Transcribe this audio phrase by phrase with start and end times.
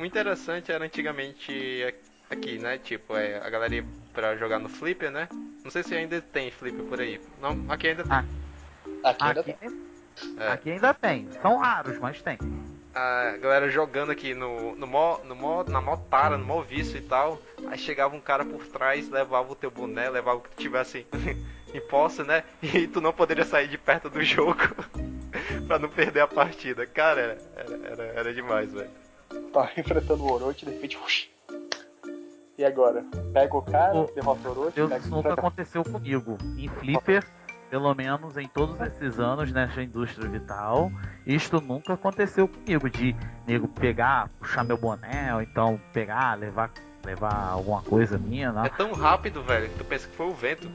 [0.00, 1.94] o interessante era antigamente
[2.30, 2.78] aqui, né?
[2.78, 5.28] Tipo, é, a galera ia pra jogar no Flipper, né?
[5.62, 7.20] Não sei se ainda tem Flipper por aí.
[7.40, 8.12] Não, aqui ainda tem.
[8.12, 8.24] Ah,
[9.10, 9.80] Aqui ainda Aqui, tem.
[10.38, 10.48] É.
[10.48, 11.28] aqui ainda tem.
[11.40, 12.38] São raros, mas tem.
[12.94, 16.98] a galera jogando aqui no, no, mó, no mó, na mó tara, no mó vício
[16.98, 17.40] e tal.
[17.68, 21.06] Aí chegava um cara por trás, levava o teu boné, levava o que tu tivesse
[21.72, 22.44] em posse, né?
[22.62, 24.58] E tu não poderia sair de perto do jogo
[25.66, 26.86] pra não perder a partida.
[26.86, 28.90] Cara, era, era, era demais, velho.
[29.52, 30.98] Tá enfrentando o Orochi, de repente.
[31.04, 31.28] ush.
[32.58, 33.04] E agora?
[33.32, 36.36] Pega o cara, derrota o Orochi, Deus, isso nunca aconteceu comigo.
[36.58, 37.24] Em Flipper,
[37.70, 40.92] pelo menos em todos esses anos nessa indústria vital,
[41.26, 42.90] isto nunca aconteceu comigo.
[42.90, 46.70] De nego pegar, puxar meu boné, ou então pegar, levar,
[47.04, 48.68] levar alguma coisa minha, É não.
[48.68, 50.70] tão rápido, velho, que tu pensa que foi o vento.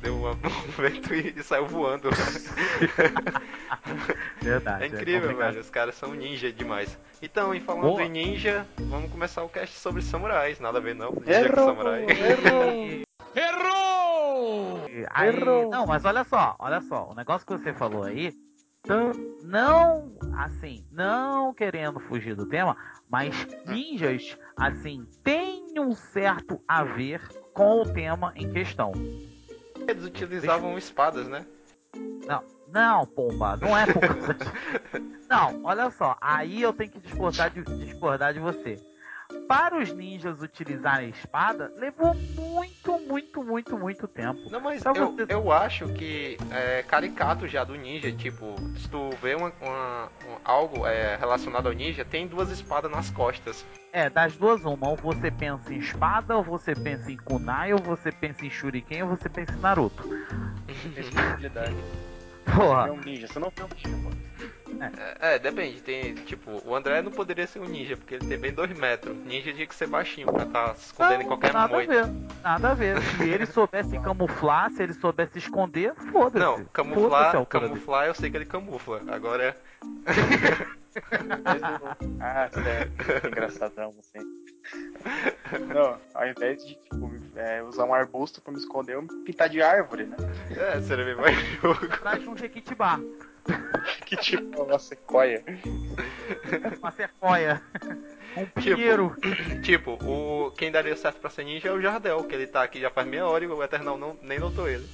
[0.00, 2.08] Deu uma- um vento e, e saiu voando.
[4.40, 4.84] Verdade.
[4.84, 5.48] É incrível, complicado.
[5.50, 5.60] velho.
[5.60, 6.98] Os caras são ninja demais.
[7.22, 8.02] Então, e falando Boa.
[8.04, 10.60] em ninja, vamos começar o cast sobre samurais.
[10.60, 11.10] Nada a ver não.
[11.12, 11.66] Ninja com Errou!
[11.66, 12.06] samurai.
[13.34, 14.86] Errou!
[15.10, 15.70] Aí, Errou.
[15.70, 18.32] não, mas olha só, olha só, o negócio que você falou aí,
[18.82, 19.12] tam-
[19.44, 22.76] não, assim, não querendo fugir do tema,
[23.08, 27.20] mas ninjas, assim, tem um certo a ver
[27.52, 28.92] com o tema em questão.
[29.88, 31.46] Eles utilizavam espadas, né?
[32.26, 34.36] Não, não, pomba, não é por causa.
[35.28, 38.80] Não, olha só, aí eu tenho que discordar de, discordar de você.
[39.46, 44.50] Para os ninjas utilizarem espada, levou muito, muito, muito, muito tempo.
[44.50, 48.10] Não, mas Pra eu, você- eu acho que é caricato já do ninja.
[48.12, 52.90] Tipo, se tu vê uma, uma- um- algo é, relacionado ao ninja, tem duas espadas
[52.90, 53.64] nas costas.
[53.92, 54.88] É, das duas, uma.
[54.90, 59.02] Ou você pensa em espada, ou você pensa em kunai, ou você pensa em shuriken,
[59.02, 60.02] ou você pensa em Naruto.
[62.54, 64.48] Porra, é um ninja, você não é um ninja, pô.
[65.20, 65.80] É, é, depende.
[65.82, 69.16] Tem, tipo, o André não poderia ser um ninja, porque ele tem bem dois metros.
[69.24, 72.00] Ninja tinha que ser baixinho pra estar se escondendo em qualquer nada moita.
[72.00, 72.12] a ver.
[72.42, 73.00] Nada a ver.
[73.02, 76.44] Se ele soubesse camuflar, se ele soubesse esconder, foda-se.
[76.44, 77.46] Não, camuflar, dele.
[77.46, 79.02] camuflar eu sei que ele camufla.
[79.08, 80.78] Agora o-
[82.20, 82.92] Ah, sério.
[83.28, 84.18] Engraçadão você.
[85.72, 89.48] Não, ao invés de tipo, é, usar um arbusto pra me esconder, eu me pintar
[89.48, 90.16] de árvore, né?
[90.56, 91.86] é, seria bem mais jogo.
[92.18, 92.98] De um jequitibá,
[94.04, 95.44] Que tipo uma sequoia.
[96.78, 97.62] uma sequoia,
[98.36, 99.14] um pinheiro.
[99.62, 102.80] Tipo, o quem daria certo pra ser ninja é o Jardel, que ele tá aqui
[102.80, 104.88] já faz meia hora e o Eternal não, nem notou ele.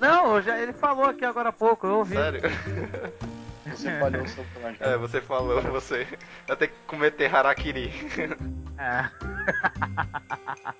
[0.00, 2.14] Não, já, ele falou aqui agora há pouco, eu ouvi.
[2.16, 2.40] Sério?
[3.66, 4.78] Você falhou o seu personagem.
[4.80, 6.06] É, você falou, você
[6.46, 7.92] vai ter que cometer harakiri.
[8.78, 9.10] É.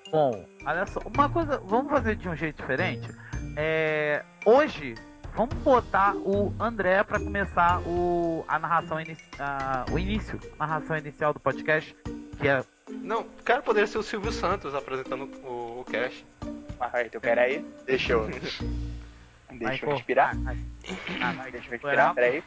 [0.11, 3.09] Bom, olha só, uma coisa, vamos fazer de um jeito diferente.
[3.55, 4.95] É, hoje,
[5.37, 10.97] vamos botar o André para começar o, a narração inici, a- o início, a narração
[10.97, 11.95] inicial do podcast,
[12.41, 16.25] que é Não, cara, poderia ser o Silvio Santos apresentando o, o cast.
[16.79, 17.63] Ah, então peraí.
[17.85, 18.27] Deixa eu.
[18.27, 20.35] Deixa eu respirar.
[20.37, 22.43] Deixa eu respirar, peraí.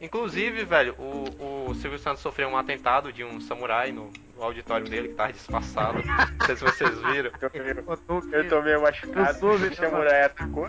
[0.00, 4.86] Inclusive, velho, o, o Silvio Santos sofreu um atentado de um samurai no, no auditório
[4.88, 5.98] dele, que tava disfarçado.
[6.04, 7.30] Não sei se vocês viram.
[7.40, 7.50] Eu,
[8.32, 9.46] eu tô meio machucado.
[9.46, 10.68] O samurai atacou.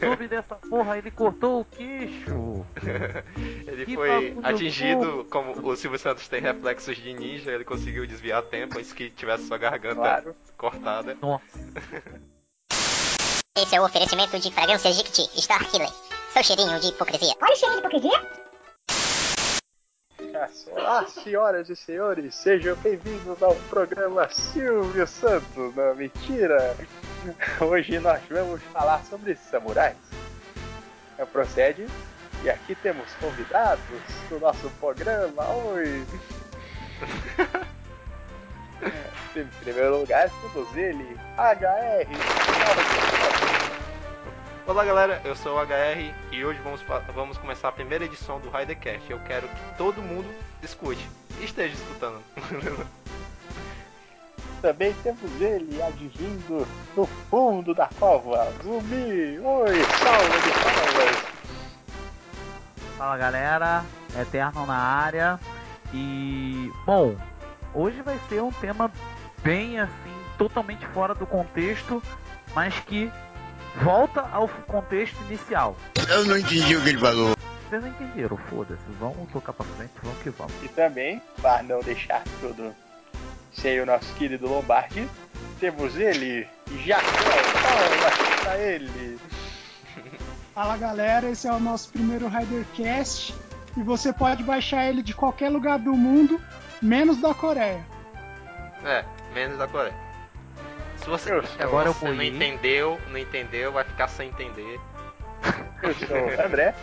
[0.00, 2.64] soube dessa porra, ele cortou o queixo.
[3.66, 8.38] Ele Que foi atingido, como o Silvio Santos tem reflexos de ninja, ele conseguiu desviar
[8.38, 10.36] a tempo antes que tivesse sua garganta Claro.
[10.56, 11.16] cortada.
[11.20, 11.44] Nossa.
[13.58, 15.88] Esse é o oferecimento de fragrâncias Jiquiti Star Killer.
[16.32, 17.34] Seu cheirinho de hipocrisia.
[17.40, 18.45] Olha o cheirinho de hipocrisia.
[20.70, 25.74] Olá, senhoras e senhores, sejam bem-vindos ao programa Silvio Santos.
[25.74, 26.74] Não, mentira!
[27.60, 29.96] Hoje nós vamos falar sobre samurais.
[31.18, 31.86] É, Procede.
[32.42, 33.84] E aqui temos convidados
[34.30, 35.46] do nosso programa.
[35.74, 36.04] Oi!
[38.82, 42.06] É, Em primeiro lugar, temos ele, HR.
[44.68, 46.84] Olá galera, eu sou o HR e hoje vamos,
[47.14, 49.08] vamos começar a primeira edição do Ridercast.
[49.08, 50.28] Eu quero que todo mundo
[50.60, 51.08] escute
[51.40, 52.20] e esteja escutando.
[54.60, 59.38] Também temos ele, advindo do fundo da cova, Zumbi.
[59.38, 61.16] Oi, salva de palmas.
[62.98, 63.84] Fala galera,
[64.20, 65.38] Eterno na área.
[65.94, 67.14] E bom,
[67.72, 68.90] hoje vai ser um tema
[69.44, 72.02] bem assim, totalmente fora do contexto,
[72.52, 73.12] mas que
[73.82, 75.76] volta ao contexto inicial.
[76.08, 77.36] Eu não entendi o que ele falou.
[77.68, 80.52] Vocês não entenderam, foda-se, vamos tocar pra frente, vamos que vamos.
[80.62, 82.74] E também, para não deixar tudo
[83.52, 85.08] sem o nosso querido Lombardi,
[85.58, 86.46] temos ele,
[86.84, 87.02] Jacó.
[87.02, 89.18] Palmas pra ele.
[90.54, 93.34] Fala galera, esse é o nosso primeiro Ridercast
[93.76, 96.40] e você pode baixar ele de qualquer lugar do mundo
[96.80, 97.84] Menos da Coreia.
[98.84, 100.05] É, menos da Coreia.
[101.06, 104.28] Se você, Eu se sou- Agora eu você não entendeu, não entendeu, vai ficar sem
[104.28, 104.80] entender.
[105.80, 106.74] Eu sou o André,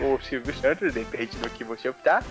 [0.00, 2.22] o Silvio Santos, depende do que você optar.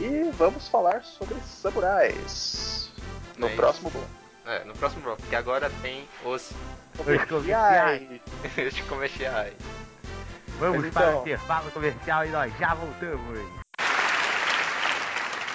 [0.00, 2.90] E vamos falar sobre samurais.
[3.38, 4.08] No É próximo bloco.
[4.44, 6.50] É, no próximo bloco, que agora tem os
[6.96, 8.02] Comerciais.
[8.74, 9.54] os comerciais.
[10.58, 13.38] Vamos Mas para então- o intervalo comercial e nós já voltamos.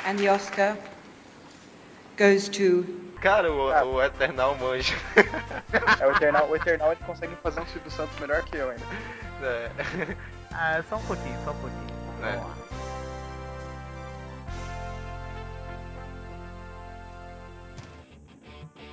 [0.06, 0.78] And the Oscar
[2.18, 2.86] goes to
[3.26, 3.84] Cara, o, Ah.
[3.84, 4.94] o Eternal manja.
[6.00, 8.86] É o Eternal, o Eternal eles conseguem fazer um Silvio Santos melhor que eu ainda.
[9.42, 9.72] É.
[10.54, 11.88] Ah, só um pouquinho, só um pouquinho.
[12.24, 12.32] É.
[12.38, 12.56] Vamos lá.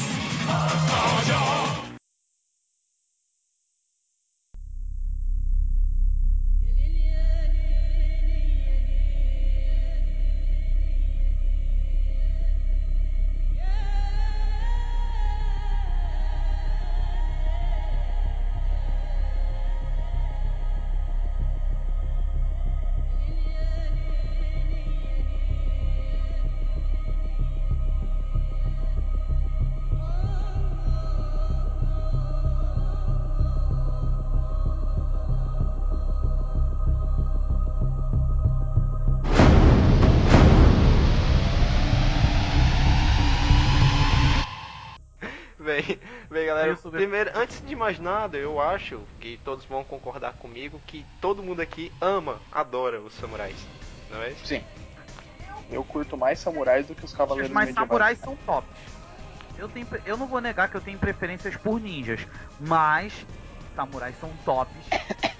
[46.90, 46.98] Né?
[46.98, 51.60] primeiro, antes de mais nada, eu acho que todos vão concordar comigo que todo mundo
[51.60, 53.56] aqui ama, adora os samurais.
[54.10, 54.30] Não é?
[54.44, 54.62] Sim.
[55.70, 57.88] Eu curto mais samurais do que os cavaleiros Mas medievais.
[57.88, 58.68] samurais são tops.
[59.56, 62.26] Eu, tenho, eu não vou negar que eu tenho preferências por ninjas,
[62.58, 63.12] mas
[63.76, 64.72] samurais são tops.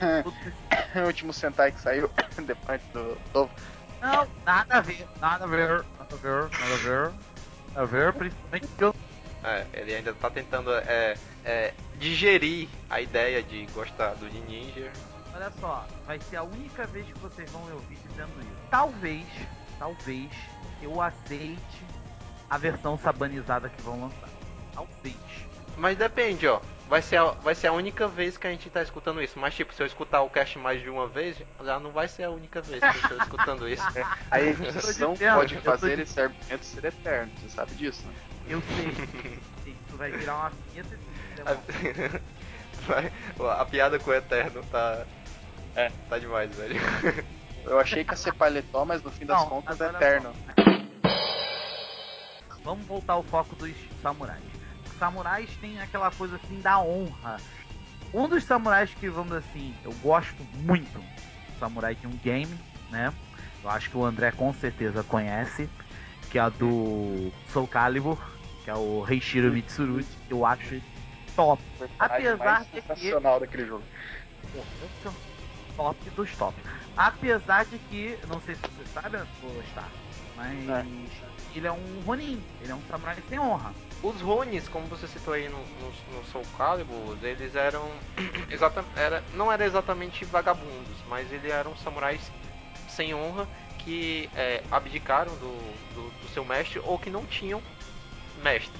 [0.94, 2.11] O último Sentai que saiu
[2.44, 3.50] depois do novo.
[4.00, 7.03] Não, nada a ver, nada a ver, nada a ver, nada a ver.
[7.03, 7.14] Nada
[7.76, 8.94] a ver, principalmente eu
[9.44, 14.91] É, ele ainda tá tentando é, é, digerir a ideia de gostar do ninja.
[15.35, 18.69] Olha só, vai ser a única vez que vocês vão me ouvir dizendo isso.
[18.71, 19.27] Talvez,
[19.79, 20.31] talvez
[20.83, 21.85] eu aceite
[22.49, 24.29] a versão sabanizada que vão lançar.
[24.75, 25.17] Talvez.
[25.77, 26.61] Mas depende, ó.
[26.89, 29.39] Vai ser, a, vai ser a única vez que a gente tá escutando isso.
[29.39, 32.25] Mas, tipo, se eu escutar o cast mais de uma vez, já não vai ser
[32.25, 33.85] a única vez que eu estou escutando isso.
[34.29, 38.15] A edição tô dizendo, pode tô fazer esse argumento ser eterno, você sabe disso, né?
[38.49, 39.73] Eu sei.
[39.73, 41.09] Isso vai virar uma vinheta de
[42.87, 43.13] Vai-
[43.58, 45.05] a piada com o Eterno tá.
[45.75, 45.91] É.
[46.08, 46.77] Tá demais, velho.
[47.65, 50.32] Eu achei que ia ser paletó, mas no fim das Não, contas é eterno.
[52.65, 54.43] Vamos voltar ao foco dos samurais.
[54.87, 57.37] Os samurais têm aquela coisa assim da honra.
[58.13, 61.03] Um dos samurais que, vamos assim, eu gosto muito,
[61.58, 62.58] samurai de um game,
[62.91, 63.13] né?
[63.63, 65.69] Eu acho que o André com certeza conhece,
[66.31, 68.19] que é a do Soul Calibur,
[68.65, 70.08] que é o Reishiro Mitsurugi.
[70.29, 70.81] Eu acho
[71.41, 71.63] top.
[71.99, 73.85] Apesar mais de que- daquele jogo.
[75.77, 76.55] Top dos top.
[76.97, 79.19] Apesar de que, não sei se você sabe,
[79.70, 79.89] Star,
[80.37, 80.85] mas É.
[81.55, 83.73] ele é um Ronin, ele é um samurai sem honra.
[84.03, 87.89] Os Ronis, como você citou aí no, no, no Soul Calibur, eles eram.
[88.51, 92.20] Exata, era, não eram exatamente vagabundos, mas eles eram samurais
[92.89, 93.47] sem honra
[93.79, 95.56] que é, abdicaram do,
[95.94, 97.63] do, do seu mestre ou que não tinham
[98.43, 98.79] mestre.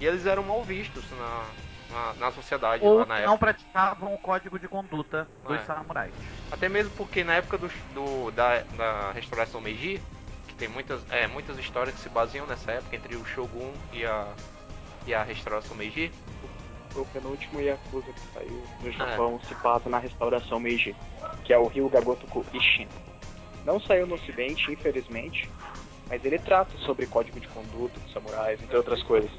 [0.00, 1.44] E eles eram mal vistos na,
[1.92, 3.38] na, na sociedade Ou lá na não época.
[3.38, 5.64] praticavam o código de conduta dos É.
[5.64, 6.12] samurais.
[6.50, 10.00] Até mesmo porque na época do, do- da, da restauração Meiji,
[10.48, 14.04] que tem muitas, é, muitas histórias que se baseiam nessa época entre o Shogun e
[14.04, 14.26] a,
[15.06, 16.10] e a restauração Meiji.
[16.94, 18.84] o penúltimo Yakuza que saiu É.
[18.84, 20.94] no Japão, situado na restauração Meiji,
[21.44, 22.88] que é o Rio Gagotoku Ishin.
[23.64, 25.48] Não saiu no ocidente, infelizmente,
[26.08, 29.30] Mas ele trata sobre código de conduta dos samurais, entre outras coisas.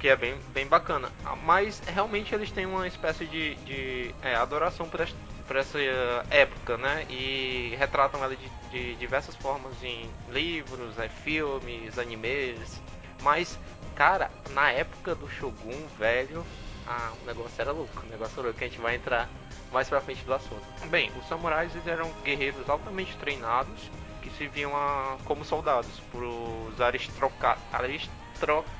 [0.00, 1.10] Que é bem, bem bacana.
[1.24, 5.78] Ah, Mas realmente eles têm uma espécie de, de é, adoração por, esta- por essa
[5.80, 7.04] eh, época, né?
[7.10, 12.80] E retratam ela de, de diversas formas em livros, é, filmes, animes.
[13.22, 13.58] Mas,
[13.96, 16.46] cara, na época do Shogun, velho,
[16.86, 18.00] ah, o negócio era louco.
[18.06, 19.28] O negócio era louco, que a gente vai entrar
[19.72, 20.62] mais pra frente do assunto.
[20.86, 23.90] Bem, os samurais eram guerreiros altamente treinados
[24.22, 27.58] que se viam ah, como soldados pros aristroca-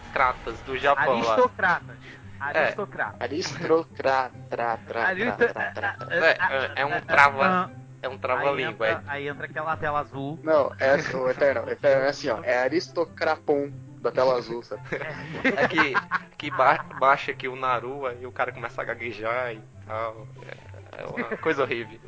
[0.09, 1.15] aristocratas do Japão.
[1.19, 1.97] Aristocratas.
[2.41, 2.41] É.
[2.41, 3.21] Aristocratas.
[3.21, 4.33] Aristocrata.
[5.75, 5.97] Tra.
[6.11, 7.71] É, é, é um trava, Ah,
[8.03, 8.89] é um aí, trava-língua.
[8.89, 10.39] entra, aí entra aquela tela azul.
[10.43, 11.69] Não, é o Eterno.
[11.71, 12.41] Eterno é assim, ó.
[12.43, 14.83] É aristocrapom da tela azul, sabe?
[15.45, 15.95] É que,
[16.39, 20.27] que ba- baixa aqui o Naru, aí o cara começa a gaguejar e tal.
[20.97, 21.99] É, é uma coisa horrível.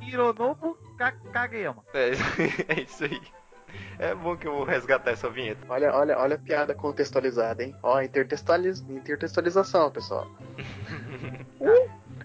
[0.00, 1.84] Hironobu Ka- Kageyama.
[1.94, 2.10] É,
[2.76, 3.22] é isso aí.
[3.98, 5.60] É bom que eu vou resgatar essa vinheta.
[5.68, 7.76] Olha, olha, olha a piada contextualizada, hein?
[7.82, 8.80] Ó, intertextualiz...
[8.88, 10.26] intertextualização, pessoal.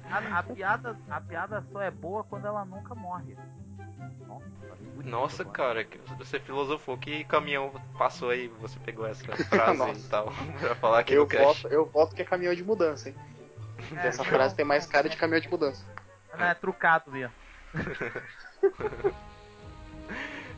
[0.09, 3.35] A, a piada, a piada só é boa quando ela nunca morre.
[4.25, 4.45] Nossa,
[5.03, 10.31] Nossa, cara, que você filosofou que caminhão passou aí, você pegou essa frase e tal,
[10.59, 13.15] pra falar aqui Eu voto, eu voto que é caminhão de mudança, hein?
[13.97, 15.85] É, Essa frase tem mais cara de caminhão de mudança.
[16.37, 17.33] Não, é trucado mesmo.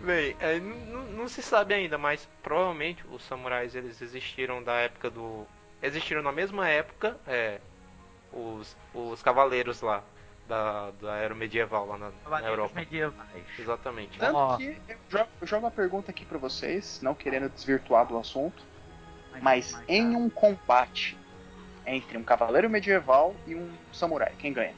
[0.02, 5.46] Bem, é, não se sabe ainda, mas provavelmente os samurais eles existiram da época do.
[5.82, 7.60] Existiram na mesma época, é.
[8.32, 10.04] Os, os cavaleiros lá
[10.48, 12.76] da, da era medieval lá na, na Cavaleiros Europa.
[12.76, 13.46] medievais.
[13.60, 14.20] Exatamente.
[14.20, 18.18] Tanto que eu jogo, eu jogo uma pergunta aqui pra vocês, não querendo desvirtuar do
[18.18, 18.64] assunto,
[19.42, 21.18] mas em um combate
[21.86, 24.76] entre um cavaleiro medieval e um samurai, quem ganha?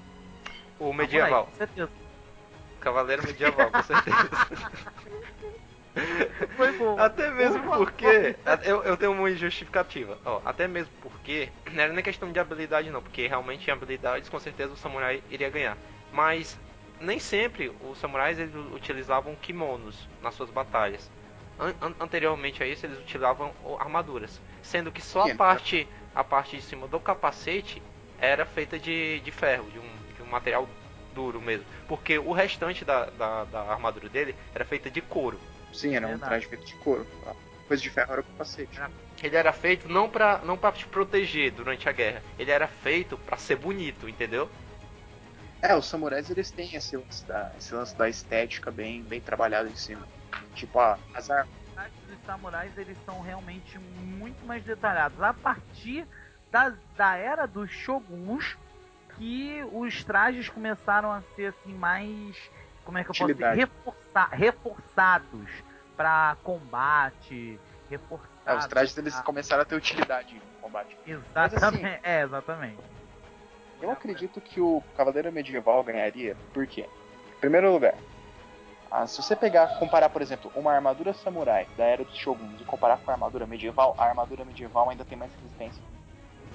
[0.80, 1.46] O medieval.
[1.46, 1.92] Com certeza.
[2.80, 4.30] Cavaleiro medieval, com certeza.
[6.56, 7.00] Foi bom.
[7.00, 8.36] Até mesmo porque.
[8.64, 10.18] Eu, eu tenho uma justificativa.
[10.26, 11.50] Ó, até mesmo porque.
[11.72, 13.02] Não era nem questão de habilidade, não.
[13.02, 15.78] Porque realmente em habilidades, com certeza o samurai iria ganhar.
[16.12, 16.58] Mas.
[17.02, 21.10] Nem sempre os samurais eles utilizavam kimonos nas suas batalhas.
[21.58, 24.42] An- an- anteriormente a isso, eles utilizavam armaduras.
[24.62, 27.82] Sendo que só a parte, a parte de cima do capacete
[28.20, 30.68] era feita de, de ferro, de um, de um material
[31.16, 31.66] duro mesmo.
[31.88, 35.40] Porque o restante da, da, da armadura dele era feita de couro.
[35.74, 36.30] Sim, era um Verdade.
[36.30, 37.06] traje feito de couro.
[37.68, 38.82] Coisa de ferro era o capacete.
[39.22, 42.24] Ele era feito não pra, não pra te proteger durante a guerra.
[42.38, 44.50] Ele era feito pra ser bonito, entendeu?
[45.62, 49.68] É, os samurais eles têm esse lance da, esse lance da estética bem, bem trabalhado
[49.70, 50.08] em cima.
[50.56, 51.54] Tipo, a, as armas.
[52.10, 55.22] Os samurais eles são realmente muito mais detalhados.
[55.22, 56.08] A partir
[56.52, 58.58] da, da era dos shoguns
[59.18, 62.36] que os trajes começaram a ser assim mais
[62.90, 63.60] como é que eu posso Utilidade.
[63.60, 65.50] Reforça- reforçados
[65.96, 68.32] para combate, reforçados.
[68.48, 70.98] É, os trajes eles pra- começaram a ter utilidade no combate.
[71.06, 71.36] Exatamente.
[71.36, 72.80] Mas, assim, é, exatamente.
[73.80, 76.90] Eu acredito que o Cavaleiro Medieval ganharia, por quê?
[77.38, 77.94] Em primeiro lugar,
[78.90, 82.66] ah, se você pegar, comparar, por exemplo, uma armadura samurai da era dos Shoguns e
[82.66, 85.82] comparar com a armadura medieval, a armadura medieval ainda tem mais resistência.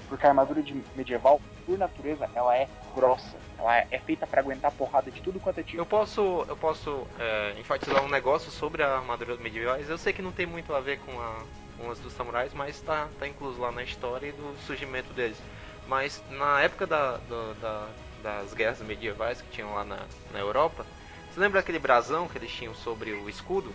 [0.09, 0.63] Porque a armadura
[0.95, 3.37] medieval, por natureza, ela é grossa.
[3.59, 5.81] Ela é, feita pra aguentar porrada de tudo quanto é tipo.
[5.81, 9.89] Eu posso, eu posso é, enfatizar um negócio sobre a armadura medievais.
[9.89, 11.43] Eu sei que não tem muito a ver com, a,
[11.77, 15.41] com as dos samurais, mas tá, tá incluso lá na história e do surgimento deles.
[15.87, 17.89] Mas na época da, da-
[18.23, 20.01] das guerras medievais que tinham lá na,
[20.33, 20.87] na Europa,
[21.31, 23.75] você lembra aquele brasão que eles tinham sobre o escudo?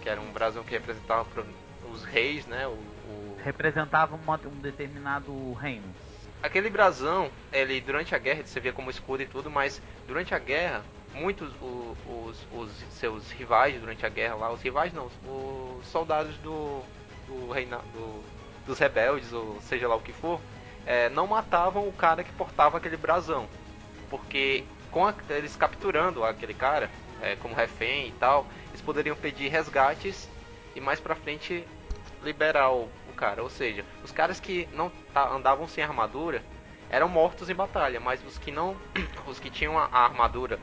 [0.00, 1.26] Que era um brasão que representava
[1.92, 2.66] os reis, né?
[3.46, 5.84] O- Representava uma- um determinado reino.
[6.42, 10.38] Aquele brasão, ele durante a guerra você via como escudo e tudo, mas durante a
[10.38, 10.82] guerra,
[11.14, 16.36] muitos o- os, os seus rivais durante a guerra lá, os rivais não, os soldados
[16.38, 16.82] do,
[17.26, 18.22] do reina, do,
[18.66, 20.40] dos rebeldes, ou seja lá o que for,
[20.84, 23.48] é, não matavam o cara que portava aquele brasão.
[24.10, 26.90] Porque com a- eles capturando aquele cara,
[27.22, 30.28] é, como refém e tal, eles poderiam pedir resgates
[30.76, 31.66] e mais pra frente
[32.22, 33.42] liberar o cara.
[33.42, 36.42] Ou seja, os caras que não andavam sem armadura
[36.88, 38.76] eram mortos em batalha, mas os que não,
[39.26, 40.60] os que tinham a, armadura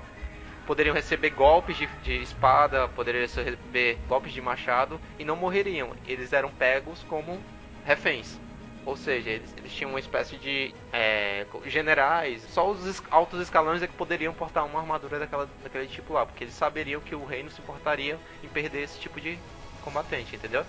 [0.65, 5.91] poderiam receber golpes de, de espada, poderiam receber golpes de machado e não morreriam.
[6.07, 7.41] Eles eram pegos como
[7.83, 8.39] reféns.
[8.85, 13.87] Ou seja, eles, eles tinham uma espécie de é, generais, só os altos escalões é
[13.87, 17.49] que poderiam portar uma armadura daquela, daquele tipo lá, porque eles saberiam que o reino
[17.49, 19.39] se importaria em perder esse tipo de
[19.81, 20.65] combatente, entendeu?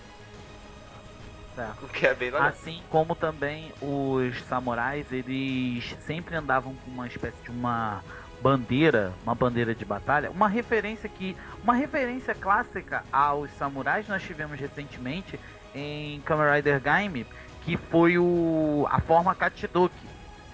[1.55, 1.85] Certo.
[1.85, 2.49] O que é bem legal.
[2.49, 8.03] Assim como também os samurais, eles sempre andavam com uma espécie de uma,
[8.45, 14.61] bandeira, uma bandeira de batalha, uma referência que, uma referência clássica aos samurais nós tivemos
[14.61, 15.41] recentemente
[15.75, 17.27] em Kamen Rider Gaime,
[17.65, 19.95] que foi o a forma Kachidoki.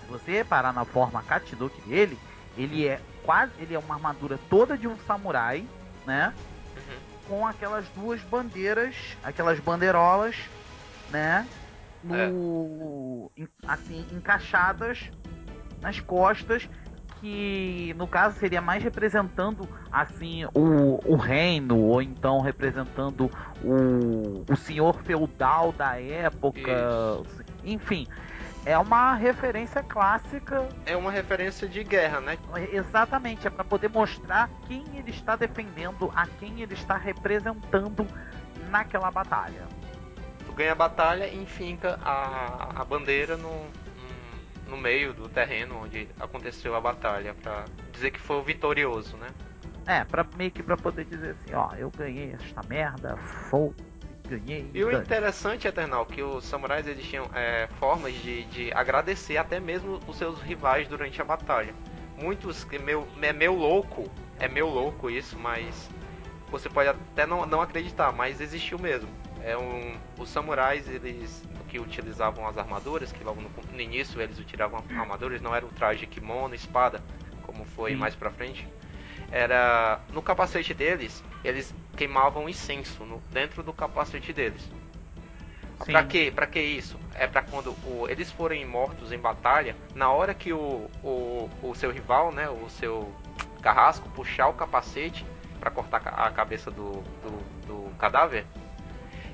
[0.02, 2.16] Se você reparar na forma Kachidoki dele,
[2.56, 5.64] ele é quase, ele é uma armadura toda de um samurai,
[6.06, 6.32] né?
[7.26, 10.36] Com aquelas duas bandeiras, aquelas bandeirolas,
[11.10, 11.46] né?
[12.02, 15.10] No, em- assim, encaixadas
[15.82, 16.68] nas costas,
[17.20, 23.30] que no caso seria mais representando assim o, o reino, ou então representando
[23.62, 26.60] o, o senhor feudal da época,
[27.64, 28.06] enfim.
[28.64, 30.68] É uma referência clássica.
[30.84, 32.38] É uma referência de guerra, né?
[32.72, 38.06] Exatamente, é para poder mostrar quem ele está defendendo, a quem ele está representando
[38.70, 39.66] naquela batalha.
[40.60, 43.66] Ganha a batalha e enfinca a, a bandeira no,
[44.68, 49.28] no, meio do terreno onde aconteceu a batalha, pra dizer que foi o vitorioso, né?
[49.86, 53.74] É, pra, meio que pra poder dizer assim, ó, eu ganhei esta merda, foda
[54.28, 54.70] ganhei.
[54.74, 59.58] E o interessante, Eternal, que os samurais eles tinham é, formas de, de agradecer até
[59.58, 61.74] mesmo os seus rivais durante a batalha.
[62.18, 64.04] Muitos, é meu, é meio louco,
[64.38, 65.88] é meio louco isso, mas
[66.50, 69.08] você pode até não, não acreditar, mas existiu mesmo.
[69.42, 74.38] É um, os samurais, eles que utilizavam as armaduras, que logo no, no início eles
[74.38, 77.00] utilizavam armaduras, não era o traje kimono, espada,
[77.42, 77.96] como foi Sim.
[77.96, 78.66] mais pra frente.
[79.30, 84.62] Era no capacete deles, eles queimavam incenso no, dentro do capacete deles.
[85.84, 85.92] Sim.
[85.92, 86.98] Pra que, pra que isso?
[87.14, 91.74] É pra quando o- eles forem mortos em batalha, na hora que o, o, o
[91.74, 93.10] seu rival, né, o seu
[93.62, 95.24] carrasco, puxar o capacete
[95.58, 98.44] pra cortar a cabeça do, do, do cadáver,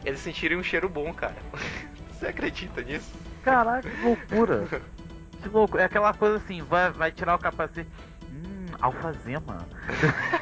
[0.06, 1.34] eles sentirem um cheiro bom, cara.
[2.12, 3.12] Você acredita nisso?
[3.42, 4.66] Caraca, que loucura.
[5.42, 5.76] que louco.
[5.78, 7.90] É aquela coisa assim, vai, vai tirar o capacete.
[8.30, 9.58] Hum, alfazema.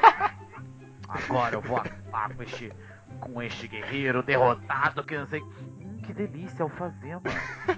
[1.08, 2.72] Agora eu vou acabar com este,
[3.20, 5.40] com este guerreiro derrotado que não sei.
[5.42, 7.22] Hum, que delícia, alfazema.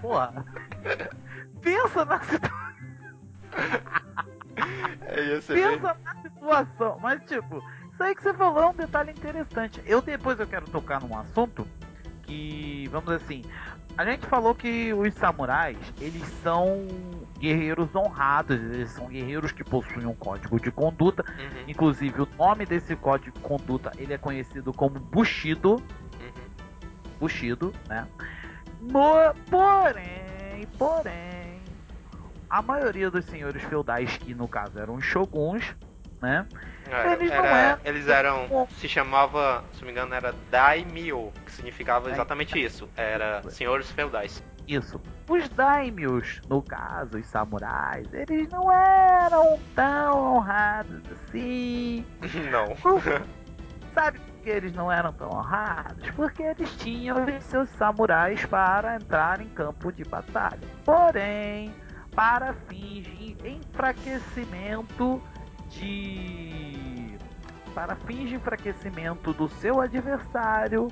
[0.00, 0.44] Porra.
[1.62, 2.66] Pensa na situação.
[5.06, 6.98] É, ser bem- Pensa na situação.
[7.00, 7.62] Mas tipo,
[7.96, 9.82] isso aí que você falou é um detalhe interessante.
[9.86, 11.66] Eu depois eu quero tocar num assunto
[12.24, 13.42] que, vamos assim,
[13.96, 16.86] a gente falou que os samurais, eles são
[17.38, 21.24] guerreiros honrados, eles são guerreiros que possuem um código de conduta.
[21.38, 25.76] Uhum, Inclusive, o nome desse código de conduta, ele é conhecido como Bushido.
[26.20, 26.46] uhum.
[27.18, 28.06] Bushido, né?
[28.78, 31.62] No- porém, porém,
[32.50, 35.74] a maioria dos senhores feudais, que no caso eram os shoguns,
[36.20, 36.46] né?
[36.88, 38.68] Era- Eles era- eram- eles eram.
[38.70, 42.88] Se chamava, se não me engano, era Daimyo, que significava exatamente isso.
[42.96, 44.42] Era senhores feudais.
[44.68, 45.00] Isso.
[45.28, 52.04] Os daimyos, no caso, os samurais, eles não eram tão honrados assim.
[52.50, 52.74] Não.
[53.94, 56.10] Sabe por que eles não eram tão honrados?
[56.16, 60.58] Porque eles tinham os seus samurais para entrar em campo de batalha.
[60.84, 61.72] Porém,
[62.14, 65.22] para fins de enfraquecimento
[65.70, 67.16] de.
[67.74, 70.88] Para fins de enfraquecimento do seu adversário,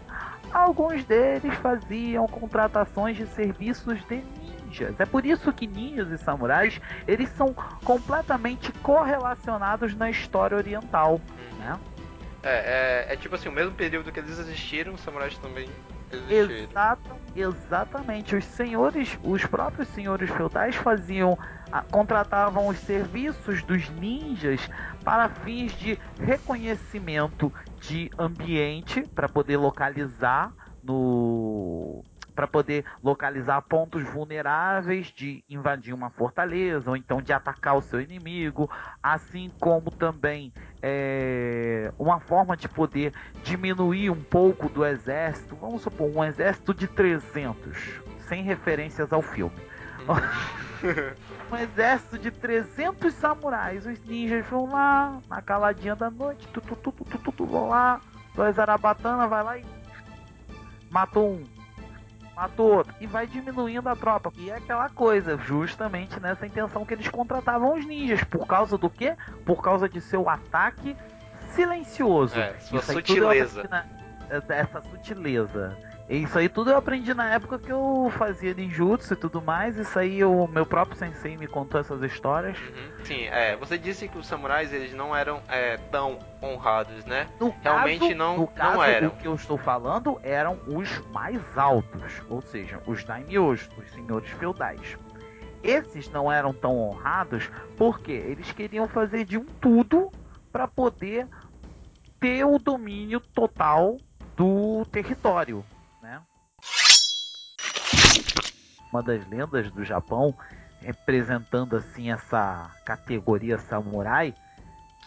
[0.52, 4.22] alguns deles faziam contratações de serviços de
[4.74, 5.00] ninjas.
[5.00, 11.20] É por isso que ninjas e samurais eles são completamente correlacionados na história oriental,
[11.58, 11.78] né?
[12.42, 15.66] É, é, é tipo assim, o mesmo período que eles existiram, os samurais também
[16.12, 16.68] existiram.
[16.70, 18.37] Exata, exatamente.
[18.37, 21.38] Os senhores, os próprios senhores feudais faziam,
[21.82, 24.68] contratavam os serviços dos ninjas
[25.02, 35.06] para fins de reconhecimento de ambiente para poder localizar no para poder localizar pontos vulneráveis
[35.06, 38.68] de invadir uma fortaleza ou então de atacar o seu inimigo,
[39.00, 43.12] assim como também é, uma forma de poder
[43.44, 49.54] diminuir um pouco do exército, vamos supor, um exército de 300, sem referências ao filme.
[51.54, 56.74] um exército de 300 samurais, os ninjas vão lá, na caladinha da noite, tu, tu,
[56.76, 58.00] tu, tu, tu, tu, tu, vão lá,
[58.34, 59.64] dois arabatana, vai lá e
[60.90, 61.44] matou um,
[62.36, 64.32] matou outro, e vai diminuindo a tropa.
[64.36, 68.90] E é aquela coisa, justamente nessa intenção que eles contratavam os ninjas, por causa do
[68.90, 69.16] quê?
[69.44, 70.96] Por causa de seu ataque
[71.54, 72.38] silencioso.
[72.38, 73.60] É, sua Isso sutileza.
[73.62, 74.04] aprendi na-
[74.56, 75.76] Essa sutileza.
[76.08, 79.78] Isso aí tudo eu aprendi na época que eu fazia ninjutsu e tudo mais.
[79.78, 82.58] Isso aí o meu próprio sensei me contou essas histórias.
[83.04, 87.26] Sim, é, você disse que os samurais eles não eram é, tão honrados, né?
[87.40, 89.08] No Realmente caso, não, no caso, não eram.
[89.08, 94.28] O que eu estou falando eram os mais altos, ou seja, os daimyos, os senhores
[94.32, 94.98] feudais.
[95.62, 100.10] esses não eram tão honrados porque eles queriam fazer de um tudo
[100.52, 101.26] para poder
[102.20, 103.96] ter o domínio total
[104.36, 105.64] do território,
[106.02, 106.20] né?
[108.94, 110.33] Uma das lendas do Japão
[110.80, 114.33] representando assim essa categoria samurai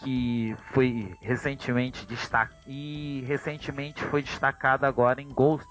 [0.02, 2.52] que foi recentemente destac...
[2.66, 5.66] e recentemente foi destacada agora em Ghost,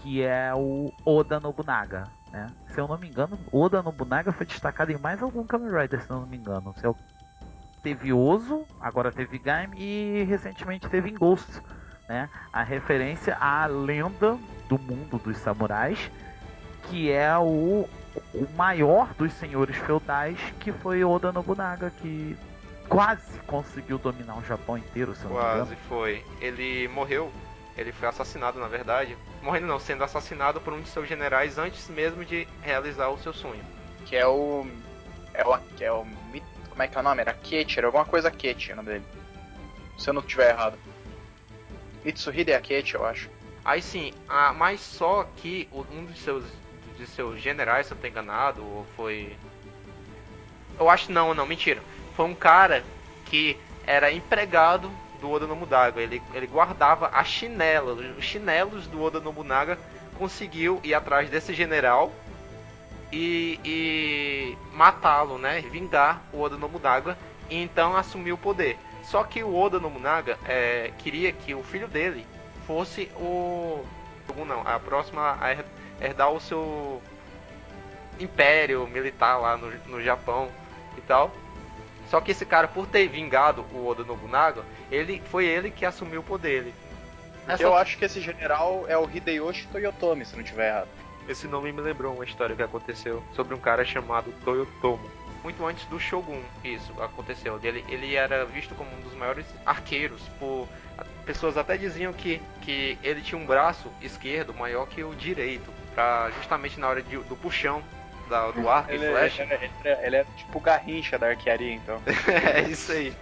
[0.00, 2.46] que é o Oda Nobunaga, né?
[2.68, 6.10] Se eu não me engano, Oda Nobunaga foi destacado em mais algum Kamen Rider, se
[6.10, 6.72] eu não me engano.
[6.76, 6.96] Se eu...
[7.82, 11.60] Teve Ozo, agora teve Gaim e recentemente teve em Ghost,
[12.08, 12.30] né?
[12.52, 16.08] A referência à lenda do mundo dos samurais,
[16.88, 17.88] que é o,
[18.34, 22.36] o maior dos senhores feudais, que foi Oda Nobunaga, que
[22.88, 25.66] quase conseguiu dominar o Japão inteiro, se eu não me engano.
[25.66, 26.24] Quase foi.
[26.40, 27.32] Ele morreu,
[27.76, 29.16] ele foi assassinado na verdade.
[29.42, 33.32] Morrendo não, sendo assassinado por um de seus generais antes mesmo de realizar o seu
[33.32, 33.64] sonho.
[34.06, 34.66] Que é o.
[35.34, 35.58] É o.
[35.76, 36.06] Que é o
[36.72, 37.20] como é que é o nome?
[37.20, 39.04] Era Ketcher, alguma coisa Ketcher o nome dele.
[39.98, 40.78] Se eu não estiver errado.
[42.04, 43.30] Mitsuhide Akechi, eu acho.
[43.64, 46.44] Aí sim, ah, mas só que um dos seus,
[46.96, 49.36] de seus generais, se eu não estou enganado, ou foi.
[50.78, 51.82] Eu acho não, não, mentira.
[52.16, 52.84] Foi um cara
[53.26, 56.00] que era empregado do Oda Nobunaga.
[56.00, 59.78] Ele, ele guardava a chinela, os chinelos do Oda Nobunaga.
[60.18, 62.12] Conseguiu ir atrás desse general
[63.10, 65.60] e, e matá-lo, né?
[65.60, 67.16] Vingar o Oda Nobunaga
[67.48, 68.78] e então assumir o poder.
[69.04, 72.26] Só que o Oda Nobunaga é, queria que o filho dele
[72.66, 73.84] fosse o.
[74.46, 75.36] Não, a próxima
[76.02, 77.00] herdar o seu
[78.18, 80.50] império militar lá no, no Japão
[80.96, 81.30] e tal.
[82.10, 86.20] Só que esse cara, por ter vingado o Oda Nobunaga, ele foi ele que assumiu
[86.20, 86.58] o poder.
[86.58, 86.74] Ele...
[87.48, 87.62] Essa...
[87.62, 90.88] Eu acho que esse general é o Hideyoshi Toyotomi, se não estiver errado.
[91.28, 95.10] Esse nome me lembrou uma história que aconteceu sobre um cara chamado Toyotomo.
[95.42, 97.58] Muito antes do Shogun, isso aconteceu.
[97.62, 100.20] Ele, ele era visto como um dos maiores arqueiros.
[100.38, 100.68] Por
[101.24, 106.30] pessoas até diziam que, que ele tinha um braço esquerdo maior que o direito, para
[106.30, 107.82] justamente na hora de, do puxão
[108.28, 109.42] da, do arco ele, e flecha.
[109.42, 112.00] Ele, ele, ele, é tipo Garrincha da arquearia, então.
[112.54, 113.14] é isso aí.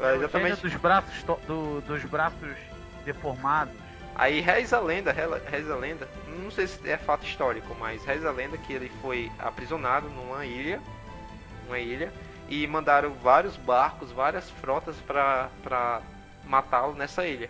[0.00, 0.60] É exatamente.
[0.60, 2.56] dos braços, do, dos braços
[3.04, 3.74] deformados.
[4.14, 5.10] Aí reza a lenda,
[5.50, 8.92] reza a lenda, não sei se é fato histórico, mas reza a lenda que ele
[9.00, 10.80] foi aprisionado numa ilha,
[11.66, 12.12] uma ilha,
[12.46, 16.02] e mandaram vários barcos, várias frotas para
[16.44, 17.48] matá-lo nessa ilha.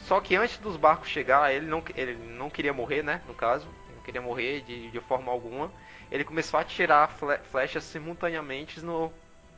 [0.00, 3.20] Só que antes dos barcos chegar, ele não, ele não queria morrer, né?
[3.26, 5.70] No caso, não queria morrer de, de forma alguma.
[6.10, 7.10] Ele começou a tirar
[7.50, 9.12] flechas simultaneamente no,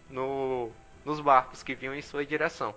[0.09, 0.71] no,
[1.05, 2.75] nos barcos que vinham em sua direção.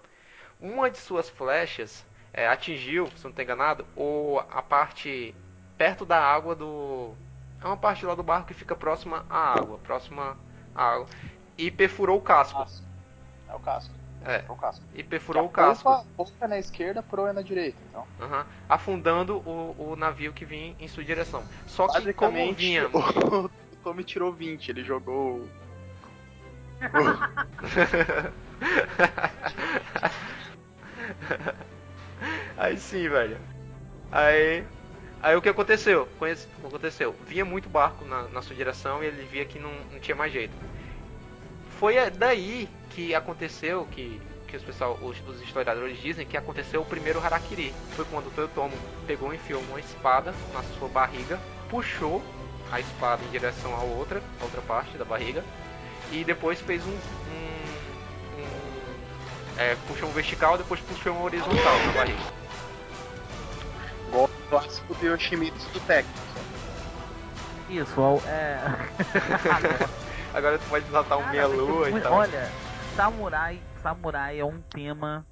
[0.59, 5.35] Uma de suas flechas é, atingiu, se não estou enganado, o, a parte
[5.77, 7.13] perto da água do.
[7.61, 10.37] É uma parte lá do barco que fica próxima à água, próxima
[10.75, 11.07] à água.
[11.57, 12.65] E perfurou o casco.
[13.47, 14.02] É o casco.
[14.25, 14.43] É.
[14.47, 14.83] o casco.
[14.93, 15.89] E perfurou o casco.
[15.89, 18.07] A ponta é na esquerda, proa é na direita, então.
[18.21, 18.43] Uhum.
[18.69, 21.43] Afundando o, o navio que vinha em sua direção.
[21.67, 22.87] Só que como vinha.
[22.87, 22.99] O,
[23.45, 23.49] o
[23.83, 25.47] Tommy tirou 20, ele jogou.
[32.57, 33.37] Aí sim, velho.
[34.11, 34.63] Aí.
[35.21, 36.07] Aí o que aconteceu?
[36.19, 37.15] Conhece, o que aconteceu?
[37.25, 40.33] Vinha muito barco na, na sua direção e ele via que não, não tinha mais
[40.33, 40.53] jeito.
[41.79, 46.85] Foi daí que aconteceu, que, que os, pessoal, os, os historiadores dizem que aconteceu o
[46.85, 47.73] primeiro Harakiri.
[47.95, 48.73] Foi quando o Toyotomo
[49.07, 52.21] pegou e enfiou uma espada na sua barriga, puxou
[52.71, 55.43] a espada em direção à outra, a outra parte da barriga,
[56.11, 56.93] e depois fez um, um,
[58.39, 62.43] um é, puxou um vertical, depois puxou um horizontal na barriga
[64.13, 66.19] o clássico de Yoshimitsu do técnico.
[67.69, 68.59] Isso, é.
[70.33, 72.13] Agora tu pode notar um meia-lua e tal.
[72.13, 72.51] Olha,
[72.95, 75.25] Samurai, Samurai é um tema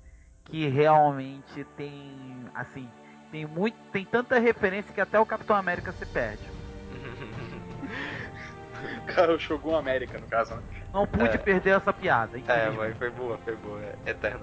[0.45, 2.89] que realmente tem, assim,
[3.31, 6.43] tem muito, tem tanta referência que até o Capitão América se perde.
[9.13, 10.61] Cara, o Shogun América, no caso, né?
[10.91, 11.37] Não pude é.
[11.37, 12.39] perder essa piada.
[12.47, 14.41] É, foi, foi boa, foi boa, é eterna.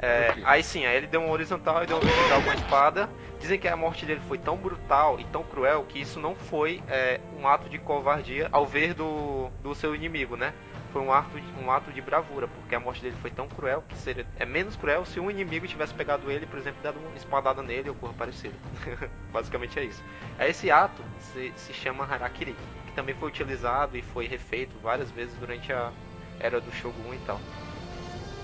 [0.00, 3.08] É, aí sim, aí ele deu uma horizontal e deu uma vertical com a espada.
[3.40, 6.82] Dizem que a morte dele foi tão brutal e tão cruel que isso não foi
[6.88, 10.54] é, um ato de covardia ao ver do, do seu inimigo, né?
[10.92, 13.96] Foi um ato, um ato de bravura, porque a morte dele foi tão cruel que
[13.96, 17.62] seria é menos cruel se um inimigo tivesse pegado ele, por exemplo, dado uma espadada
[17.62, 18.54] nele ou coisa parecida.
[19.30, 20.02] Basicamente é isso.
[20.40, 25.34] Esse ato se, se chama Harakiri, que também foi utilizado e foi refeito várias vezes
[25.36, 25.92] durante a
[26.40, 27.40] era do Shogun e tal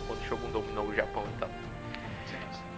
[0.07, 1.50] quando o Shogun dominou o Japão e tal.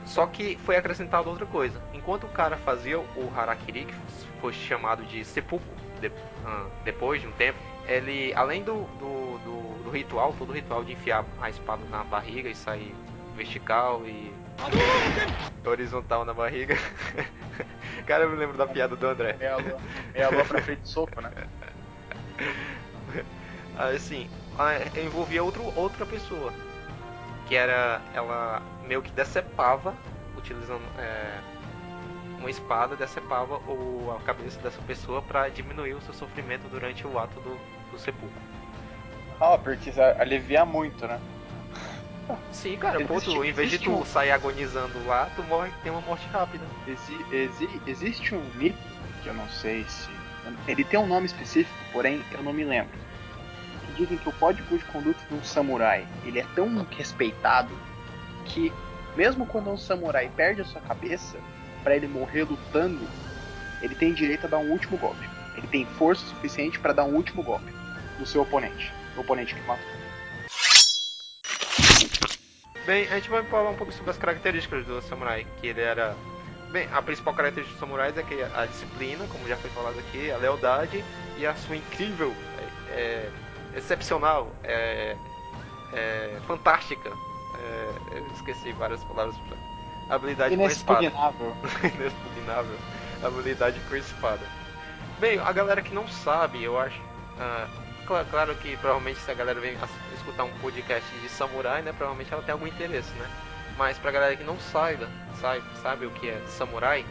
[0.04, 1.82] Só que foi acrescentado outra coisa.
[1.92, 3.94] Enquanto o cara fazia o Harakiri, que
[4.40, 5.64] foi chamado de seppuku
[6.00, 6.10] de,
[6.44, 10.84] ah, depois de um tempo, ele, além do, do, do, do ritual, todo o ritual
[10.84, 12.94] de enfiar a espada na barriga e sair
[13.36, 14.32] vertical e
[15.64, 16.76] horizontal na barriga.
[18.06, 19.34] Cara, eu me lembro da piada do André.
[19.38, 19.78] Meia lua,
[20.12, 21.30] meia lua pra frente de soco, né?
[23.76, 26.52] Assim, a- envolvia outro, outra pessoa.
[27.48, 28.00] Que era.
[28.14, 29.94] Ela meio que decepava,
[30.36, 31.38] utilizando é,
[32.38, 37.18] uma espada, decepava o, a cabeça dessa pessoa pra diminuir o seu sofrimento durante o
[37.18, 37.58] ato do,
[37.90, 38.40] do sepulcro.
[39.40, 41.20] Ah, porque isso alivia muito, né?
[42.50, 45.92] Sim, cara, pô, tu, em vez de tu um- sair agonizando lá, tu morre, tem
[45.92, 46.64] uma morte rápida.
[46.86, 48.78] Exi- exi- existe um mito,
[49.22, 50.10] que eu não sei se.
[50.66, 52.96] Ele tem um nome específico, porém eu não me lembro.
[53.84, 57.72] Que dizem que o código de conduta de um samurai ele é tão respeitado
[58.44, 58.72] que,
[59.16, 61.38] mesmo quando um samurai perde a sua cabeça,
[61.84, 63.08] para ele morrer lutando,
[63.80, 65.28] ele tem direito a dar um último golpe.
[65.56, 67.75] Ele tem força suficiente para dar um último golpe
[68.18, 69.96] no seu oponente, o oponente que matou.
[72.86, 76.14] Bem, a gente vai falar um pouco sobre as características do samurai, que ele era...
[76.70, 80.30] Bem, a principal característica dos samurais é que a disciplina, como já foi falado aqui,
[80.30, 81.04] a lealdade
[81.36, 83.32] e a sua incrível, é, é,
[83.76, 85.16] excepcional, é,
[85.92, 89.36] é, fantástica, é, eu esqueci várias palavras,
[90.08, 91.06] habilidade com espada.
[91.82, 92.78] Inexpugnável.
[93.22, 94.46] Habilidade com a espada.
[95.18, 97.00] Bem, a galera que não sabe, eu acho.
[97.38, 97.66] ah,
[98.06, 99.76] claro, claro que provavelmente se a galera vem
[100.14, 101.92] escutar um podcast de samurai, né?
[101.92, 103.28] Provavelmente ela tem algum interesse, né?
[103.76, 105.08] Mas pra galera que não saiba,
[105.40, 107.04] sabe, sabe o que é samurai,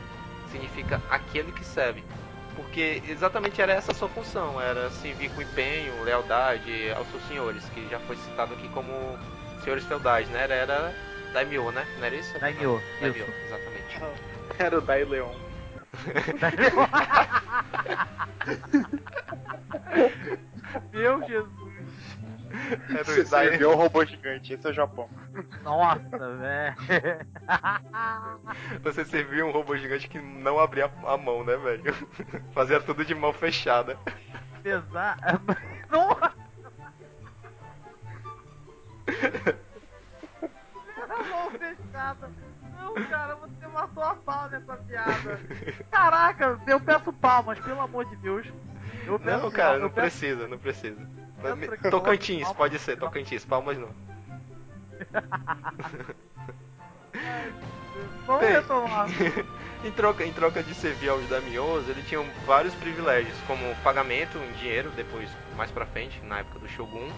[0.52, 2.04] significa aquele que serve.
[2.56, 7.64] Porque exatamente era essa a sua função, era servir com empenho, lealdade aos seus senhores,
[7.70, 8.92] que já foi citado aqui como
[9.64, 10.44] senhores feudais, né?
[10.44, 10.96] Era, era
[11.34, 11.86] daimyo, né?
[11.98, 12.40] Não era isso?
[12.40, 14.02] Daimyo, Daimyo, exatamente.
[14.58, 15.34] Era o Dai Leon.
[20.92, 21.76] Meu Jesus.
[22.90, 25.10] Era o o robô gigante, esse é o Japão.
[25.64, 26.76] Nossa, velho.
[28.82, 31.84] Você servia um robô gigante que não abria a mão, né, velho?
[32.54, 33.98] Fazia tudo de mão fechada.
[34.64, 35.18] Pesar.
[35.90, 36.34] Nossa!
[41.30, 42.30] Mão fechada.
[42.80, 45.40] Não, cara, você matou a pau nessa piada.
[45.92, 48.48] Caraca, eu peço palmas, pelo amor de Deus.
[49.06, 50.98] Peço Não, cara, não precisa, não precisa.
[51.82, 53.89] que Tocantins, pode ser, Tocantins, palmas não.
[58.26, 59.08] Vamos Bem, retomar.
[59.86, 64.52] em, troca, em troca de servir aos daimyos, ele tinha vários privilégios, como pagamento em
[64.54, 67.10] dinheiro, depois, mais pra frente, na época do Shogun.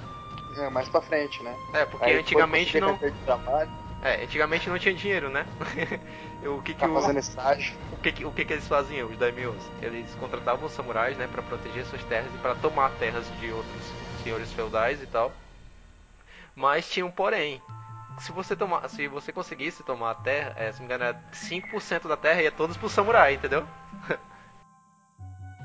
[0.57, 1.55] É, mais pra frente, né?
[1.73, 2.95] É, porque Aí, antigamente não...
[2.97, 3.69] de trabalho,
[4.07, 5.45] É, antigamente não tinha dinheiro, né?
[6.47, 6.93] o que que tá o...
[6.93, 7.75] fazendo estágio.
[7.91, 9.61] O que, que- o que, que eles faziam, os daimyos?
[9.81, 13.93] Eles contratavam os samurais, né, para proteger suas terras e para tomar terras de outros
[14.23, 15.33] senhores feudais e tal.
[16.55, 17.61] Mas tinha um porém.
[18.19, 21.21] Se você tomar, se você conseguisse tomar a terra, é, se não me engano, era
[21.33, 23.67] 5% da terra ia todos pro samurai, entendeu?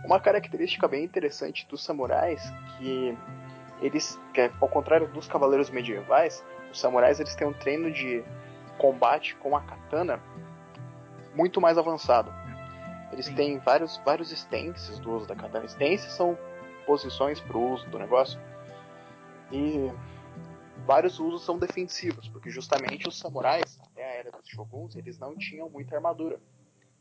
[0.04, 2.42] Uma característica bem interessante dos samurais
[2.76, 3.16] que
[3.80, 8.24] eles, que é, ao contrário dos cavaleiros medievais, os samurais eles têm um treino de
[8.78, 10.20] combate com a katana
[11.34, 12.32] muito mais avançado.
[13.12, 13.34] Eles Sim.
[13.34, 15.66] têm vários vários stances do uso da katana.
[15.66, 16.36] Stances são
[16.86, 18.40] posições para o uso do negócio
[19.50, 19.92] e
[20.86, 25.36] vários usos são defensivos, porque justamente os samurais, até a era dos shoguns, eles não
[25.36, 26.40] tinham muita armadura.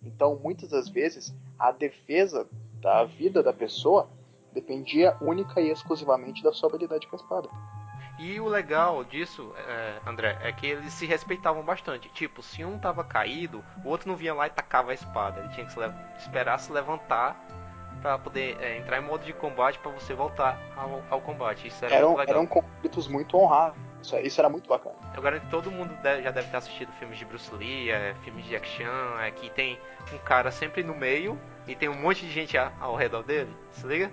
[0.03, 2.47] Então, muitas das vezes, a defesa
[2.79, 4.09] da vida da pessoa
[4.51, 7.49] dependia única e exclusivamente da sua habilidade com a espada.
[8.23, 12.07] E o legal disso, é, André, é que eles se respeitavam bastante.
[12.09, 15.39] Tipo, se um tava caído, o outro não vinha lá e tacava a espada.
[15.39, 15.79] Ele tinha que se
[16.19, 17.35] esperar se levantar
[17.99, 21.67] para poder é, entrar em modo de combate para você voltar ao, ao combate.
[21.67, 23.77] Isso era Eram, eram conflitos muito honrados.
[24.01, 24.95] Isso, isso era muito bacana.
[25.15, 28.15] Eu garanto que todo mundo deve- já deve ter assistido filmes de Bruce Lee, é,
[28.23, 29.79] filmes de action, é, que tem
[30.13, 33.85] um cara sempre no meio e tem um monte de gente ao redor dele, se
[33.85, 34.11] liga?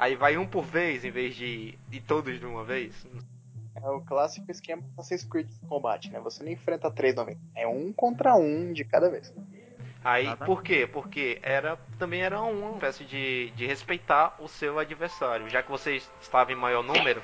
[0.00, 3.06] Aí vai um por vez em vez de, de todos de uma vez.
[3.76, 6.18] É o clássico esquema Assassin's Creed de combate, né?
[6.20, 7.38] Você não enfrenta três no meio.
[7.54, 9.30] É um contra um de cada vez.
[10.02, 10.46] Aí, Nada.
[10.46, 10.88] por quê?
[10.90, 16.00] Porque era também era uma espécie de, de respeitar o seu adversário, já que você
[16.18, 17.22] estava em maior número.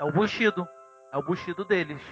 [0.00, 0.66] É o Bushido.
[1.12, 2.02] É o Bushido deles.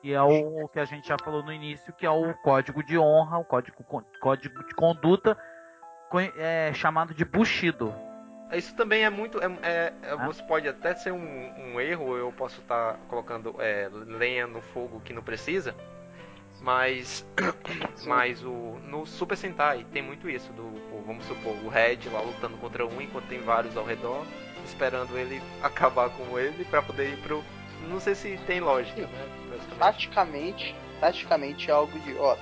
[0.00, 2.96] Que é o que a gente já falou no início, que é o código de
[2.96, 3.82] honra, o código,
[4.20, 5.36] código de conduta,
[6.36, 7.92] é, chamado de Bushido.
[8.56, 9.38] Isso também é muito.
[9.42, 10.26] É, é- é- Ah.
[10.26, 15.00] Você pode até ser um, um erro, eu posso estar colocando é, lenha no fogo
[15.04, 15.74] que não precisa.
[16.60, 17.26] Mas,
[18.06, 22.20] mas o no Super Sentai tem muito isso do, o- vamos supor, o Red lá
[22.20, 24.24] lutando contra um enquanto tem vários ao redor,
[24.64, 27.44] esperando ele acabar com ele pra poder ir pro
[27.88, 29.08] não sei se tem lógica, né?
[29.50, 29.78] basicamente.
[29.78, 32.40] Taticamente, taticamente é algo idiota.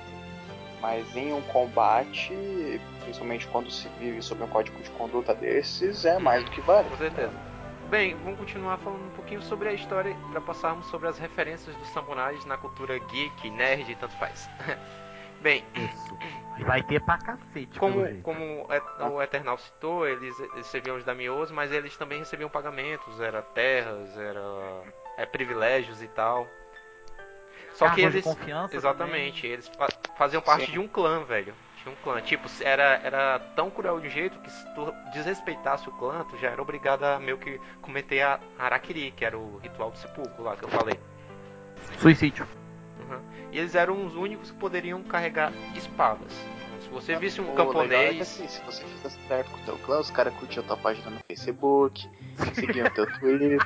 [0.83, 6.19] Mas em um combate, principalmente quando se vive sob um código de conduta desses, é
[6.19, 6.89] mais do que válido.
[6.89, 7.31] Com certeza.
[7.89, 11.87] Bem, vamos continuar falando um pouquinho sobre a história para passarmos sobre as referências dos
[11.87, 14.49] samurais na cultura geek, nerd e tanto faz.
[15.39, 16.17] Bem, Isso.
[16.65, 18.67] Vai ter pra cacete, como, como
[19.09, 24.41] o- Eternal citou, eles recebiam os daimyos, mas eles também recebiam pagamentos, era terras, era
[25.17, 26.47] é, privilégios e tal.
[27.73, 30.71] Só que de eles confiança exatamente, eles fa- faziam parte Sim.
[30.73, 31.53] de um clã, velho.
[31.81, 35.91] Tinha um clã, tipo, era era tão cruel de jeito que se tu desrespeitasse o
[35.91, 39.91] clã, tu já era obrigado a meio que cometer a harakiri, que era o ritual
[39.91, 40.97] do sepulcro lá que eu falei.
[41.99, 42.47] Suicídio.
[42.99, 43.19] Uhum.
[43.51, 46.31] E eles eram os únicos que poderiam carregar espadas.
[46.81, 49.65] Se você visse um O legal é camponês, assim, se você fizesse certo com o
[49.65, 52.09] teu clã, os caras curtiam tua página no Facebook,
[52.53, 53.57] seguiam teu Twitter,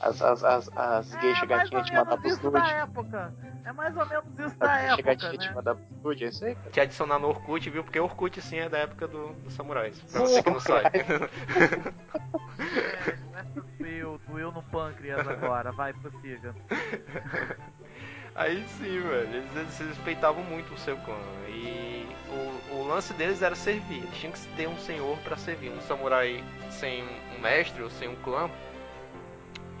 [0.00, 1.74] as, as, as, as gays É mais chegatinhas
[2.08, 2.72] ou te da nudes.
[2.72, 3.34] época.
[3.64, 5.52] É mais ou menos isso As da gays época, te né?
[5.54, 6.70] mandavam os nudes, é isso aí, cara.
[6.70, 7.84] te adicionar no Orkut, viu?
[7.84, 10.00] Porque o Orkut sim é da época do, dos samurais.
[10.10, 10.88] Pra você que não sabe.
[12.60, 15.72] É, essa doeu, doeu no pâncreas agora.
[15.72, 16.54] Vai, prossiga.
[18.34, 21.16] Aí sim, velho, eles, eles respeitavam muito o seu clã.
[21.48, 22.06] E
[22.70, 24.02] o, o lance deles era servir.
[24.04, 25.70] Eles tinham que ter um senhor pra servir.
[25.70, 27.02] Um samurai sem
[27.36, 28.50] um mestre ou sem um clã,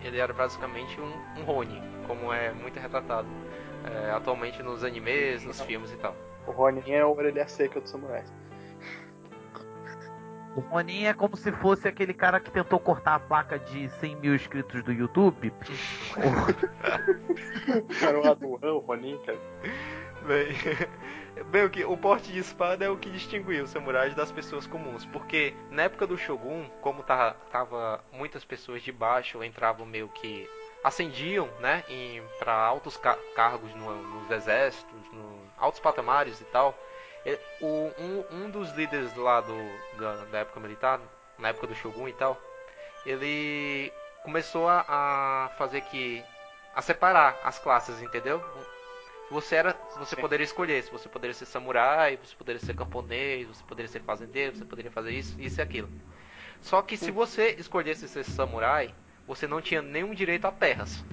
[0.04, 3.28] ele era basicamente um, um Roni, como é muito retratado
[3.84, 6.14] é, atualmente nos animes, nos filmes e tal.
[6.46, 8.32] O Ronin é a orelha seca dos samurais.
[10.56, 14.16] O Ronin é como se fosse aquele cara que tentou cortar a placa de 100
[14.16, 15.52] mil inscritos do YouTube.
[18.02, 19.38] Era o Aduan, o Ronin, cara.
[20.22, 20.52] Bem,
[21.46, 24.66] bem o, que, o porte de espada é o que distinguiu os samurais das pessoas
[24.66, 30.08] comuns, porque na época do Shogun, como tava, tava muitas pessoas de baixo entravam meio
[30.08, 30.48] que
[30.84, 31.84] ascendiam, né,
[32.38, 36.78] para altos ca- cargos no- nos exércitos, no altos patamares e tal.
[37.60, 39.54] o- um, um dos líderes lá do,
[39.98, 40.98] da, da época militar,
[41.38, 42.40] na época do Shogun e tal,
[43.04, 46.24] ele começou a, a fazer que
[46.74, 48.42] a separar as classes, entendeu?
[49.30, 50.20] Você era, você Sim.
[50.20, 54.56] poderia escolher, se você poderia ser samurai, você poderia ser camponês, você poderia ser fazendeiro,
[54.56, 55.88] você poderia fazer isso, isso e aquilo.
[56.60, 58.92] Só que se você escolhesse ser samurai,
[59.26, 61.04] você não tinha nenhum direito a terras.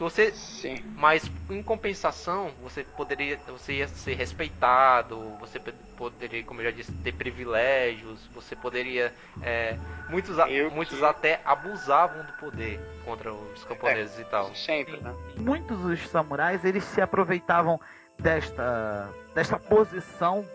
[0.00, 0.82] Se você, Sim.
[0.96, 5.60] mas em compensação, você poderia, você ia ser respeitado, você
[5.94, 9.76] poderia, como eu já disse, ter privilégios, você poderia, é,
[10.08, 14.54] muitos, a- muitos que- até abusavam do poder contra os camponeses e tal.
[14.54, 15.14] Sempre, né?
[15.36, 17.78] Muitos dos samurais eles se aproveitavam
[18.18, 20.46] desta desta posição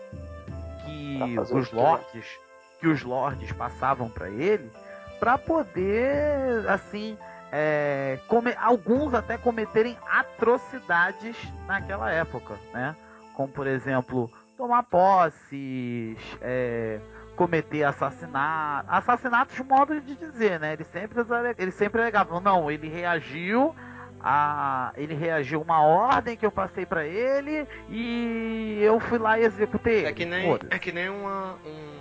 [0.84, 2.26] que os lords
[2.80, 4.68] que os lords passavam para ele
[5.20, 7.16] para poder assim
[7.52, 12.94] é, come- alguns até cometerem atrocidades naquela época, né?
[13.34, 16.98] Como por exemplo tomar posses, é,
[17.36, 20.72] cometer assassinatos, assassinatos modo de dizer, né?
[20.72, 21.18] Eles sempre
[21.58, 23.74] eles sempre alegavam, não, ele reagiu
[24.20, 29.38] a ele reagiu a uma ordem que eu passei pra ele e eu fui lá
[29.38, 30.04] e executei.
[30.04, 30.14] É ele.
[30.14, 31.95] que nem, é que nem uma, um, um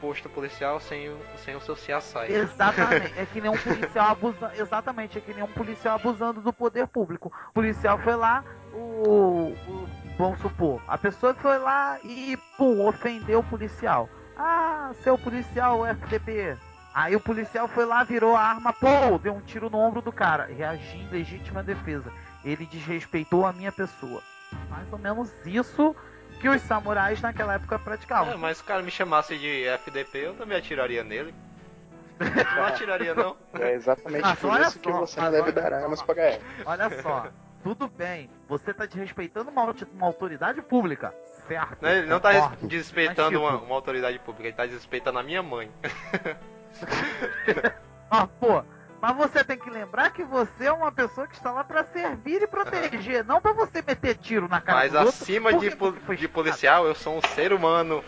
[0.00, 2.30] posto policial sem o, sem o seu CSI.
[2.32, 4.52] Exatamente, é que nem um policial abusando.
[4.54, 7.32] Exatamente, é que nem um policial abusando do poder público.
[7.50, 13.40] O policial foi lá, o, o- vamos supor, a pessoa foi lá e pum, ofendeu
[13.40, 14.08] o policial.
[14.36, 16.56] Ah, seu policial FDP.
[16.94, 20.10] Aí o policial foi lá, virou a arma, pô, deu um tiro no ombro do
[20.12, 20.46] cara.
[20.46, 22.10] Reagi em legítima defesa.
[22.44, 24.22] Ele desrespeitou a minha pessoa.
[24.70, 25.94] Mais ou menos isso
[26.40, 28.32] que os samurais naquela época praticavam.
[28.32, 31.34] É, mas se o cara me chamasse de FDP, eu também atiraria nele.
[32.56, 33.36] Não atiraria não.
[33.54, 36.40] É exatamente Mas por olha isso que só, você não deve dar armas pra Gael.
[36.66, 37.28] Olha só,
[37.62, 41.14] tudo bem, você tá desrespeitando uma, uma autoridade pública,
[41.46, 41.80] certo?
[41.80, 42.66] Né, Ele não tá concordo.
[42.66, 45.70] desrespeitando Mas, uma, tipo, uma autoridade pública, ele tá desrespeitando a minha mãe.
[48.10, 48.64] Ah, pô,
[49.00, 52.42] mas você tem que lembrar que você é uma pessoa que está lá pra servir
[52.42, 56.28] e proteger, não pra você meter tiro na cara Mas acima de, porque po- de
[56.28, 58.02] policial, eu sou um ser humano.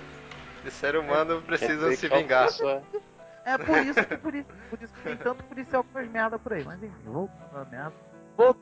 [0.65, 2.49] E ser humano precisa Quer dizer se vingar.
[3.45, 6.39] É por isso que por isso, por isso que tem tanto policial que faz merda
[6.39, 6.65] por aí.
[6.65, 7.93] Mas enfim, a merda.
[8.37, 8.57] Vou...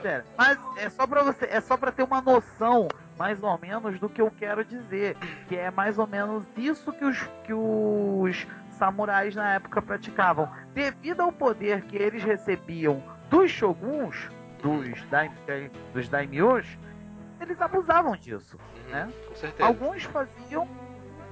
[0.00, 2.88] Sério, mas é só pra você, é só pra ter uma noção,
[3.18, 5.16] mais ou menos, do que eu quero dizer.
[5.48, 10.48] Que é mais ou menos isso que os, que os samurais na época praticavam.
[10.72, 14.30] Devido ao poder que eles recebiam dos shoguns,
[14.62, 15.30] dos, daim,
[15.92, 16.66] dos daimyos,
[17.40, 19.12] eles abusavam disso, Uhum, né?
[19.28, 19.68] Com certeza.
[19.68, 20.68] Alguns faziam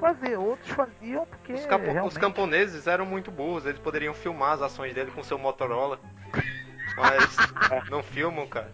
[0.01, 2.18] fazer, outros faziam porque Os, os realmente...
[2.18, 5.99] camponeses eram muito burros, eles poderiam filmar as ações dele com seu Motorola.
[6.97, 7.36] Mas
[7.90, 8.72] não filmam, cara.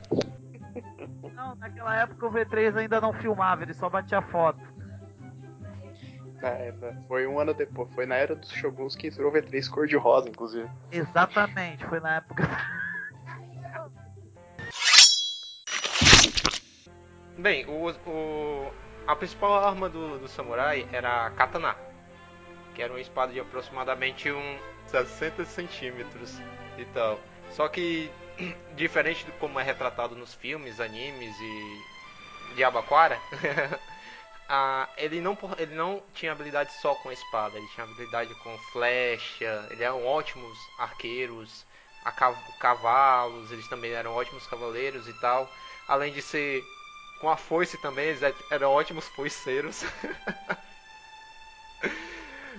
[1.34, 4.60] Não, naquela época o V3 ainda não filmava, ele só batia foto.
[6.40, 6.72] Né,
[7.08, 10.68] foi um ano depois, foi na era dos Shoguns que entrou o V3 cor-de-rosa, inclusive.
[10.92, 12.44] Exatamente, foi na época.
[17.36, 18.72] Bem, o, o-
[19.06, 21.76] a principal arma do, do samurai era a katana,
[22.74, 26.38] que era uma espada de aproximadamente um 60 centímetros
[26.76, 27.18] e tal.
[27.52, 28.10] Só que,
[28.76, 33.18] diferente de como é retratado nos filmes, animes e de Abaquara,
[34.48, 38.56] a- ele, não, ele não tinha habilidade só com a espada, ele tinha habilidade com
[38.72, 41.64] flecha, ele eram ótimos arqueiros,
[42.04, 45.52] a cav- cavalos, eles também eram ótimos cavaleiros e tal.
[45.86, 46.64] Além de ser
[47.20, 49.84] com a foice também, eles er- eram ótimos foiceiros.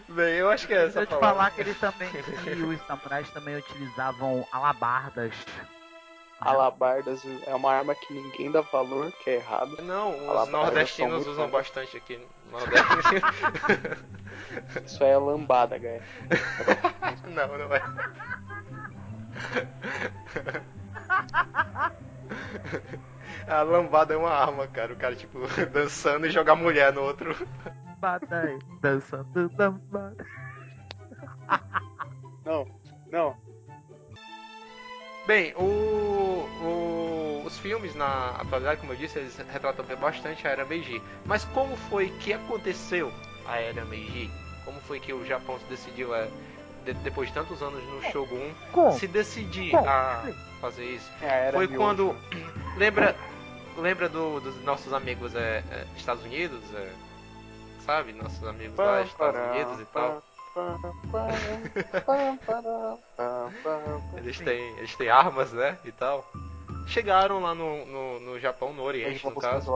[0.09, 3.29] Bem, eu acho que é essa eu te falar que eles também, que os samurais
[3.29, 5.33] também utilizavam alabardas.
[6.39, 9.81] Alabardas é uma arma que ninguém dá valor, que é errado.
[9.81, 11.51] Não, os Alabardas nordestinos usam bons.
[11.51, 12.87] bastante aqui no Nordeste.
[14.85, 16.03] Isso é lambada, galera.
[17.27, 17.81] não, não é.
[23.47, 24.93] A lambada é uma arma, cara.
[24.93, 25.39] O cara, tipo,
[25.73, 27.35] dançando e jogar mulher no outro.
[27.85, 30.25] Lambada aí, dançando lambada.
[32.45, 32.65] Não,
[33.11, 33.48] não.
[35.29, 40.49] Bem, o, o- os filmes na atualidade, como eu disse, eles retratam bem bastante a
[40.49, 40.99] Era Meiji.
[41.23, 43.13] Mas como foi que aconteceu
[43.45, 44.31] a Era Meiji?
[44.65, 46.27] Como foi que o Japão se decidiu, é,
[46.83, 48.91] de- depois de tantos anos no Shogun, Como?
[48.93, 49.87] se decidir Como?
[49.87, 50.23] a
[50.59, 51.07] fazer isso?
[51.21, 51.77] É Foi miojo.
[51.79, 52.15] quando.
[52.75, 53.15] Lembra,
[53.77, 56.59] lembra do- dos nossos amigos é, é, Estados Unidos?
[56.73, 56.91] é,
[57.85, 58.13] sabe?
[58.13, 60.23] Nossos amigos lá, Estados Unidos e tal.
[64.17, 65.77] Eles têm, eles têm armas, né?
[65.83, 66.29] E tal.
[66.87, 69.71] Chegaram lá no, no, no Japão, no Eles Oriente, no caso.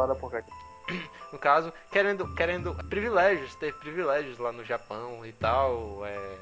[1.32, 6.06] No caso, querendo, querendo privilégios, ter privilégios lá no Japão e tal.
[6.06, 6.38] é,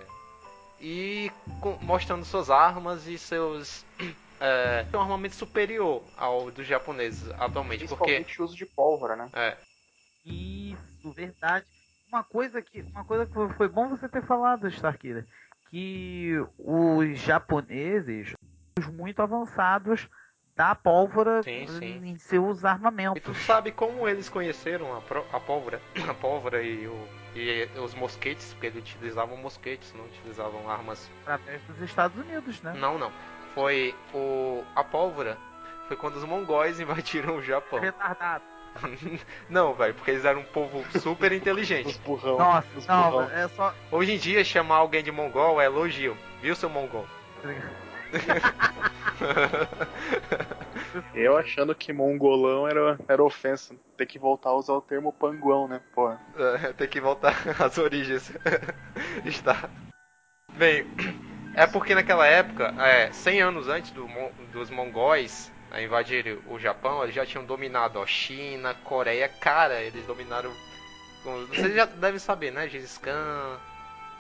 [0.81, 1.31] e
[1.61, 3.85] com- mostrando suas armas e seus.
[4.43, 7.85] É, um armamento superior ao dos japoneses atualmente.
[7.87, 8.03] Porque.
[8.05, 9.29] Principalmente o uso de pólvora, né?
[9.33, 9.55] É,
[10.25, 11.67] Isso, verdade.
[12.11, 15.25] Uma coisa que, uma coisa que foi- bom você ter falado, Starkiller,
[15.69, 18.33] que os japoneses,
[18.77, 20.09] os muito avançados
[20.55, 22.01] da pólvora Sim, sim.
[22.05, 23.23] em seus E armamentos.
[23.23, 28.51] tu sabe como eles conheceram a, a pólvora, a pólvora e, o- e os mosquetes,
[28.53, 31.09] porque eles utilizavam mosquetes, não utilizavam armas.
[31.25, 32.73] Através dos Estados Unidos, né?
[32.73, 33.11] Não, não.
[33.55, 35.37] Foi o a pólvora
[35.87, 37.79] foi quando os mongóis invadiram o Japão.
[37.79, 38.43] Retardado.
[39.49, 41.87] não, velho, porque eles eram um povo super inteligente.
[41.87, 42.37] Os burrão.
[42.37, 43.31] Nossa, os não, burrão.
[43.31, 43.73] é só.
[43.91, 46.17] Hoje em dia chamar alguém de mongol é elogio.
[46.41, 47.05] Viu seu mongol?
[51.13, 53.75] Eu achando que mongolão era, era ofensa.
[53.95, 55.79] Tem que voltar a usar o termo panguão, né?
[55.93, 56.19] Porra.
[56.61, 58.31] É, Tem que voltar às origens.
[59.23, 59.69] Está.
[60.53, 60.85] Bem,
[61.55, 64.07] é porque naquela época, é, 100 anos antes do
[64.51, 69.27] dos mongóis a invadirem o Japão, eles já tinham dominado a China, Coreia.
[69.29, 70.51] Cara, eles dominaram.
[71.23, 72.67] Vocês já devem saber, né?
[72.67, 73.59] Gengis Khan,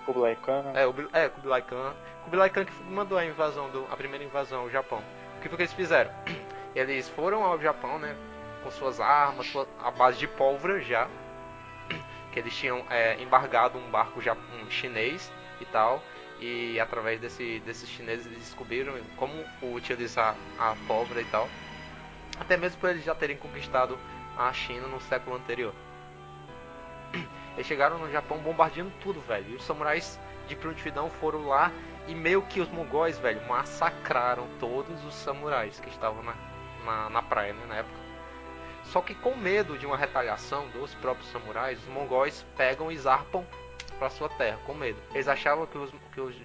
[0.05, 0.71] Kublai Khan.
[0.73, 1.93] é, o, é, Kublai Khan.
[2.23, 5.03] Kublai Khan que mandou a invasão, do, a primeira invasão ao Japão.
[5.37, 6.11] O que foi que eles fizeram?
[6.73, 8.15] Eles foram ao Japão, né?
[8.63, 11.07] Com suas armas, sua, a base de pólvora já.
[12.31, 15.29] Que eles tinham é, embargado um barco um chinês
[15.59, 16.01] e tal.
[16.41, 21.47] E através desse, desses chineses eles descobriram como utilizar a pólvora e tal.
[22.39, 23.97] Até mesmo por eles já terem conquistado
[24.35, 25.73] a China no século anterior.
[27.53, 29.51] Eles chegaram no Japão bombardeando tudo, velho.
[29.51, 31.71] E os samurais de prontidão foram lá
[32.07, 36.35] e meio que os mongóis, velho, massacraram todos os samurais que estavam na,
[36.85, 37.99] na, na praia, né, na época.
[38.85, 43.45] Só que com medo de uma retaliação dos próprios samurais, os mongóis pegam e zarpam
[44.01, 44.97] para sua terra, com medo.
[45.13, 46.35] Eles achavam que os, que os,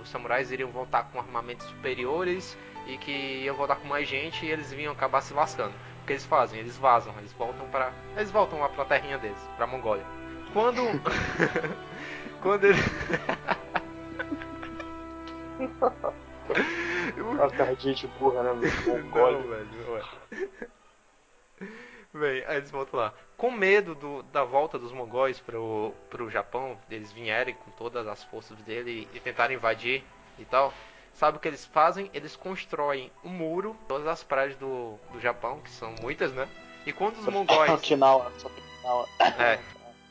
[0.00, 4.50] os samurais iriam voltar com armamentos superiores e que iam voltar com mais gente e
[4.50, 5.74] eles iam acabar se lascando.
[6.02, 6.58] O que eles fazem?
[6.58, 10.06] Eles vazam, eles voltam para, eles voltam lá para a terrinha deles, para Mongólia.
[10.54, 10.80] Quando
[12.40, 12.80] quando eles
[17.42, 18.52] A tardinha de burra, né?
[18.88, 19.42] Mongólia.
[19.42, 20.02] velho, não é.
[22.14, 23.12] Bem, aí eles voltam lá.
[23.36, 28.22] Com medo do- da volta dos mongóis pro, pro Japão, eles vierem com todas as
[28.24, 30.04] forças dele e tentarem invadir
[30.38, 30.72] e tal,
[31.12, 32.08] sabe o que eles fazem?
[32.14, 36.48] Eles constroem um muro, todas as praias do, do Japão, que são muitas, né?
[36.86, 37.72] E quando os mongóis.
[37.72, 39.08] Okinawa, só Okinawa.
[39.38, 39.58] É.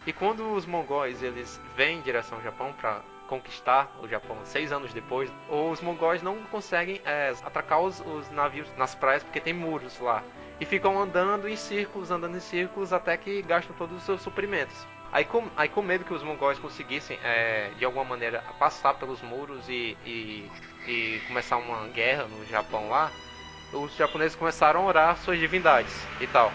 [0.06, 4.74] E quando os mongóis eles vêm em direção ao Japão para conquistar o Japão seis
[4.74, 9.54] anos depois, os mongóis não conseguem é, atracar os, os navios nas praias porque tem
[9.54, 10.22] muros lá.
[10.60, 14.86] E ficam andando em círculos, andando em círculos até que gastam todos os seus suprimentos.
[15.12, 19.22] Aí com, aí com medo que os mongóis conseguissem é, de alguma maneira passar pelos
[19.22, 20.50] muros e, e,
[20.88, 23.12] e começar uma guerra no Japão lá,
[23.72, 26.52] os japoneses começaram a orar suas divindades e tal.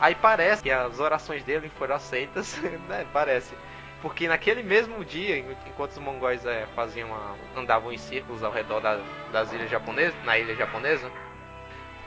[0.00, 3.06] Aí parece que as orações dele foram aceitas, né?
[3.12, 3.54] Parece.
[4.00, 8.80] Porque naquele mesmo dia, enquanto os mongóis é, faziam uma, andavam em círculos ao redor
[8.80, 11.08] da, das ilhas japonesas, na ilha japonesa,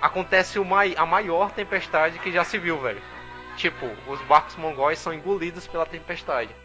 [0.05, 3.01] acontece uma, a maior tempestade que já se viu, velho.
[3.57, 6.55] Tipo, os barcos mongóis são engolidos pela tempestade.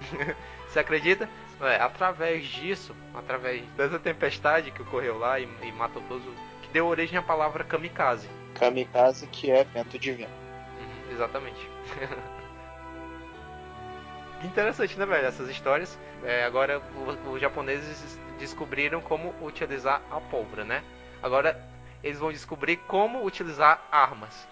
[0.68, 1.28] Você acredita?
[1.60, 6.24] É, através disso, através dessa tempestade que ocorreu lá e, e matou todos,
[6.62, 8.28] que deu origem à palavra kamikaze.
[8.54, 10.30] Kamikaze, que é vento divino.
[10.78, 11.68] Uhum, exatamente.
[14.40, 15.26] que interessante, né, velho?
[15.26, 15.98] Essas histórias.
[16.22, 16.80] É, agora,
[17.26, 20.84] os japoneses descobriram como utilizar a pólvora, né?
[21.20, 21.60] Agora,
[22.02, 24.46] eles vão descobrir como utilizar armas.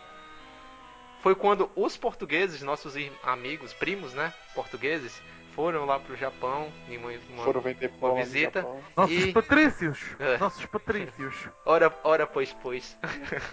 [1.22, 5.20] Foi quando os portugueses, nossos amigos, primos, né, portugueses,
[5.56, 8.66] foram lá pro Japão em uma, uma, foram vender uma visita.
[8.94, 9.32] Nossos e...
[9.32, 9.98] patrícios!
[10.18, 10.36] É.
[10.36, 11.48] Nossos patrícios!
[11.64, 12.96] Ora, ora, pois, pois.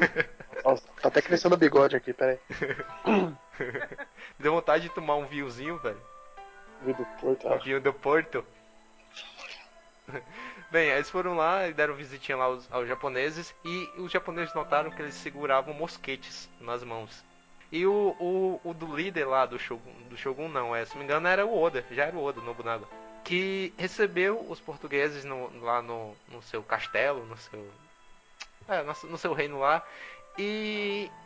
[0.64, 2.38] Nossa, tá até crescendo o bigode aqui, peraí.
[4.38, 6.02] Deu vontade de tomar um vinhozinho, velho.
[6.82, 8.46] Vinho do Porto, Um vinho do Porto.
[10.74, 14.90] Bem, eles foram lá e deram visitinha lá aos, aos japoneses e os japoneses notaram
[14.90, 17.24] que eles seguravam mosquetes nas mãos.
[17.72, 20.98] E o, o, o do líder lá do Shogun, do Shogun não, é, se não
[20.98, 22.86] me engano era o Oda, já era o Oda, Nobunaga.
[23.24, 27.70] Que recebeu os portugueses no, lá no, no seu castelo, no seu.
[28.68, 29.86] É, no, no seu reino lá.
[30.40, 31.23] E, e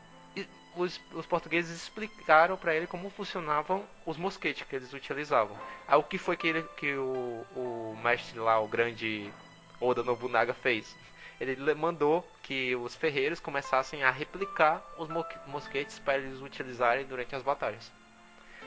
[0.78, 5.58] os, os, portugueses explicaram para ele como funcionavam os mosquetes que eles utilizavam.
[5.88, 9.32] Aí o que foi que, ele, que o, o mestre lá, o grande
[9.80, 10.96] Oda Nobunaga fez?
[11.40, 15.08] ele mandou que os ferreiros começassem a replicar os
[15.46, 17.92] mosquetes para eles utilizarem durante as batalhas.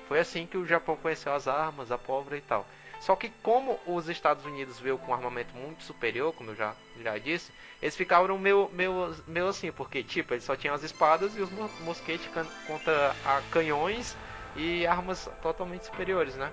[0.07, 2.67] Foi assim que o Japão conheceu as armas, a pólvora e tal.
[3.01, 6.75] Só que como os Estados Unidos veio com um armamento muito superior, como eu já,
[7.03, 11.35] já disse, eles ficaram meio, meio, meio assim, porque tipo, eles só tinham as espadas
[11.35, 12.29] e os mosquetes
[12.67, 14.15] contra a canhões
[14.55, 16.53] e armas totalmente superiores, né?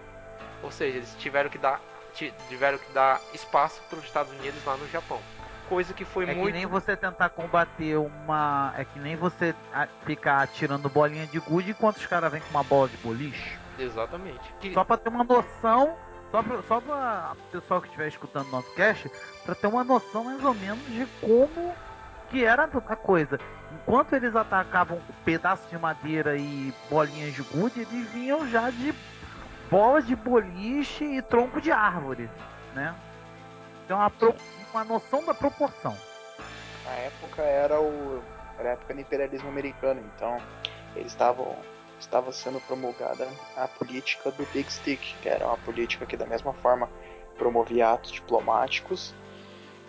[0.63, 1.81] Ou seja, eles tiveram que dar,
[2.47, 5.21] tiveram que dar espaço para os Estados Unidos lá no Japão
[5.67, 6.49] coisa que foi é muito.
[6.49, 8.73] É que nem você tentar combater uma.
[8.77, 9.53] É que nem você
[10.05, 13.57] ficar atirando bolinha de gude enquanto os caras vêm com uma bola de boliche.
[13.77, 14.53] Exatamente.
[14.59, 14.73] Que...
[14.73, 15.95] Só pra ter uma noção.
[16.31, 19.09] Só pra, só pra pessoal que estiver escutando nosso cast,
[19.45, 21.73] pra ter uma noção mais ou menos de como
[22.29, 23.39] que era a coisa.
[23.71, 28.93] Enquanto eles atacavam pedaços de madeira e bolinhas de gude, eles vinham já de
[29.69, 32.29] bolas de boliche e tronco de árvore,
[32.73, 32.93] né?
[33.85, 34.35] Então a, pro,
[34.73, 35.97] uma noção da proporção.
[36.85, 38.21] Na época era o
[38.59, 40.37] era a época do imperialismo americano, então
[40.95, 41.55] eles estavam
[41.99, 46.53] estava sendo promulgada a política do Big Stick, que era uma política que da mesma
[46.53, 46.89] forma
[47.37, 49.13] promovia atos diplomáticos,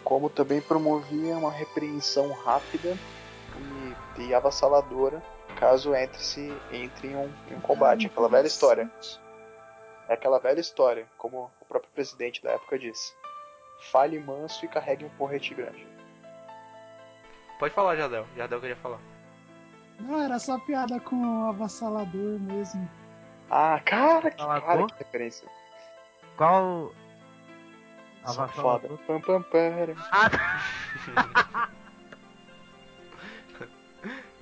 [0.05, 2.97] como também promovia uma repreensão rápida
[4.17, 5.23] e, e avassaladora
[5.59, 8.91] caso entre-se entre em um, em um combate, aquela velha história.
[10.09, 13.13] É aquela velha história, como o próprio presidente da época disse
[13.79, 15.87] fale manso e carregue um porrete grande.
[17.59, 18.27] Pode falar, Jadel.
[18.37, 19.01] Jadel queria falar.
[20.01, 22.89] Não, era só piada com o avassalador mesmo.
[23.51, 25.49] Ah, cara, que, cara, que referência.
[26.37, 26.93] Qual.
[28.25, 28.99] Avassalador?
[29.07, 29.95] Pam, pam, pam.
[30.13, 31.69] Ah.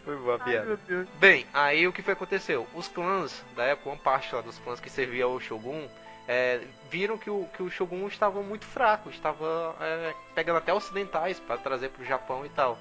[0.07, 0.79] Foi boa piada.
[0.89, 2.65] Ai, Bem, aí o que foi aconteceu?
[2.75, 5.89] Os clãs da época, uma parte lá dos clãs que servia ao Shogun,
[6.29, 11.41] é, viram que o, que o Shogun estava muito fraco, estava é, pegando até ocidentais
[11.41, 12.79] para trazer para o Japão e tal.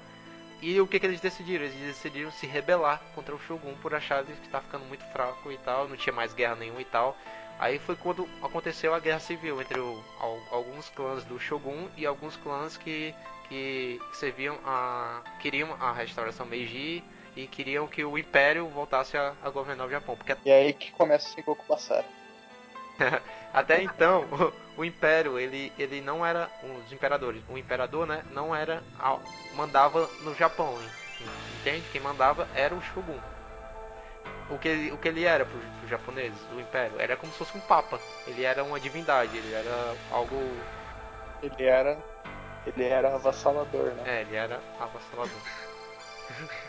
[0.62, 1.64] E o que, que eles decidiram?
[1.64, 5.58] Eles decidiram se rebelar contra o Shogun por achar que estava ficando muito fraco e
[5.58, 7.16] tal, não tinha mais guerra nenhuma e tal.
[7.58, 10.02] Aí foi quando aconteceu a guerra civil entre o,
[10.50, 13.14] alguns clãs do Shogun e alguns clãs que,
[13.48, 15.22] que serviam a.
[15.40, 17.02] queriam a restauração Meiji
[17.34, 20.16] e queriam que o Império voltasse a, a governar o Japão.
[20.16, 20.36] Porque...
[20.44, 22.04] E aí que começa o Sengoku Basara.
[23.52, 24.24] Até então,
[24.76, 28.82] o, o, Império, ele, ele não era os imperadores, o imperador, né, não era
[29.54, 30.78] mandava no Japão,
[31.60, 31.84] entende?
[31.90, 33.18] Quem mandava era o Shogun.
[34.50, 37.56] O que, o que ele era para os japoneses, o Império, era como se fosse
[37.56, 37.98] um papa.
[38.26, 40.36] Ele era uma divindade, ele era algo
[41.42, 41.98] ele era
[42.66, 44.02] Ele era avassalador, né?
[44.06, 45.40] É, ele era avassalador.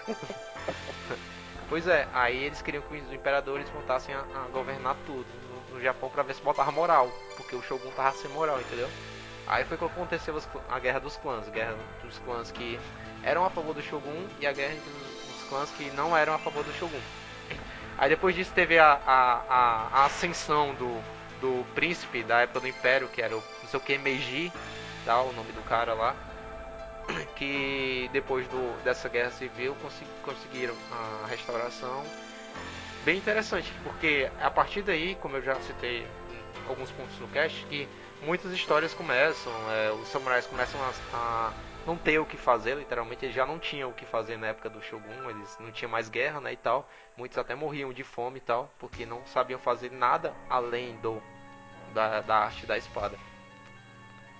[1.70, 5.26] pois é, aí eles queriam que os imperadores voltassem a, a governar tudo
[5.70, 8.89] no, no Japão pra ver se botava moral, porque o Shogun tava sem moral, entendeu?
[9.47, 10.38] Aí foi que aconteceu
[10.70, 12.80] a guerra dos clãs, a guerra dos clãs que
[13.24, 16.34] eram a favor do Shogun e a guerra entre os, os clãs que não eram
[16.34, 16.99] a favor do Shogun.
[17.97, 21.01] Aí depois disso teve a, a, a, a ascensão do,
[21.39, 24.51] do príncipe da época do Império, que era o não sei o que, Meiji,
[25.03, 26.15] tá, o nome do cara lá,
[27.36, 32.03] que depois do, dessa guerra civil consegui- conseguiram a restauração.
[33.05, 36.05] Bem interessante, porque a partir daí, como eu já citei
[36.68, 37.88] alguns pontos no cast, que
[38.22, 41.53] muitas histórias começam, é, os samurais começam a, a
[41.86, 44.70] não ter o que fazer, literalmente eles já não tinham o que fazer na época
[44.70, 46.89] do Shogun, eles não tinham mais guerra, né, e tal.
[47.16, 51.22] Muitos até morriam de fome e tal, porque não sabiam fazer nada além do
[51.93, 53.18] da, da arte da espada.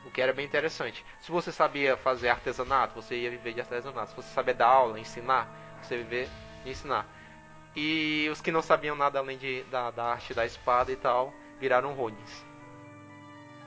[0.08, 1.06] O que era bem interessante.
[1.20, 4.10] Se você sabia fazer artesanato, você ia viver de artesanato.
[4.12, 5.48] Se você sabia dar aula, ensinar,
[5.82, 6.30] você ia viver
[6.64, 7.06] de ensinar.
[7.76, 11.34] E os que não sabiam nada além de, da, da arte da espada e tal,
[11.60, 12.46] viraram rodins.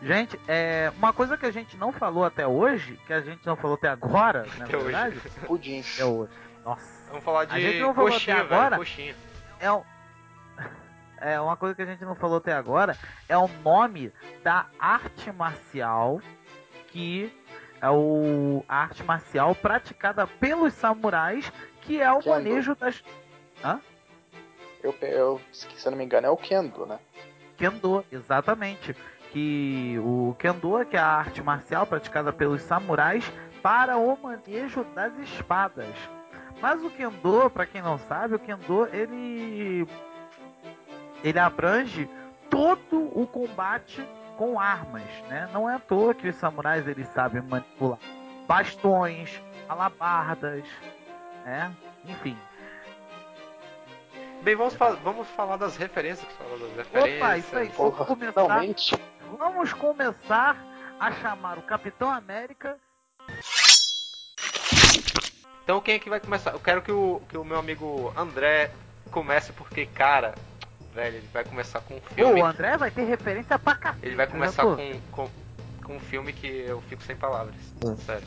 [0.02, 3.54] Gente, é, uma coisa que a gente não falou até hoje, que a gente não
[3.54, 4.84] falou até agora, na Até hoje.
[4.86, 5.80] verdade, Pudim.
[5.94, 6.32] até hoje.
[6.64, 7.04] Nossa.
[7.08, 8.54] Vamos falar A gente de não falou coxinha, até velho.
[8.60, 8.76] agora.
[8.78, 9.14] Coxinha.
[9.60, 9.82] É, um-
[11.20, 12.96] é uma coisa que a gente não falou até agora,
[13.28, 14.12] é o nome
[14.42, 16.20] da arte marcial
[16.88, 17.32] que
[17.80, 21.50] é o a arte marcial praticada pelos samurais,
[21.82, 22.30] que é o Kendo.
[22.30, 23.02] manejo das
[23.64, 23.80] Hã?
[24.82, 26.98] Eu, eu, se eu não me engano, é o Kendo, né?
[27.56, 28.96] Kendo, exatamente.
[29.30, 33.30] Que o Kendo, que é a arte marcial praticada pelos samurais
[33.62, 35.94] para o manejo das espadas.
[36.60, 39.86] Mas o Kendo, para quem não sabe, o Kendo ele
[41.24, 42.08] ele abrange
[42.48, 44.04] todo o combate
[44.36, 45.48] com armas, né?
[45.52, 47.98] Não é à toa que os samurais eles sabem manipular
[48.46, 50.64] bastões, alabardas,
[51.44, 51.72] né?
[52.04, 52.36] Enfim.
[54.42, 56.26] Bem, vamos, fa- vamos falar das referências.
[56.32, 57.16] Falar das referências.
[57.22, 57.68] Opa, isso aí.
[57.68, 59.00] Vamos Porra, começar, finalmente.
[59.38, 60.56] vamos começar
[60.98, 62.76] a chamar o Capitão América.
[65.62, 66.50] Então quem é que vai começar?
[66.52, 68.72] Eu quero que o, que o meu amigo André
[69.12, 70.34] comece porque, cara,
[70.94, 72.42] velho, ele vai começar com um Pô, filme.
[72.42, 74.06] o André vai ter referência pra cacete.
[74.06, 75.30] Ele vai já começar tô- com, com,
[75.84, 77.54] com um filme que eu fico sem palavras.
[78.04, 78.22] Sério.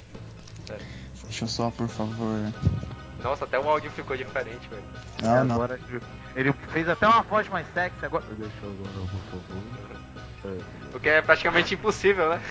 [0.68, 0.86] Sério.
[1.24, 2.40] Deixa eu só, por favor.
[3.24, 4.84] Nossa, até o áudio ficou diferente, velho.
[5.22, 5.56] Não, não.
[5.56, 5.80] Agora,
[6.36, 8.26] ele fez até uma voz mais sexy agora.
[8.38, 9.42] Deixa eu agora, por
[10.44, 10.66] favor.
[10.96, 12.42] O que é praticamente impossível, né?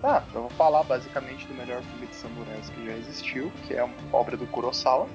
[0.00, 3.84] Tá, eu vou falar basicamente do melhor filme de samurais que já existiu, que é
[3.84, 5.06] uma obra do Kurosawa,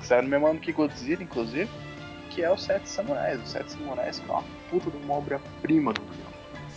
[0.00, 1.68] que saiu no mesmo ano que Godzilla, inclusive,
[2.30, 3.40] que é o Sete Samurais.
[3.42, 6.28] O Sete Samurais que é uma puta de uma obra-prima do filme.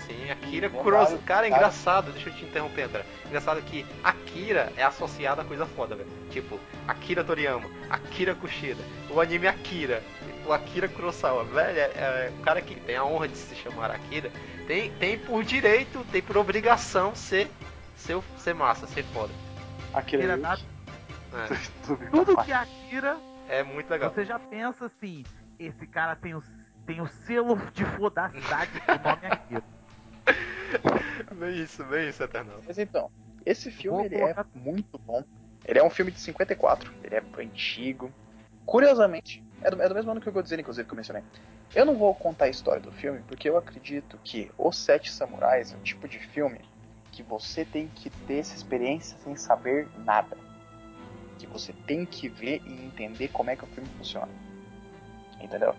[0.07, 1.19] Sim, Akira Kurosawa.
[1.25, 3.05] Cara, é engraçado, deixa eu te interromper, André.
[3.27, 6.09] Engraçado que Akira é associada a coisa foda, velho.
[6.31, 10.01] Tipo, Akira Toriyama, Akira Kushida, o anime Akira,
[10.45, 13.91] o Akira Kurosawa, velho, é, é, o cara que tem a honra de se chamar
[13.91, 14.31] Akira,
[14.67, 17.49] tem, tem por direito, tem por obrigação ser,
[17.95, 19.31] ser, ser massa, ser foda.
[19.93, 20.57] Akira dá-
[21.33, 23.17] É, Tudo que Akira,
[23.47, 24.11] é muito legal.
[24.11, 25.23] você já pensa assim:
[25.57, 26.43] esse cara tem o,
[26.85, 29.63] tem o selo de fodacidade do nome Akira.
[31.35, 32.59] Bem isso, bem isso, Eternal.
[32.65, 33.09] Mas então,
[33.45, 35.23] esse filme ele é muito bom.
[35.65, 38.11] Ele é um filme de 54, ele é antigo.
[38.65, 41.23] Curiosamente, é do, é do mesmo ano que o Godzilla, inclusive, que eu mencionei.
[41.73, 45.73] Eu não vou contar a história do filme, porque eu acredito que Os Sete Samurais
[45.73, 46.59] é um tipo de filme
[47.11, 50.37] que você tem que ter essa experiência sem saber nada.
[51.41, 54.29] Que você tem que ver e entender como é que o filme funciona.
[55.41, 55.73] Entendeu?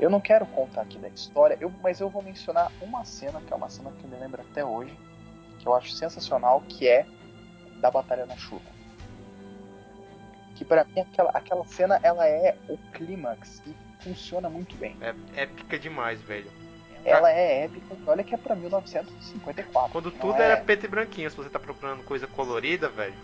[0.00, 3.52] Eu não quero contar aqui da história, eu- mas eu vou mencionar uma cena, que
[3.52, 4.98] é uma cena que eu me lembro até hoje,
[5.58, 7.04] que eu acho sensacional, que é
[7.78, 8.64] da Batalha na Chuva.
[10.54, 14.96] Que pra mim aquela, aquela cena ela é o clímax e funciona muito bem.
[15.02, 16.50] É épica demais, velho.
[17.04, 19.92] Ela é épica, olha que é pra 1954.
[19.92, 23.14] Quando tudo é- era preto e branquinho, se você tá procurando coisa colorida, velho,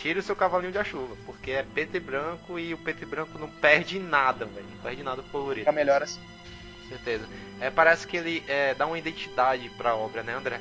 [0.00, 3.06] tire o seu cavalinho de chuva, porque é preto e branco e o preto e
[3.06, 4.66] branco não perde nada, velho.
[4.66, 6.20] Não perde nada colorido, Fica melhor assim.
[6.82, 7.28] com certeza.
[7.60, 10.60] É, parece que ele é, dá uma identidade pra obra, né, André?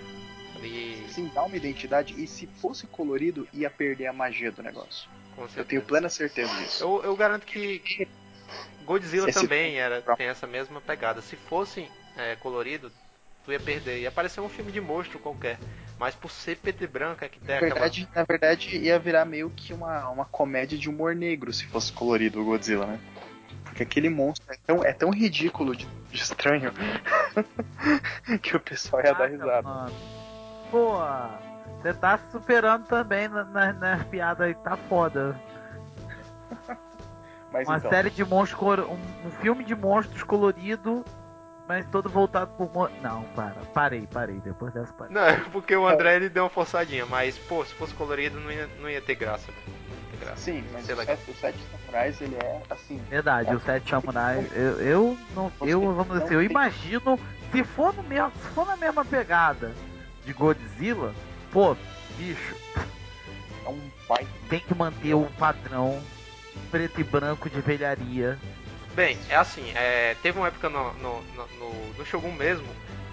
[0.58, 5.10] Ele, Sim, dá uma identidade e se fosse colorido ia perder a magia do negócio.
[5.36, 6.84] com Eu tenho plena certeza disso.
[6.84, 7.82] Eu, eu garanto que
[8.84, 11.22] Godzilla Esse também era, tem essa mesma pegada.
[11.22, 11.88] Se fosse
[12.18, 12.92] é, colorido,
[13.46, 14.00] tu ia perder.
[14.00, 15.58] Ia parecer um filme de monstro qualquer.
[16.00, 17.74] Mas por ser preto e branco é que tem Na aquela...
[17.74, 21.92] verdade, na verdade, ia virar meio que uma, uma comédia de humor negro se fosse
[21.92, 23.00] colorido o Godzilla, né?
[23.66, 26.72] Porque aquele monstro é tão, é tão ridículo de, de estranho
[28.42, 29.62] que o pessoal ia dar risada.
[29.62, 29.94] mano.
[30.72, 31.00] Pô,
[31.82, 35.38] você tá se superando também na, na, nas piadas aí, tá foda.
[37.52, 41.04] Mas Uma então, série de monstros, um, um filme de monstros colorido,
[41.70, 42.90] mas todo voltado por mon...
[43.00, 45.14] Não, para, parei, parei, depois dessa parei.
[45.14, 48.52] Não, é porque o André ele deu uma forçadinha, mas pô, se fosse colorido não
[48.52, 49.68] ia, não ia ter graça, velho.
[49.68, 50.42] Não ia ter graça.
[50.42, 53.00] sim, mas Sei o sete, o Sete Samurais, ele é assim.
[53.08, 57.20] Verdade, o Sete Samurai, eu, eu não, eu vamos dizer, assim, eu imagino,
[57.52, 59.72] se for no mesmo, se for na mesma pegada
[60.26, 61.14] de Godzilla,
[61.52, 61.78] pô,
[62.18, 62.56] bicho,
[63.64, 64.26] É um pai.
[64.50, 66.02] tem que manter o padrão
[66.72, 68.40] preto e branco de velharia.
[68.96, 72.68] Bem, é assim, é, teve uma época no, no, no, no- Shogun mesmo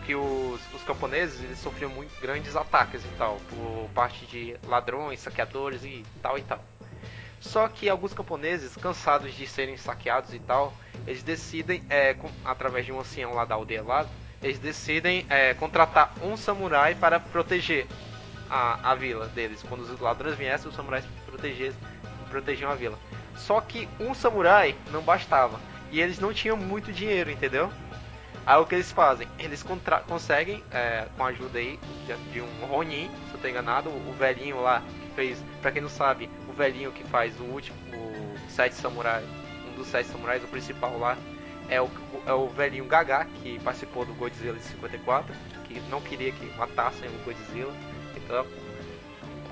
[0.04, 5.20] que os, os camponeses eles sofriam muito grandes ataques e tal, por parte de ladrões,
[5.20, 6.60] saqueadores e tal e tal.
[7.40, 10.72] Só que alguns camponeses, cansados de serem saqueados e tal,
[11.06, 14.06] eles decidem, é, com- através de um ancião lá da aldeia lá,
[14.42, 17.86] eles decidem é, contratar um samurai para proteger
[18.48, 19.62] a, a vila deles.
[19.68, 21.72] Quando os ladrões viessem, os samurais proteger,
[22.30, 22.98] protegiam a vila.
[23.36, 25.60] Só que um samurai não bastava.
[25.90, 27.70] E eles não tinham muito dinheiro, entendeu?
[28.44, 29.26] Aí o que eles fazem?
[29.38, 29.64] Eles
[30.06, 31.78] conseguem, é, com a ajuda aí
[32.32, 35.82] de, um Ronin, se eu tô enganado, o, o velhinho lá que fez, pra quem
[35.82, 39.24] não sabe, o velhinho que faz o último, o Sete Samurai,
[39.68, 41.16] um dos Sete Samurais, o principal lá,
[41.68, 41.90] é o,
[42.24, 45.34] é o velhinho Gaga, que participou do Godzilla de 54,
[45.64, 47.74] que não queria que matassem o Godzilla,
[48.16, 48.46] então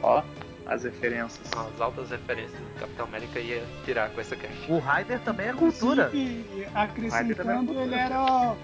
[0.04, 0.22] Ó,
[0.66, 1.40] as referências.
[1.52, 4.70] as altas referências do Capitão América ia tirar com essa cast.
[4.72, 6.06] O Raider também é cultura.
[6.08, 8.56] Inclusive, Vai, acrescentando, ele ele era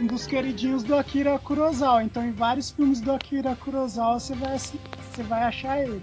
[0.00, 2.02] um dos queridinhos do Akira Kurosawa.
[2.02, 6.02] Então, em vários filmes do Akira Kurosawa, você vai, você vai achar ele.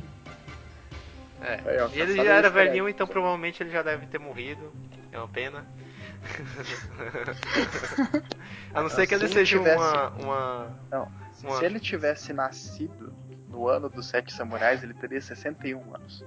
[1.42, 4.72] É, Aí, ó, e ele já era velhinho, então provavelmente ele já deve ter morrido.
[5.12, 5.66] É uma pena.
[8.74, 10.78] A não ser que ele seja tivesse- uma, uma.
[10.92, 11.12] Não,
[11.44, 13.12] Uma- se ele tivesse nascido
[13.52, 16.26] no ano dos Sete Samurais, ele teria 61 anos.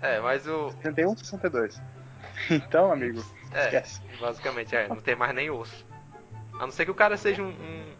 [0.00, 0.70] É, mas o.
[0.82, 1.80] 61, 62.
[2.50, 4.02] Então, amigo, É, esquece.
[4.20, 5.86] basicamente, é, não tem mais nem osso.
[6.54, 7.48] A não ser que o cara seja um.
[7.48, 7.94] um,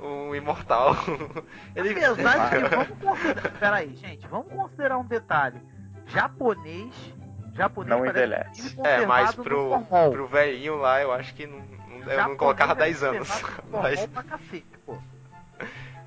[0.00, 0.96] um, um imortal.
[1.76, 2.04] ele.
[2.04, 5.62] Apesar de que, vamos considerar, peraí, gente, vamos considerar um detalhe.
[6.06, 7.14] Japonês,
[7.54, 8.76] japonês Não envelhece.
[8.82, 9.80] É, mas pro,
[10.10, 11.62] pro velhinho lá, eu acho que não,
[12.04, 13.28] não- eu não colocava é 10 anos.
[13.28, 14.98] conservado no Mas, pra cacete, pô.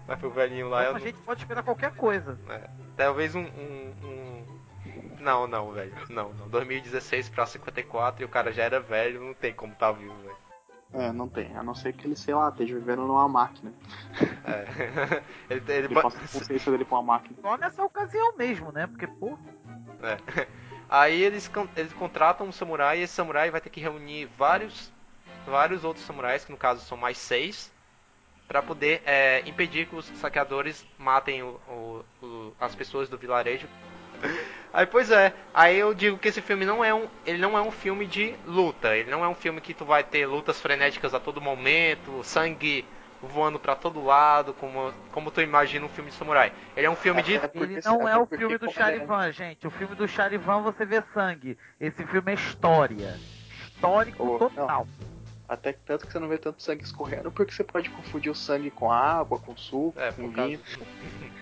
[0.08, 2.38] mas pro velhinho lá, eu a não, gente pode esperar qualquer coisa.
[2.98, 4.46] Talvez um, um, um-
[5.20, 5.94] Não, não, velho.
[6.10, 6.48] Não, não.
[6.50, 10.36] 2016 pra 54 e o cara já era velho, não tem como tá vivo, velho.
[10.94, 11.56] É, não tem.
[11.56, 13.72] A não ser que ele, sei lá, esteja vivendo numa máquina.
[14.44, 14.66] É.
[15.50, 17.38] ele, ele, Ele pa- passa a consciência dele pra uma máquina.
[17.42, 18.88] Só nessa ocasião mesmo, né?
[18.88, 19.38] Porque, pô,
[20.04, 20.18] é.
[20.90, 24.92] Aí eles, eles contratam um samurai e esse samurai vai ter que reunir vários,
[25.46, 27.72] vários outros samurais, que no caso são mais seis,
[28.48, 33.68] pra poder é, impedir que os saqueadores matem o- o- o- as pessoas do vilarejo.
[34.74, 37.62] Aí, pois é, aí eu digo que esse filme não é um, ele não é
[37.62, 41.14] um filme de luta, ele não é um filme que tu vai ter lutas frenéticas
[41.14, 42.86] a todo momento, sangue
[43.22, 46.54] voando pra todo lado, como, como tu imagina um filme de samurai.
[46.76, 49.68] Ele é um filme de ele não é até o filme do Charivan, gente.
[49.68, 51.58] O filme do Charivan você vê sangue.
[51.78, 53.20] Esse filme é história.
[53.76, 54.88] Histórico total.
[55.52, 58.36] Até que tanto que você não vê tanto sangue escorrendo, porque você pode confundir o
[58.36, 60.62] sangue com água, com suco, É, com vinho.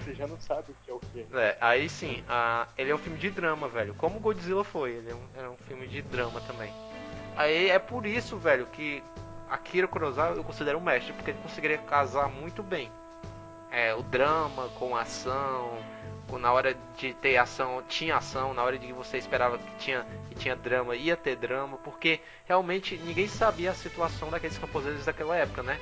[0.00, 1.26] Você já não sabe o que é o que.
[1.36, 3.92] É, aí sim, a- ele é um filme de drama, velho.
[3.94, 6.72] Como Godzilla foi, ele é um, era um filme de drama também.
[7.36, 9.02] Aí é por isso, velho, que
[9.50, 12.90] Akira Kurosawa eu considero um mestre, porque ele conseguiria casar muito bem.
[13.70, 15.76] É, o drama com a ação,
[16.32, 20.04] na hora de ter ação, tinha ação, na hora de que você esperava que tinha,
[20.28, 25.36] que tinha drama, ia ter drama, porque realmente ninguém sabia a situação daqueles camponeses daquela
[25.36, 25.78] época, né?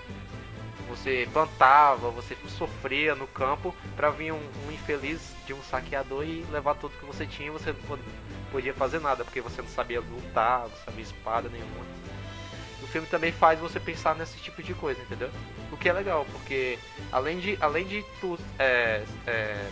[0.88, 6.44] Você plantava, você sofria no campo pra vir um, um infeliz de um saqueador e
[6.50, 8.02] levar tudo que você tinha e você não pod-
[8.50, 11.86] podia fazer nada, porque você não sabia lutar, não sabia espada nenhuma.
[12.82, 15.30] O filme também faz você pensar nesse tipo de coisa, entendeu?
[15.70, 16.78] O que é legal, porque
[17.10, 19.70] além de, além de tu, é, é,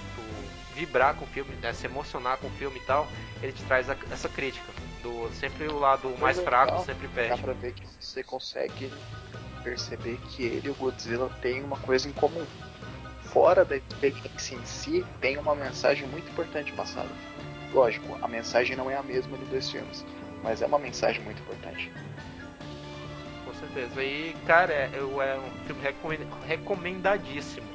[0.80, 3.06] vibrar com o filme, né, se emocionar com o filme e tal,
[3.42, 4.72] ele te traz a- essa crítica.
[5.02, 7.42] Do, sempre o lado mais Mas é fraco legal, sempre Dá perde.
[7.42, 8.90] pra ver que você consegue
[9.62, 12.46] perceber que ele e o Godzilla têm uma coisa em comum.
[13.24, 17.08] Fora da experiência em si, tem uma mensagem muito importante passada.
[17.72, 20.04] Lógico, a mensagem não é a mesma dos dois filmes,
[20.42, 21.92] mas é uma mensagem muito importante.
[23.44, 24.02] Com certeza.
[24.02, 27.66] E, cara, é, é um filme recomenda- recomendadíssimo.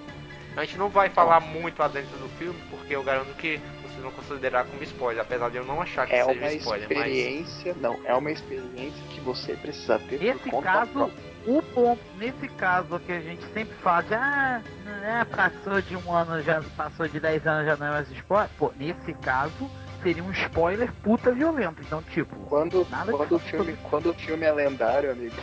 [0.56, 4.12] A gente não vai falar muito adentro do filme, porque eu garanto que vocês vão
[4.12, 7.76] considerar como spoiler, apesar de eu não achar que É seja uma spoiler, experiência.
[7.80, 11.12] Não, é uma experiência que você precisa ter Nesse por conta caso,
[11.46, 15.98] o ponto, nesse caso que a gente sempre fala de ah, não é, passou de
[15.98, 18.50] um ano, já passou de 10 anos, já não é mais spoiler.
[18.58, 19.70] Pô, nesse caso,
[20.02, 21.82] seria um spoiler puta violento.
[21.82, 25.36] Então, tipo, Quando, quando, o filme, quando o filme é lendário, amigo,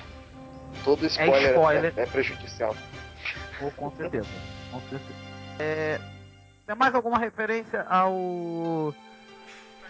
[0.84, 1.92] todo spoiler é, spoiler.
[1.96, 2.74] é prejudicial.
[3.58, 4.26] Pô, com certeza.
[4.72, 5.14] Com certeza.
[5.58, 6.00] É,
[6.66, 8.94] tem mais alguma referência ao.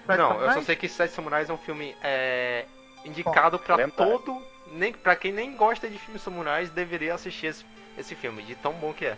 [0.07, 0.67] Sete Não, eu só Samurais?
[0.67, 2.65] sei que Sete Samurais é um filme é,
[3.05, 4.19] indicado pra lendário.
[4.19, 4.43] todo.
[4.73, 7.65] Nem, pra quem nem gosta de filmes samurais, deveria assistir esse,
[7.99, 9.17] esse filme, de tão bom que é.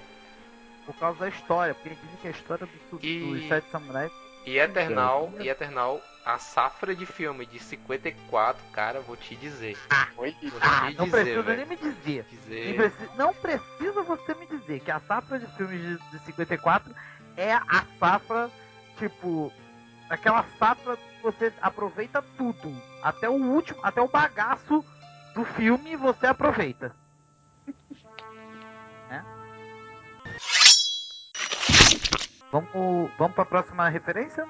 [0.84, 4.10] Por causa da história, porque dizem que a história do, do, E- dos Sete Samurais.
[4.44, 9.76] E Eternal, e Eternal, a safra de filme de 54, cara, vou te dizer.
[10.16, 10.34] Oi?
[10.40, 11.56] Vou te Ah, não dizer, precisa velho.
[11.58, 12.24] nem me dizer.
[12.30, 16.94] Dizer- preci- Não precisa você me dizer que a safra de filmes de, de 54
[17.36, 18.50] é a safra,
[18.96, 19.52] tipo,
[20.08, 22.74] aquela safra que você aproveita tudo.
[23.02, 24.82] Até o último, até o bagaço
[25.34, 26.94] do filme você aproveita.
[29.10, 29.22] Né?
[32.50, 34.48] Vamos, vamos pra próxima referência?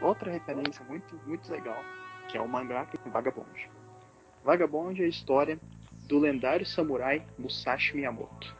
[0.00, 1.82] Outra referência muito, muito legal,
[2.28, 3.70] que é o mangá Vagabond.
[4.44, 5.58] Vagabond é a história
[6.06, 8.56] do lendário samurai Musashi Miyamoto,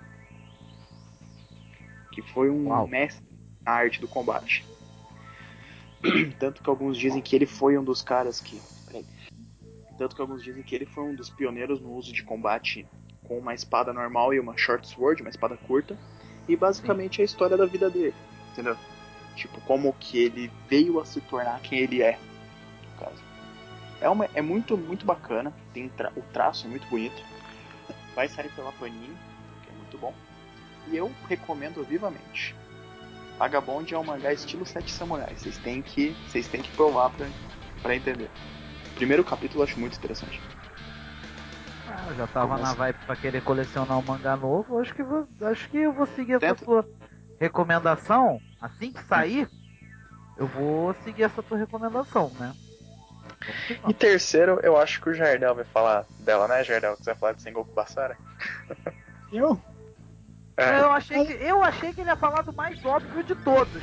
[2.12, 2.88] que foi um Uau.
[2.88, 3.24] mestre
[3.62, 4.64] na arte do combate.
[6.38, 8.60] Tanto que alguns dizem que ele foi um dos caras que.
[9.96, 12.86] Tanto que alguns dizem que ele foi um dos pioneiros no uso de combate
[13.24, 15.96] com uma espada normal e uma short sword, uma espada curta.
[16.48, 18.14] E basicamente é a história da vida dele,
[18.52, 18.76] entendeu?
[19.38, 22.18] Tipo, como que ele veio a se tornar quem ele é,
[22.90, 23.22] no caso.
[24.00, 27.22] É, uma, é muito, muito bacana, tem tra- o traço é muito bonito.
[28.16, 29.16] Vai sair pela Panini,
[29.62, 30.12] que é muito bom.
[30.88, 32.52] E eu recomendo vivamente.
[33.38, 35.40] Vagabond é um mangá estilo Sete Samurais.
[35.40, 37.28] Vocês têm que, vocês têm que provar pra,
[37.80, 38.28] pra entender.
[38.96, 40.40] Primeiro capítulo eu acho muito interessante.
[41.86, 42.70] Ah, eu já tava Começa.
[42.70, 44.80] na vibe pra querer colecionar um mangá novo.
[44.80, 46.64] Acho que vou, acho que eu vou seguir essa Tenta.
[46.64, 46.84] tua
[47.40, 48.40] recomendação.
[48.60, 49.48] Assim que sair,
[50.36, 52.54] eu vou seguir essa tua recomendação, né?
[53.66, 56.96] Que E terceiro, eu acho que o Jardel vai falar dela, né, Jardel?
[56.96, 58.16] Que você vai falar de Sengoku Basara.
[59.32, 59.60] Eu?
[60.56, 60.80] É.
[60.80, 63.82] Eu achei que eu achei que ele ia falar do mais óbvio de todos.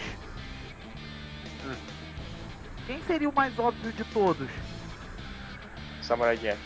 [2.86, 4.50] Quem seria o mais óbvio de todos?
[6.02, 6.60] Samurai Jack.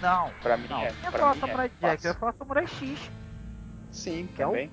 [0.00, 0.30] Não.
[0.42, 0.82] Pra mim não.
[0.82, 0.90] é.
[0.90, 1.86] Eu ia falar mim Samurai é.
[1.88, 3.10] Jack, eu ia falar Samurai X.
[3.90, 4.70] Sim, é o- também.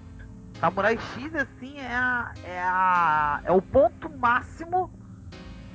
[0.60, 3.42] Samurai X, assim, é a, é a.
[3.46, 4.92] é o ponto máximo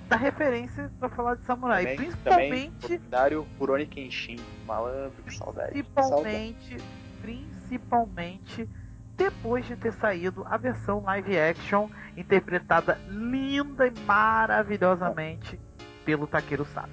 [0.09, 1.83] da referência pra falar de samurai.
[1.83, 2.89] Também, Principalmente.
[2.89, 4.39] lendário Rurouni Kenshin.
[4.67, 5.73] Malandro, que saudade.
[5.73, 6.23] que saudade.
[6.23, 6.77] Principalmente,
[7.23, 8.69] principalmente
[9.17, 15.59] depois de ter saído a versão live action interpretada linda e maravilhosamente
[16.05, 16.91] pelo Takeru Sato.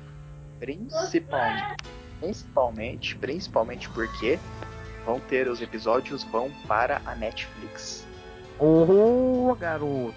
[0.60, 1.76] Principalmente,
[2.20, 4.40] principalmente, principalmente porque
[5.06, 8.06] vão ter os episódios vão para a Netflix.
[8.60, 10.14] Ô, garoto!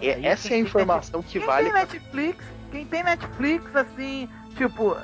[0.00, 1.64] E Aí essa é a quem informação que Quem vale.
[1.70, 4.94] tem Netflix, quem tem Netflix, assim, tipo,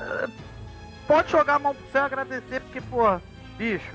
[1.06, 3.18] pode jogar a mão pro céu e agradecer, porque, pô,
[3.56, 3.90] bicho,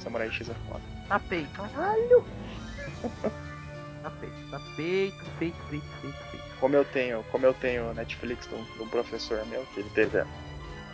[0.00, 0.82] Samurai X é foda.
[1.08, 1.48] tá feito.
[1.54, 2.24] Caralho!
[4.02, 6.44] Tá feito, tá feito, feito, feito, feito, feito.
[6.60, 9.90] Como eu tenho, como eu tenho Netflix de um, de um professor meu, que ele
[9.94, 10.22] teve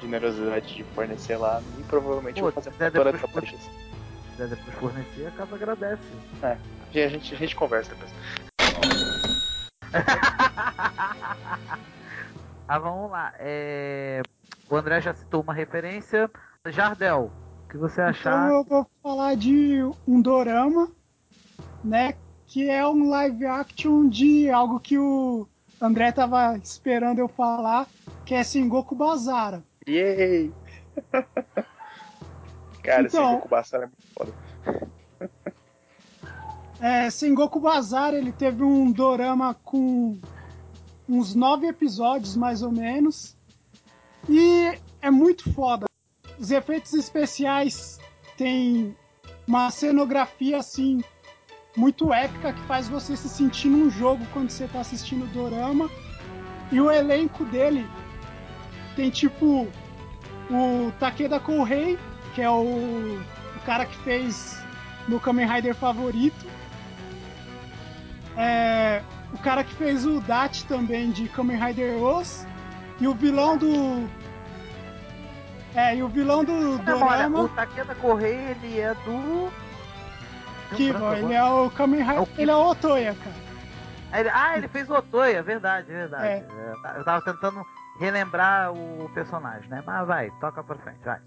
[0.01, 3.33] generosidade de fornecer lá a mim, provavelmente eu Pô, vou fazer se quiser toda depois,
[3.33, 3.61] Samurai X.
[3.61, 6.03] se quiser depois fornecer, a casa agradece.
[6.43, 6.57] É,
[7.05, 8.11] a gente, a gente conversa depois.
[12.69, 13.33] ah, vamos lá.
[13.39, 14.23] É...
[14.69, 16.31] O André já citou uma referência.
[16.67, 17.33] Jardel,
[17.65, 18.47] o que você achar?
[18.47, 20.91] Então eu vou falar de um dorama,
[21.83, 22.15] né?
[22.47, 25.49] Que é um live action de algo que o
[25.81, 27.87] André tava esperando eu falar,
[28.25, 29.65] que é Sengoku Basara.
[29.89, 30.53] Yay!
[32.83, 34.33] Cara, Então- Goku Basara é muito foda.
[36.83, 40.19] É, Sengoku Basara, ele teve um dorama com
[41.07, 43.37] uns nove episódios, mais ou menos.
[44.27, 45.85] E é muito foda.
[46.39, 47.99] Os efeitos especiais
[48.39, 48.97] têm
[49.47, 51.05] uma cenografia, assim,
[51.77, 55.87] muito épica, que faz você se sentir num jogo quando você tá assistindo o dorama.
[56.73, 57.87] E o elenco dele
[58.97, 59.69] tem, tipo,
[60.51, 61.99] o Takeda Kourei,
[62.35, 63.21] que é o,
[63.57, 64.61] o cara que fez
[65.09, 66.47] meu Kamen Rider favorito.
[68.37, 72.47] É, o cara que fez o Dat também de Kamen Rider Os.
[73.01, 74.09] E o vilão do.
[75.75, 77.43] É, e o vilão do Dorama.
[77.43, 79.51] o Takeda Correia, ele é do.
[80.77, 82.23] Kiba, ele é o Kamen Rider.
[82.23, 84.31] É ele é o Otoya, cara.
[84.33, 86.27] Ah, ele fez o Otoy, é verdade, é verdade.
[86.27, 86.47] É,
[86.97, 87.65] Eu tava tentando
[88.01, 89.83] relembrar o personagem, né?
[89.87, 91.21] Mas vai, toca pra frente, vai.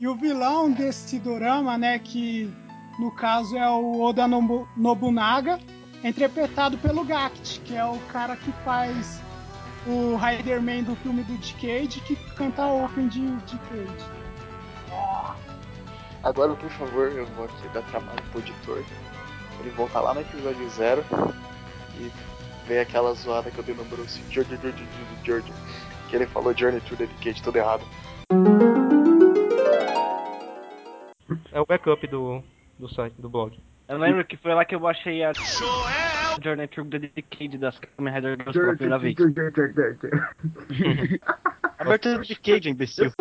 [0.00, 2.52] E o vilão desse dorama, né, que
[2.98, 5.58] no caso é o Oda Nobu- Nobunaga,
[6.02, 9.20] é interpretado pelo Gact, que é o cara que faz
[9.86, 14.18] o Riderman do filme do Decade, que canta a Open de Decade.
[16.22, 18.82] Agora, por favor, eu vou aqui dar trabalho pro editor.
[19.60, 21.04] Ele voltar lá no episódio zero
[21.98, 22.10] e
[22.66, 24.20] ver aquela zoada que eu dei no Bruce.
[24.30, 24.86] George, George,
[25.24, 25.52] George, George.
[26.08, 27.82] Que ele falou Journey to the Decade, tudo errado.
[31.52, 32.42] É o backup do,
[32.78, 33.58] do site, do blog.
[33.88, 35.32] Eu lembro que foi lá que eu baixei a
[36.42, 39.14] Journey Through the Decade das Kamen Rider Girls pela primeira vez.
[41.78, 43.12] Abertura do Decade, imbecil.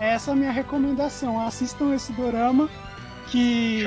[0.00, 1.40] Essa é a minha recomendação.
[1.40, 2.68] Assistam esse dorama
[3.26, 3.84] que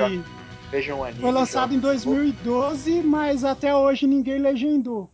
[0.70, 1.20] Vejam o anime.
[1.20, 1.98] foi lançado em joguem.
[1.98, 5.10] 2012, mas até hoje ninguém legendou.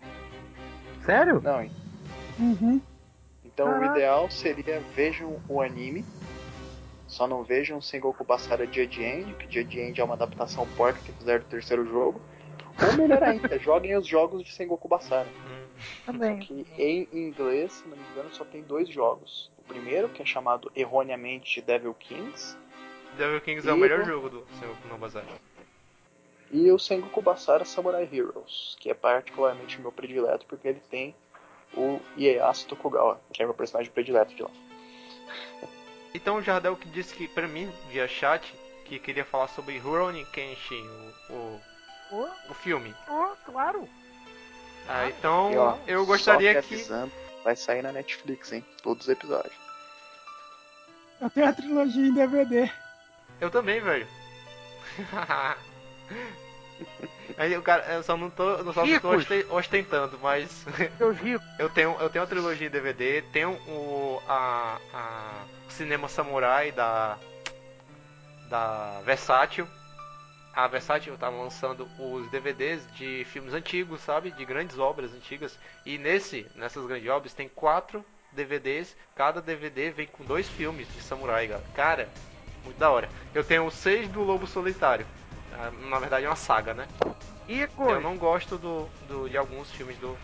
[1.08, 1.40] Sério?
[1.42, 1.70] Não, hein?
[2.38, 2.82] Uhum.
[3.42, 6.04] Então o ideal seria vejam o anime.
[7.06, 11.12] Só não vejam Sengoku Basara Judge End, que Judge End é uma adaptação porca que
[11.12, 12.20] fizeram do terceiro jogo.
[12.86, 15.26] Ou melhor ainda, joguem os jogos de Sengoku Basara.
[16.04, 16.40] Também.
[16.40, 19.50] Que em inglês, se não me engano, só tem dois jogos.
[19.56, 22.54] O primeiro, que é chamado erroneamente Devil Kings,
[23.16, 25.24] Devil Kings é o E- melhor jogo do Senhor no Bazar.
[26.50, 31.14] E o Sengoku Basara Samurai Heroes, que é particularmente meu predileto porque ele tem
[31.74, 34.50] o Ieyasu Tokugawa, que é meu personagem predileto de lá.
[36.14, 38.52] Então o Jardel que disse que pra mim, via chat,
[38.86, 40.88] que queria falar sobre Rurouni Kenshin,
[41.28, 41.60] o,
[42.10, 42.94] o, o filme.
[43.08, 43.86] Oh, claro.
[44.88, 46.74] Ah, então E, ó, eu gostaria que que.
[46.76, 47.12] avisando,
[47.44, 48.64] vai sair na Netflix, hein?
[48.82, 49.54] Todos os episódios.
[51.20, 52.70] Eu tenho a trilogia em DVD.
[53.40, 54.06] Eu também, velho.
[57.36, 59.10] Aí o cara, eu só não tô, eu só não tô
[59.56, 60.64] ostentando, mas
[61.22, 61.46] ricos.
[61.58, 67.18] eu tenho, eu tenho a trilogia em DVD, tenho o a, a cinema samurai da
[68.48, 69.68] da Versátil.
[70.54, 74.32] A Versátil tá lançando os DVDs de filmes antigos, sabe?
[74.32, 75.56] De grandes obras antigas.
[75.86, 78.96] E nesse, nessas grandes obras tem quatro DVDs.
[79.14, 81.64] Cada DVD vem com dois filmes de samurai, cara.
[81.74, 82.08] Cara,
[82.64, 83.08] muito da hora.
[83.32, 85.06] Eu tenho seis do Lobo Solitário.
[85.58, 86.86] Ah, Na verdade é uma saga, né?
[87.46, 87.84] Rico.
[87.90, 90.16] Eu não gosto do, do- de alguns filmes do,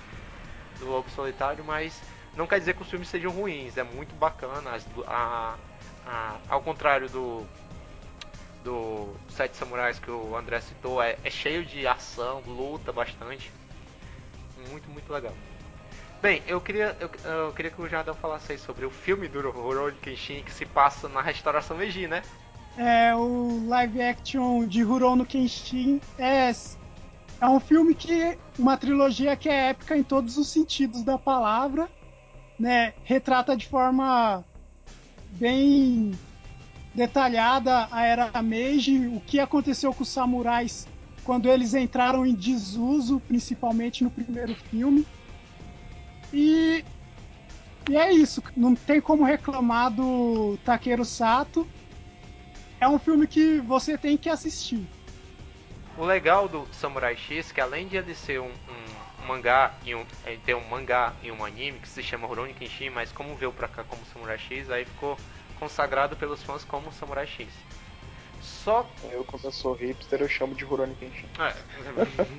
[0.78, 2.01] do Lobo Solitário, mas
[2.37, 3.76] não quer dizer que os filmes sejam ruins.
[3.76, 4.72] É muito bacana.
[4.72, 5.57] As, a,
[6.07, 7.47] a- ao contrário do
[8.62, 13.51] do Sete Samurais que o André citou, é, é cheio de ação, luta bastante.
[14.70, 15.35] Muito, muito legal.
[16.22, 19.51] Bem, eu queria, eu, eu queria que o Jardão falasse aí sobre o filme do
[19.51, 22.22] Rurouni Kenshin que se passa na restauração Meiji, né?
[22.77, 26.53] É o live action de Rurouni Kenshin é
[27.41, 31.89] é um filme que uma trilogia que é épica em todos os sentidos da palavra,
[32.59, 32.95] né?
[33.05, 34.45] Retrata de forma
[35.33, 36.12] bem
[36.95, 40.87] detalhada a era Meiji, o que aconteceu com os samurais
[41.25, 45.07] quando eles entraram em desuso, principalmente no primeiro filme.
[46.33, 46.85] E,
[47.91, 51.66] e é isso, não tem como reclamar do Takeru Sato.
[52.85, 54.87] É um filme que você tem que assistir.
[55.97, 59.95] O legal do Samurai X é que além de ele ser um, um mangá e
[59.95, 63.35] um, ele ter um mangá e um anime que se chama Rurouni Kenshin, mas como
[63.37, 65.16] veio pra cá como Samurai X, aí ficou
[65.59, 67.49] consagrado pelos fãs como Samurai X.
[68.43, 71.26] Só Eu, como eu sou hipster, eu chamo de Rurouni Kenshin.
[71.39, 71.55] É.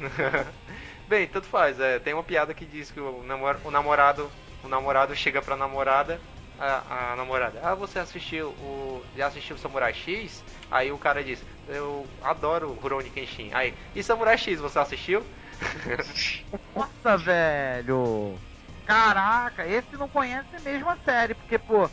[1.09, 1.79] Bem, tanto faz.
[1.79, 4.29] É, tem uma piada que diz que o, namor- o namorado
[4.63, 6.21] o namorado chega pra namorada,
[6.59, 9.03] a, a namorada, ah, você assistiu o.
[9.15, 10.43] Já assistiu Samurai X?
[10.71, 13.51] Aí o cara diz, eu adoro Rurouni Kenshin.
[13.53, 15.25] Aí, e Samurai X, você assistiu?
[16.75, 18.37] Nossa, velho.
[18.85, 21.89] Caraca, esse não conhece mesmo a série, porque, pô,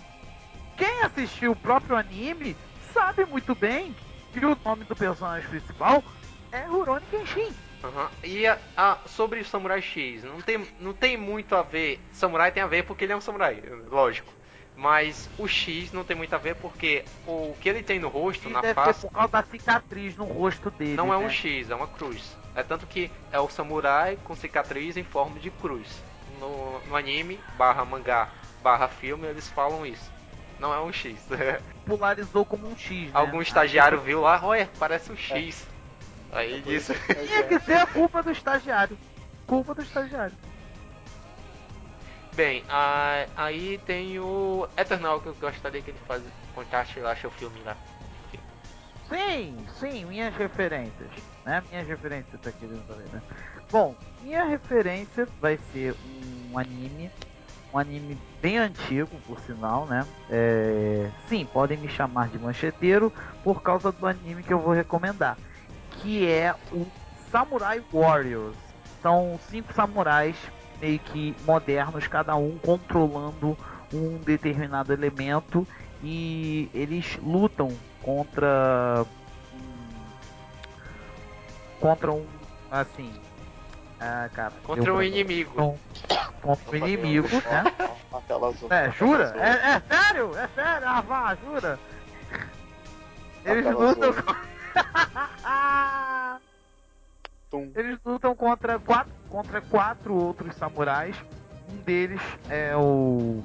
[0.76, 2.56] quem assistiu o próprio anime
[2.92, 3.94] sabe muito bem
[4.32, 6.02] que o nome do personagem principal
[6.50, 7.48] é Rurouni Kenshin.
[7.82, 8.10] Aham.
[8.22, 12.00] E a, a- sobre o Samurai X, não tem, não tem muito a ver.
[12.12, 13.60] Samurai tem a ver porque ele é um samurai,
[13.90, 14.32] lógico.
[14.74, 18.48] Mas o X não tem muito a ver porque o que ele tem no rosto,
[18.48, 20.94] na Deve face, ser por causa da cicatriz no rosto dele.
[20.94, 21.30] não é um né?
[21.30, 22.36] X, é uma cruz.
[22.54, 25.88] É tanto que é o samurai com cicatriz em forma de cruz.
[26.40, 28.28] No, no anime, barra mangá,
[28.62, 30.10] barra filme, eles falam isso.
[30.58, 31.18] Não é um X.
[31.84, 33.06] Popularizou como um X.
[33.06, 33.10] Né?
[33.12, 35.66] Algum estagiário viu lá, olha, parece um X.
[36.32, 36.94] Aí disse.
[37.26, 38.96] Tinha que ser a culpa do estagiário.
[39.46, 40.34] Culpa do estagiário.
[42.34, 46.22] Bem, a- aí tem o Eternal que eu gostaria que ele faz,
[46.54, 47.76] contasse lá seu filme lá.
[49.08, 51.10] sim, sim, minhas referências.
[51.44, 51.62] Né?
[51.70, 53.20] Minhas referências tá querendo saber, né?
[53.70, 55.94] Bom, minha referência vai ser
[56.50, 57.10] um anime.
[57.74, 60.06] Um anime bem antigo, por sinal, né?
[60.30, 61.10] É...
[61.26, 63.12] Sim, podem me chamar de mancheteiro
[63.42, 65.36] por causa do anime que eu vou recomendar.
[66.00, 66.86] Que é o
[67.30, 68.56] Samurai Warriors.
[69.02, 70.36] São cinco samurais
[70.82, 73.56] meio que modernos, cada um controlando
[73.94, 75.66] um determinado elemento
[76.02, 77.68] e eles lutam
[78.02, 79.06] contra
[81.80, 82.26] contra um
[82.68, 83.12] assim
[84.00, 85.78] ah, cara, contra um inimigo.
[86.42, 87.62] contra um inimigo, né?
[88.68, 89.32] É, jura?
[89.38, 90.36] É, é sério?
[90.36, 90.88] É sério?
[90.88, 91.78] Ah, vá, jura?
[93.44, 94.34] Eles lutam com...
[97.78, 101.16] Eles lutam contra quatro, contra quatro outros samurais.
[101.72, 102.20] Um deles
[102.50, 103.42] é o.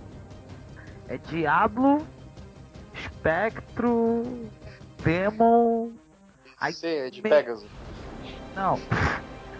[1.07, 2.05] É Diablo,
[3.05, 4.49] Spectro,
[5.01, 5.91] Demon.
[6.59, 7.69] Aí, Sim, é de me- Pegasus.
[8.53, 8.77] Não.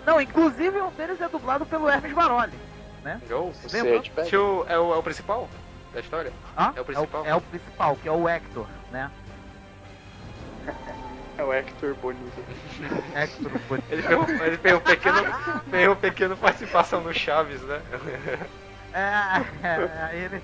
[0.06, 2.58] Não, inclusive um deles é dublado pelo Hermes Baroli,
[3.04, 3.22] né?
[3.30, 3.96] Você Lembra?
[3.96, 4.30] é de Pegasus?
[4.30, 5.48] Tio, é, o, é o principal
[5.94, 6.34] da história?
[6.58, 6.74] Hã?
[6.76, 7.26] É o principal?
[7.26, 9.10] É o, principal, que é o Hector, né?
[11.38, 12.44] É o Hector Bonito.
[13.16, 13.86] Hector Bonito.
[13.92, 15.18] Ele fez, um- ele fez um pequeno,
[15.70, 17.82] fez uma pequena participação no Chaves, né?
[18.94, 20.42] É, é, ele.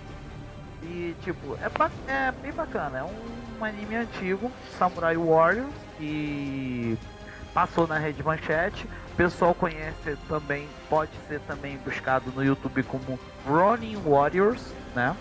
[0.84, 3.00] E tipo, é, ba- é bem bacana.
[3.00, 6.98] É um anime antigo, Samurai Warriors, que
[7.54, 8.86] passou na Rede Manchete.
[9.14, 15.16] O pessoal conhece também, pode ser também buscado no YouTube como Ronin Warriors, né?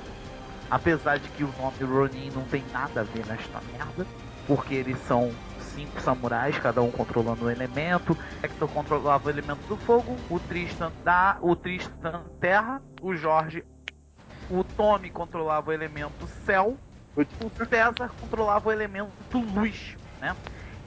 [0.70, 4.06] Apesar de que o nome Ronin não tem nada a ver nesta merda,
[4.46, 5.30] porque eles são
[5.74, 8.16] cinco samurais, cada um controlando um elemento.
[8.42, 13.64] Hector controlava o elemento do fogo, o Tristan da, o Tristan terra, o Jorge,
[14.50, 16.76] o Tommy controlava o elemento céu,
[17.16, 19.12] o César controlava o elemento
[19.54, 20.36] luz, né?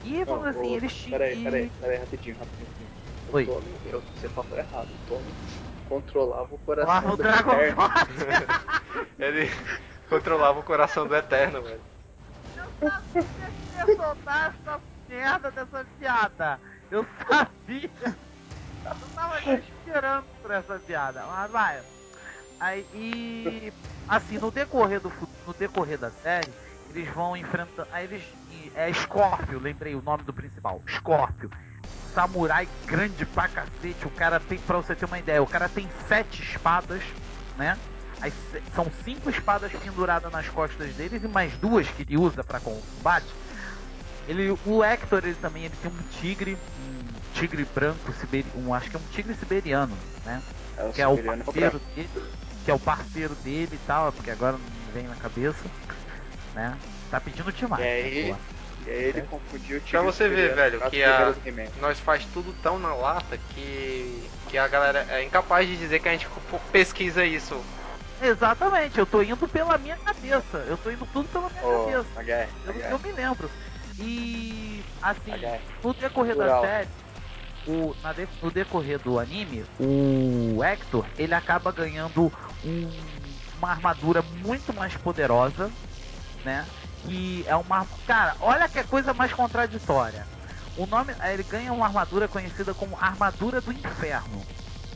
[0.04, 2.88] E vamos Não, assim, ô, eles tinham Peraí, peraí, peraí, rapidinho, rapidinho.
[3.28, 3.46] O Oi.
[3.46, 4.88] Tommy, eu, você falou errado.
[4.88, 5.34] O Tommy
[5.88, 7.82] controlava o coração Lá no do Dragon Eterno.
[9.18, 9.50] Ele
[10.08, 11.80] controlava o coração do Eterno, velho.
[12.82, 16.60] Ia soltar essa merda dessa piada.
[16.90, 17.90] Eu sabia.
[18.84, 21.24] Eu tava esperando por essa piada.
[21.26, 21.82] Mas vai.
[22.60, 23.72] Aí, e
[24.08, 25.12] assim, no decorrer do
[25.46, 26.52] no decorrer da série,
[26.90, 27.88] eles vão enfrentando.
[27.92, 28.24] Aí eles.
[28.74, 30.82] É Scorpio, lembrei o nome do principal.
[30.86, 31.50] Scorpio.
[32.14, 34.06] Samurai grande pra cacete.
[34.06, 37.02] O cara tem, pra você ter uma ideia, o cara tem sete espadas,
[37.56, 37.78] né?
[38.20, 42.42] Aí se- são cinco espadas penduradas nas costas deles e mais duas que ele usa
[42.44, 43.36] pra combate.
[44.26, 48.90] Ele, o Hector, ele também ele tem um tigre, um tigre branco, siberi, um, acho
[48.90, 50.44] que é um tigre siberiano, né?
[50.76, 52.10] É, o que é o siberiano é parceiro dele,
[52.64, 55.70] que é o parceiro dele e tal, porque agora não me vem na cabeça,
[56.52, 56.80] né?
[57.10, 57.82] Tá pedindo demais.
[57.98, 58.36] E né, aí, pô?
[58.84, 61.34] e aí ele confundiu o Pra tigre você ver, velho, que as a,
[61.80, 66.08] nós faz tudo tão na lata que, que a galera é incapaz de dizer que
[66.08, 66.28] a gente
[66.72, 67.54] pesquisa isso.
[68.20, 70.58] Exatamente, eu tô indo pela minha cabeça.
[70.58, 72.08] Eu tô indo tudo pela minha Ô, cabeça.
[72.14, 72.90] Maguire, Eu, Maguire.
[72.92, 73.50] eu me lembro.
[73.98, 75.60] E assim, Maguire.
[75.82, 76.88] no decorrer da série,
[77.66, 82.32] o, na de- no decorrer do anime, o Hector ele acaba ganhando
[82.64, 82.90] um-
[83.58, 85.70] uma armadura muito mais poderosa,
[86.44, 86.66] né?
[87.06, 87.86] Que é uma.
[88.06, 90.26] Cara, olha que coisa mais contraditória.
[90.76, 91.14] O nome.
[91.22, 94.46] Ele ganha uma armadura conhecida como Armadura do Inferno.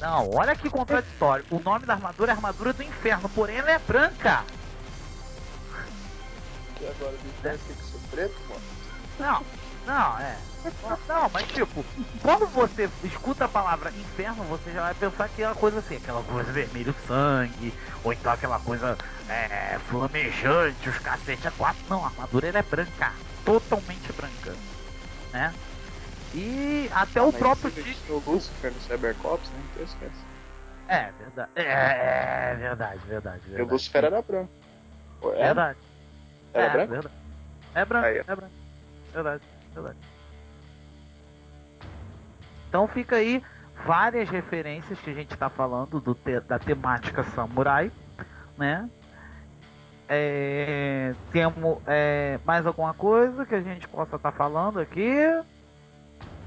[0.00, 1.44] Não, olha que contraditório.
[1.50, 4.42] O nome da armadura é Armadura do Inferno, porém ela é branca.
[6.80, 8.62] E agora o inferno tem que ser preto, mano?
[9.18, 9.44] Não,
[9.86, 10.36] não, é.
[11.08, 11.84] Não, mas tipo,
[12.22, 15.96] quando você escuta a palavra inferno, você já vai pensar que é uma coisa assim,
[15.96, 17.72] aquela coisa vermelho sangue,
[18.04, 18.96] ou então aquela coisa
[19.28, 21.82] é, flamejante, os cacete a quatro.
[21.88, 23.12] Não, a armadura ela é branca,
[23.44, 24.54] totalmente branca,
[25.32, 25.52] né?
[26.32, 29.60] E até o Ah, Mas próprio existir o Lucifer no Cybercops, né?
[29.72, 30.24] Então esquece.
[30.88, 31.50] É, verdade.
[31.56, 33.62] É, é verdade, verdade, verdade.
[33.62, 34.52] o Lucifer era branco.
[35.34, 35.44] É?
[35.44, 35.78] Verdade.
[36.52, 36.92] Era é, branco?
[36.92, 37.14] Verdade.
[37.74, 38.54] É branco, Aí, é branco.
[39.12, 39.42] Verdade,
[39.74, 39.98] verdade.
[42.68, 43.42] Então fica aí
[43.84, 47.90] várias referências que a gente está falando do te- da temática samurai,
[48.56, 48.88] né?
[50.08, 55.16] É, temos é, mais alguma coisa que a gente possa estar falando aqui?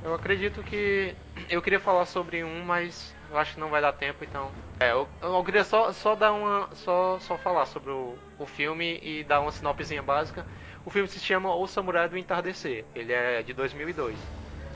[0.03, 1.15] Eu acredito que.
[1.49, 4.51] Eu queria falar sobre um, mas eu acho que não vai dar tempo, então.
[4.79, 6.69] É, eu, eu queria só, só dar uma.
[6.73, 10.45] Só, só falar sobre o, o filme e dar uma sinopsezinha básica.
[10.85, 12.83] O filme se chama O Samurai do Entardecer.
[12.93, 14.17] Ele é de 2002.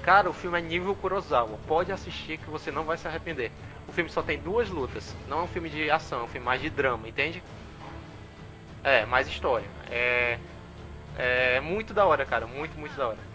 [0.01, 1.59] Cara, o filme é nível Kurosawa.
[1.67, 3.51] Pode assistir que você não vai se arrepender.
[3.85, 5.13] O filme só tem duas lutas.
[5.27, 7.43] Não é um filme de ação, é um filme mais de drama, entende?
[8.81, 9.67] É, mais história.
[9.91, 10.39] É.
[11.17, 12.47] É muito da hora, cara.
[12.47, 13.26] Muito, muito da hora.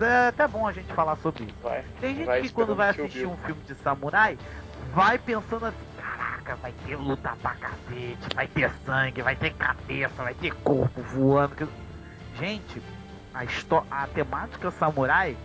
[0.00, 1.54] É até bom a gente falar sobre isso.
[1.62, 1.84] Vai.
[2.00, 4.38] Tem gente vai que quando vai assistir um filme de samurai,
[4.92, 10.22] vai pensando assim, caraca, vai ter luta pra cacete, vai ter sangue, vai ter cabeça,
[10.22, 11.68] vai ter corpo voando.
[12.38, 12.82] Gente,
[13.34, 13.44] a,
[13.90, 15.36] a temática samurai,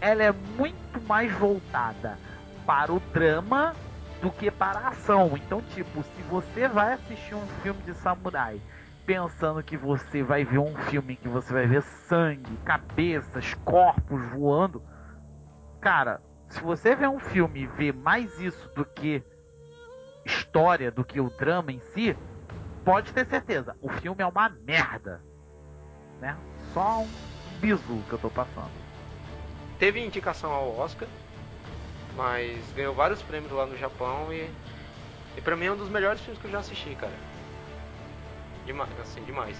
[0.00, 2.18] ela é muito mais voltada
[2.66, 3.74] para o drama
[4.20, 5.32] do que para a ação.
[5.36, 8.60] Então, tipo, se você vai assistir um filme de samurai
[9.06, 14.82] pensando que você vai ver um filme que você vai ver sangue, cabeças, corpos voando,
[15.80, 19.22] cara, se você vê um filme e vê mais isso do que
[20.24, 22.16] história, do que o drama em si,
[22.84, 25.20] pode ter certeza, o filme é uma merda.
[26.20, 26.36] Né?
[26.72, 27.08] Só um
[27.60, 28.70] bizu que eu tô passando.
[29.78, 31.08] Teve indicação ao Oscar,
[32.16, 34.48] mas ganhou vários prêmios lá no Japão e.
[35.36, 37.33] E pra mim é um dos melhores filmes que eu já assisti, cara.
[38.66, 39.56] Demais, assim, demais.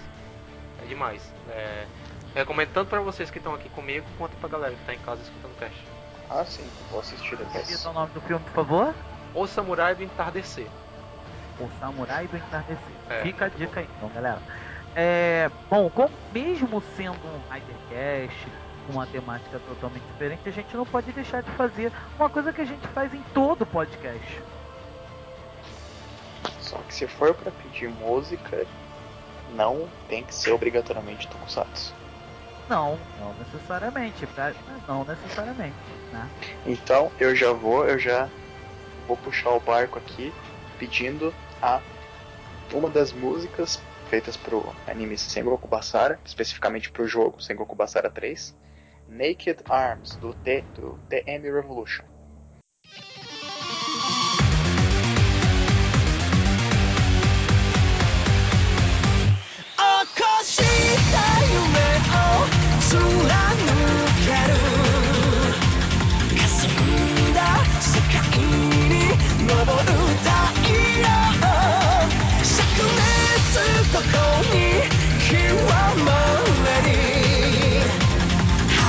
[0.81, 1.33] É demais.
[1.49, 1.85] É,
[2.33, 5.21] recomendo tanto pra vocês que estão aqui comigo quanto pra galera que tá em casa
[5.21, 5.87] escutando o cast.
[6.29, 7.67] Ah, sim, vou assistir depois.
[7.67, 8.95] Repita o nome do filme, por favor.
[9.33, 10.67] O Samurai do Entardecer.
[11.59, 12.77] O Samurai do Entardecer.
[13.09, 14.41] É, Fica a dica aí, então, galera.
[14.95, 18.47] É, bom, como, mesmo sendo um Ridercast,
[18.89, 22.65] uma temática totalmente diferente, a gente não pode deixar de fazer uma coisa que a
[22.65, 24.41] gente faz em todo podcast.
[26.59, 28.65] Só que se for pra pedir música,
[29.49, 31.93] não tem que ser obrigatoriamente Tokusatsu.
[32.67, 34.25] Não, não necessariamente.
[34.27, 34.53] pra-
[34.87, 35.75] Não necessariamente,
[36.11, 36.29] né?
[36.65, 38.29] Então eu já vou, eu já
[39.07, 40.33] vou puxar o barco aqui
[40.77, 41.81] pedindo a
[42.73, 48.55] uma das músicas feitas pro anime Sengoku Basara, especificamente pro jogo Sengoku Basara 3,
[49.07, 52.03] Naked Arms do, T, do TM Revolution.
[61.11, 61.77] た夢
[62.09, 62.49] を
[62.79, 62.93] 貫
[64.25, 64.53] ける。
[66.37, 67.39] 霞んだ
[67.79, 68.93] 世界に
[69.39, 69.89] 昇る
[70.23, 70.29] 太
[71.01, 71.05] 陽。
[72.41, 72.53] 灼
[72.97, 73.53] 熱
[73.91, 74.15] ここ
[74.53, 74.55] に
[75.29, 75.31] 極
[76.05, 76.07] ま
[76.65, 76.93] れに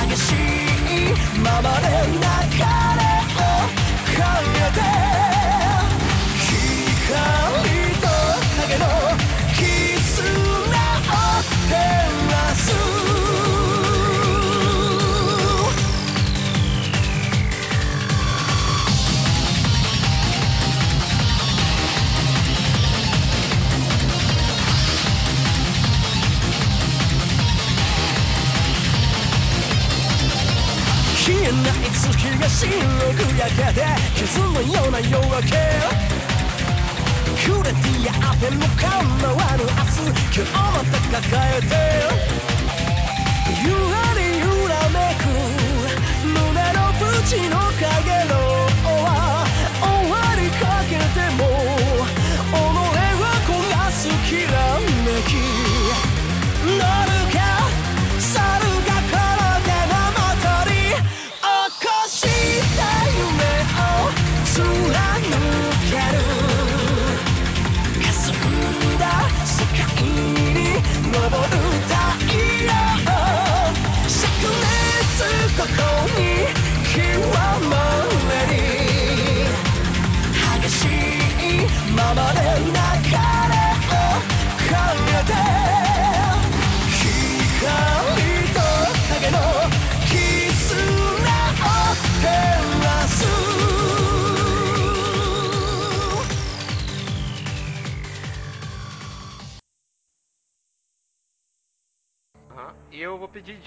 [0.09, 2.26] 激しいままで
[32.39, 32.75] が白く
[33.37, 33.83] 焼けて
[34.15, 35.57] 傷のような夜明け
[37.49, 40.17] くれてやっても構わぬ明日。
[40.35, 41.75] 今日また抱えて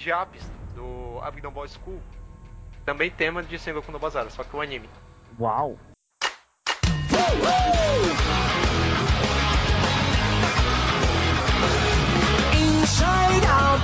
[0.00, 2.00] Japs do Abingdon Boy School.
[2.84, 4.88] Também tema de Sengoku no Bazar, só que o anime.
[5.38, 5.78] Uau!
[12.54, 13.80] Inside out,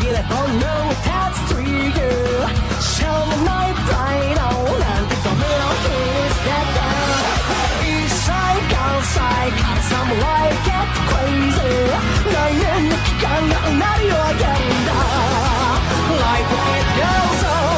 [0.00, 2.16] feel it on no that's trigger.
[2.80, 7.20] Show me night bright on and the middle is that down.
[7.90, 11.74] Inside outside, got some like get crazy.
[12.32, 15.07] 来年の期間がうなりを上げるんだ。
[16.29, 17.68] Life it goes on.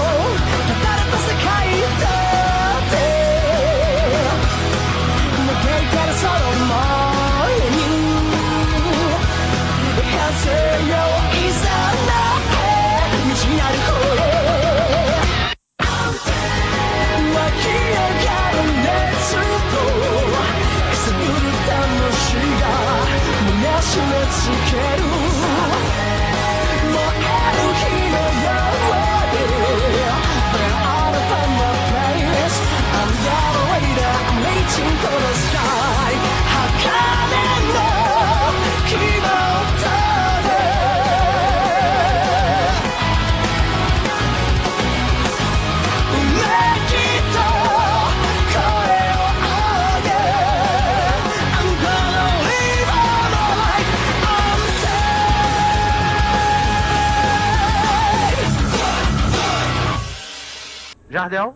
[61.12, 61.56] Jardel?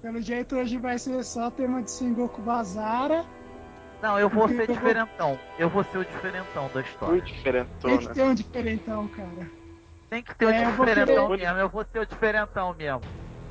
[0.00, 3.24] Pelo jeito hoje vai ser só tema de Sengoku Bazara.
[4.00, 5.38] Não, eu vou ser eu diferentão.
[5.58, 7.14] Eu vou ser o diferentão da história.
[7.14, 7.78] Muito.
[7.80, 9.50] Tem que ter um diferentão, cara.
[10.10, 11.58] Tem que ter o É, eu vou diferentão querer- mesmo.
[11.58, 13.00] Eu vou ser o diferentão mesmo.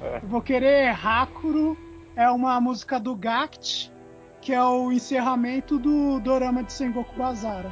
[0.02, 1.78] Eu vou querer Hakuro,
[2.16, 3.92] é uma música do Gact,
[4.42, 7.72] que é o encerramento do dorama de Sengoku Bazara.「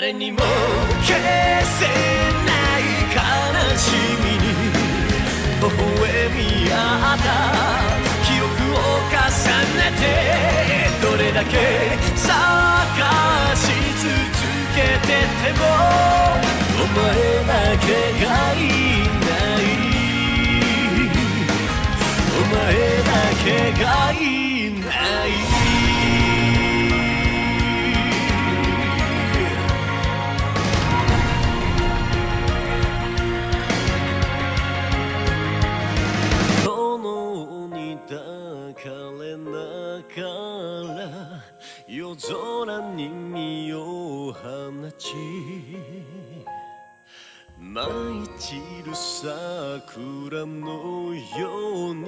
[0.00, 1.90] 誰にも消せな
[2.78, 3.18] い悲
[3.76, 3.90] し
[4.22, 4.46] みに
[5.58, 6.06] 微笑
[6.36, 6.38] み
[6.70, 6.74] 合
[7.14, 7.26] った
[8.24, 9.18] 記憶を重
[9.74, 10.06] ねて
[11.04, 11.50] どれだけ
[12.14, 12.30] 探
[13.56, 14.06] し続
[14.76, 15.66] けてても
[16.78, 17.02] お前
[17.48, 17.50] だ
[17.84, 17.86] け
[18.24, 18.56] がい
[19.18, 19.66] ない
[22.38, 22.62] お前
[23.02, 23.10] だ
[23.42, 24.47] けがいない
[42.16, 45.14] 空に身を放ち
[47.58, 48.54] 舞い散
[48.86, 52.06] る桜のように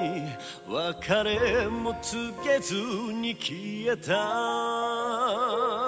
[0.68, 5.81] 別れも告げずに消えた。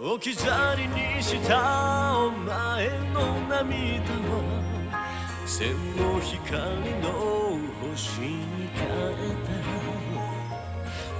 [0.00, 5.04] 置き去りにしたお前の涙は
[5.46, 7.58] 千の光の
[7.92, 9.57] 星に変えた。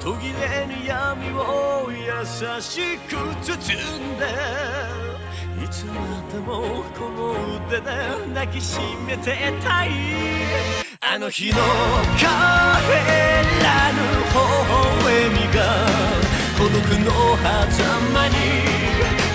[0.00, 2.24] 途切れぬ闇を優
[2.60, 4.24] しく包んで
[5.64, 5.92] いつま
[6.32, 7.34] でもこの
[7.66, 7.90] 腕で
[8.34, 9.90] 抱きしめてたい
[11.00, 11.54] あの日の
[12.16, 12.30] 帰ら
[13.92, 14.38] ぬ微
[14.72, 15.58] 笑みが
[16.58, 18.34] 孤独の狭間に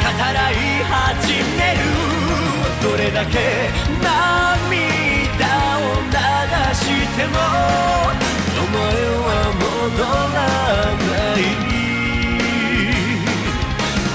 [0.01, 0.53] 語らい
[0.83, 1.79] 始める。
[2.83, 3.39] どれだけ
[4.01, 4.11] 涙
[5.77, 6.15] を流
[6.75, 6.81] し
[7.17, 7.31] ても
[8.59, 8.83] お前
[9.23, 11.43] は戻らない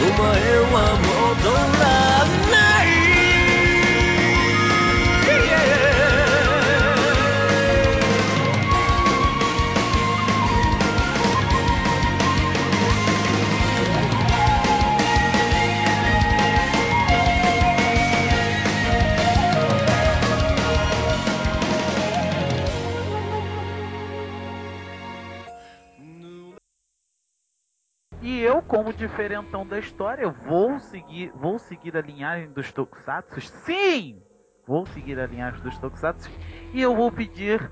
[0.00, 0.32] お前
[0.72, 2.37] は戻らない
[28.48, 33.40] 「eu, como diferentão da história, eu vou seguir, vou seguir a linhagem dos Tokusatsu.
[33.64, 34.22] Sim!
[34.66, 36.30] Vou seguir a linhagem dos Tokusatsu.
[36.72, 37.70] E eu vou pedir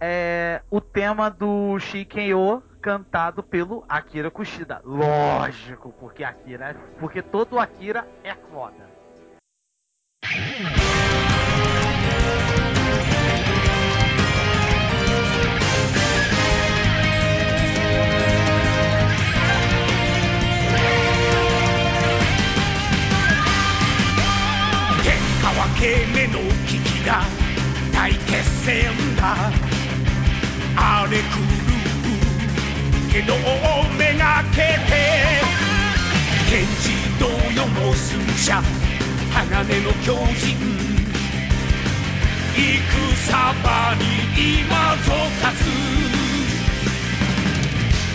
[0.00, 4.80] é, o tema do Shiken-O cantado pelo Akira Kushida.
[4.82, 8.97] Lógico, porque Akira, é- porque todo Akira é foda.
[25.78, 27.22] け目の危機が
[27.92, 28.84] 大決戦
[29.16, 29.52] だ。
[30.76, 33.36] 荒れ狂うけどを
[33.96, 34.98] めがけて。
[36.50, 36.90] 天地
[37.20, 38.62] 同様の寸者
[39.32, 40.58] 鋼の狂人。
[42.56, 43.30] 戦
[43.62, 44.02] 場に
[44.34, 45.06] 今ぞ
[45.42, 45.66] 立つ。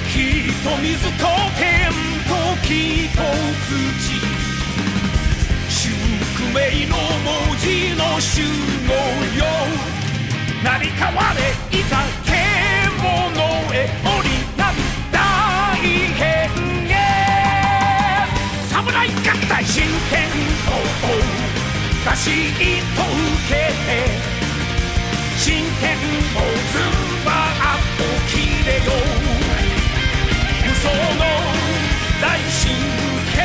[0.10, 0.16] 火
[0.64, 1.24] と水と
[1.58, 1.64] 天
[2.28, 2.32] と
[2.68, 2.70] 木
[3.16, 3.24] と
[3.70, 4.53] 土。
[6.52, 8.94] 命の文字の集合
[9.38, 9.46] よ。
[10.64, 12.34] 成り代われいざ獣
[13.74, 14.76] へ降りなる
[15.12, 15.20] 大
[15.78, 16.50] 変
[16.90, 16.92] へ
[18.70, 19.14] 侍合
[19.48, 20.28] 体新天
[20.66, 20.72] 候
[22.12, 24.34] 出し糸受けて。
[25.44, 26.40] 新天を
[26.72, 26.80] ズ
[27.26, 28.34] バッと切
[28.66, 28.94] れよ
[30.64, 31.22] 無双の
[32.22, 32.72] 大真
[33.36, 33.44] 剣。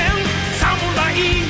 [0.61, 1.48] 侍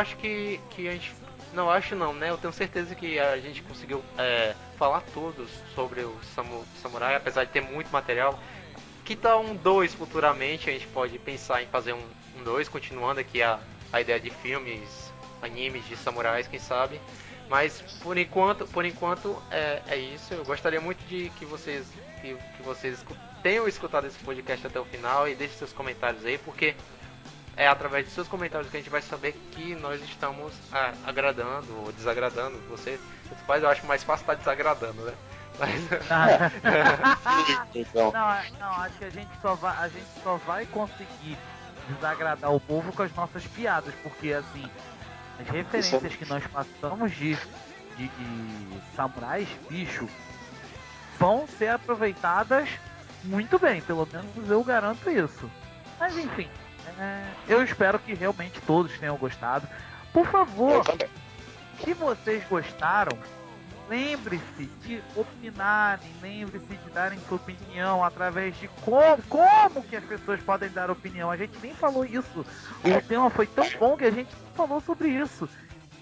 [0.00, 1.14] acho que, que a gente.
[1.52, 2.30] Não acho não, né?
[2.30, 7.44] Eu tenho certeza que a gente conseguiu é, falar todos sobre o samu, samurai, apesar
[7.44, 8.38] de ter muito material.
[9.04, 10.70] Que tal um 2 futuramente?
[10.70, 13.58] A gente pode pensar em fazer um 2, um continuando aqui a,
[13.92, 15.12] a ideia de filmes,
[15.42, 17.00] animes de samurais, quem sabe.
[17.48, 20.32] Mas por enquanto, por enquanto é, é isso.
[20.32, 21.84] Eu gostaria muito de que vocês
[22.20, 23.04] que, que vocês
[23.42, 26.74] tenham escutado esse podcast até o final e deixem seus comentários aí, porque
[27.56, 31.74] é através de seus comentários que a gente vai saber que nós estamos ah, agradando
[31.84, 32.98] ou desagradando você.
[33.46, 35.14] Faz, eu acho mais fácil estar desagradando, né?
[35.58, 35.90] Mas...
[37.94, 38.12] não,
[38.58, 41.36] não, acho que a gente só vai, a gente só vai conseguir
[41.88, 44.68] desagradar o povo com as nossas piadas, porque assim,
[45.40, 47.36] as referências que nós passamos de,
[47.96, 50.08] de, de samurais, bicho,
[51.18, 52.68] vão ser aproveitadas
[53.24, 55.50] muito bem, pelo menos eu garanto isso.
[55.98, 56.48] Mas enfim,
[56.98, 59.68] é, eu espero que realmente todos tenham gostado.
[60.12, 60.84] Por favor,
[61.82, 63.18] se vocês gostaram,
[63.88, 70.40] lembre-se de opinarem, lembre-se de darem sua opinião através de como, como que as pessoas
[70.40, 71.30] podem dar opinião.
[71.30, 72.46] A gente nem falou isso.
[72.84, 75.48] O tema foi tão bom que a gente nem falou sobre isso.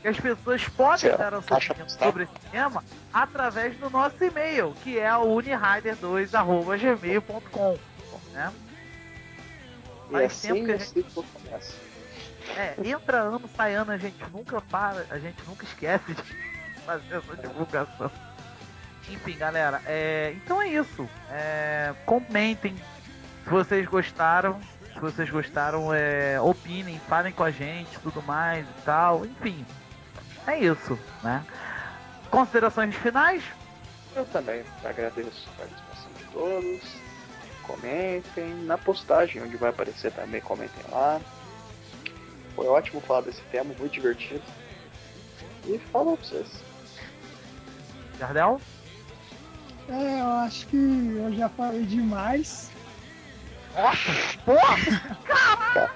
[0.02, 4.74] Que as pessoas podem dar a sua opinião sobre esse tema através do nosso e-mail,
[4.84, 7.78] que é o unihider2.gmail.com.
[8.32, 8.52] Né?
[10.10, 11.88] Faz assim tempo que a gente.
[12.56, 16.22] É, entra ano, sai ano, a gente nunca para, a gente nunca esquece de
[16.84, 18.10] fazer essa divulgação.
[19.10, 21.08] Enfim, galera, é, então é isso.
[21.30, 22.74] É, comentem
[23.44, 24.60] se vocês gostaram.
[24.92, 29.24] Se vocês gostaram, é, opinem, falem com a gente, tudo mais e tal.
[29.24, 29.64] Enfim,
[30.46, 31.44] é isso, né?
[32.30, 33.42] Considerações finais?
[34.16, 37.07] Eu também agradeço a participação de todos
[37.68, 41.20] comentem na postagem onde vai aparecer também, comentem lá.
[42.56, 44.42] Foi ótimo falar desse tema, muito divertido.
[45.66, 46.48] E falou pra vocês.
[48.18, 48.60] Jardel?
[49.88, 52.70] É, eu acho que eu já falei demais.
[53.76, 55.16] Nossa, porra!
[55.24, 55.90] Caralho!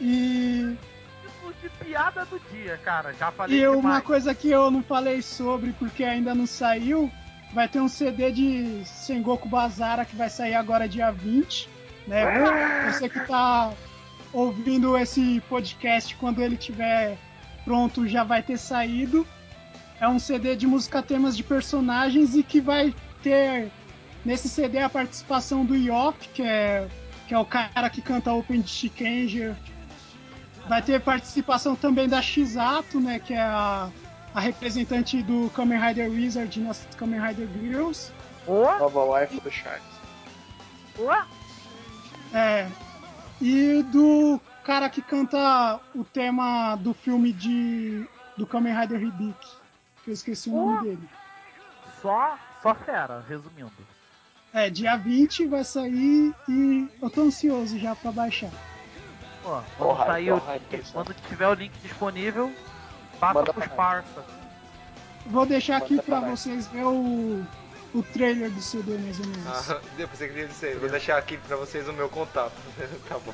[0.00, 0.76] e.
[1.62, 3.14] De piada do dia, cara.
[3.14, 3.78] Já falei E demais.
[3.78, 7.10] uma coisa que eu não falei sobre porque ainda não saiu
[7.54, 11.68] Vai ter um CD de Sengoku Bazara que vai sair agora dia 20,
[12.08, 12.24] né?
[12.90, 13.72] Você que tá
[14.32, 17.16] ouvindo esse podcast quando ele tiver
[17.64, 19.24] pronto já vai ter saído.
[20.00, 23.70] É um CD de música temas de personagens e que vai ter
[24.24, 26.88] nesse CD a participação do York, que é,
[27.28, 29.54] que é o cara que canta Open de Shikenger.
[30.68, 33.90] Vai ter participação também da Shizato, né, que é a
[34.34, 38.12] a representante do Kamen Rider Wizard nas Kamen Rider Girls.
[38.46, 38.64] Oh.
[38.78, 39.86] Nova wife do Sharks.
[40.98, 42.36] Oh.
[42.36, 42.68] É.
[43.40, 48.06] E do cara que canta o tema do filme de
[48.36, 49.48] do Kamen Rider Hibiki.
[50.02, 51.08] Que eu esqueci o nome dele.
[52.02, 53.72] Só, só fera, resumindo.
[54.52, 58.50] É, dia 20 vai sair e eu tô ansioso já pra baixar.
[59.42, 60.30] Pô, quando sair
[60.92, 62.52] quando tiver o link disponível,
[63.20, 64.24] Passa Manda pros parça.
[65.26, 67.44] Vou deixar aqui pra, pra vocês ver o,
[67.94, 69.70] o trailer do CD mais ou menos.
[69.70, 72.52] Ah, eu pensei que ia dizer, vou deixar aqui pra vocês o meu contato.
[73.08, 73.32] tá bom.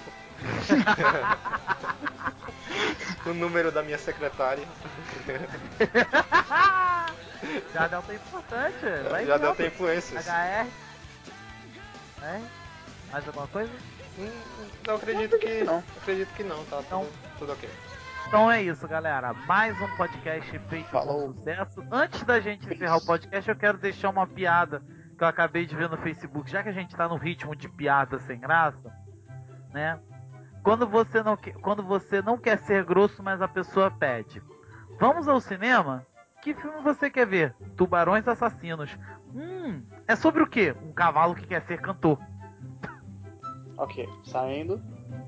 [3.30, 4.64] o número da minha secretária.
[7.74, 9.08] Já deu tempo importante.
[9.10, 10.26] Vai Já deu tempo influências.
[10.26, 10.66] HR.
[12.22, 12.40] É?
[13.10, 13.72] Mais alguma coisa?
[14.18, 14.30] Hum,
[14.86, 15.82] não acredito que não.
[15.96, 17.04] Acredito que não, tá não.
[17.04, 17.68] Tudo, tudo ok.
[18.30, 19.34] Então é isso, galera.
[19.48, 21.32] Mais um podcast feito Falou.
[21.32, 21.84] com sucesso.
[21.90, 24.80] Antes da gente encerrar o podcast, eu quero deixar uma piada
[25.18, 26.48] que eu acabei de ver no Facebook.
[26.48, 28.94] Já que a gente tá no ritmo de piada sem graça,
[29.72, 29.98] né?
[30.62, 34.40] Quando você não, quando você não quer ser grosso, mas a pessoa pede.
[35.00, 36.06] Vamos ao cinema?
[36.40, 37.52] Que filme você quer ver?
[37.76, 38.96] Tubarões Assassinos.
[39.34, 40.72] Hum, é sobre o quê?
[40.84, 42.16] Um cavalo que quer ser cantor.
[43.76, 44.80] Ok, saindo.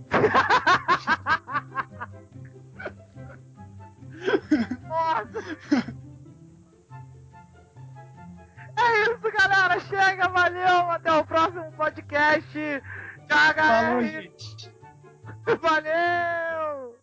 [8.77, 9.78] É isso, galera.
[9.81, 10.90] Chega, valeu.
[10.90, 12.82] Até o próximo podcast.
[13.28, 13.86] Tchau, galera.
[13.89, 14.73] Falou, gente.
[15.61, 16.99] Valeu!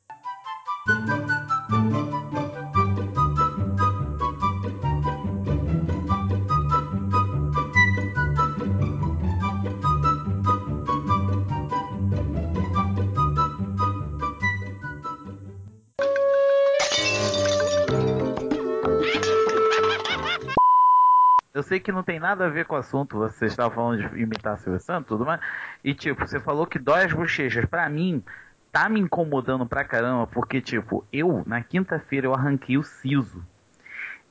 [21.59, 24.21] Eu sei que não tem nada a ver com o assunto, você estava falando de
[24.21, 25.41] imitar Silvio Santos tudo mais.
[25.83, 27.65] E tipo, você falou que dói as bochechas.
[27.65, 28.23] Pra mim,
[28.71, 33.45] tá me incomodando pra caramba, porque, tipo, eu, na quinta-feira, eu arranquei o siso.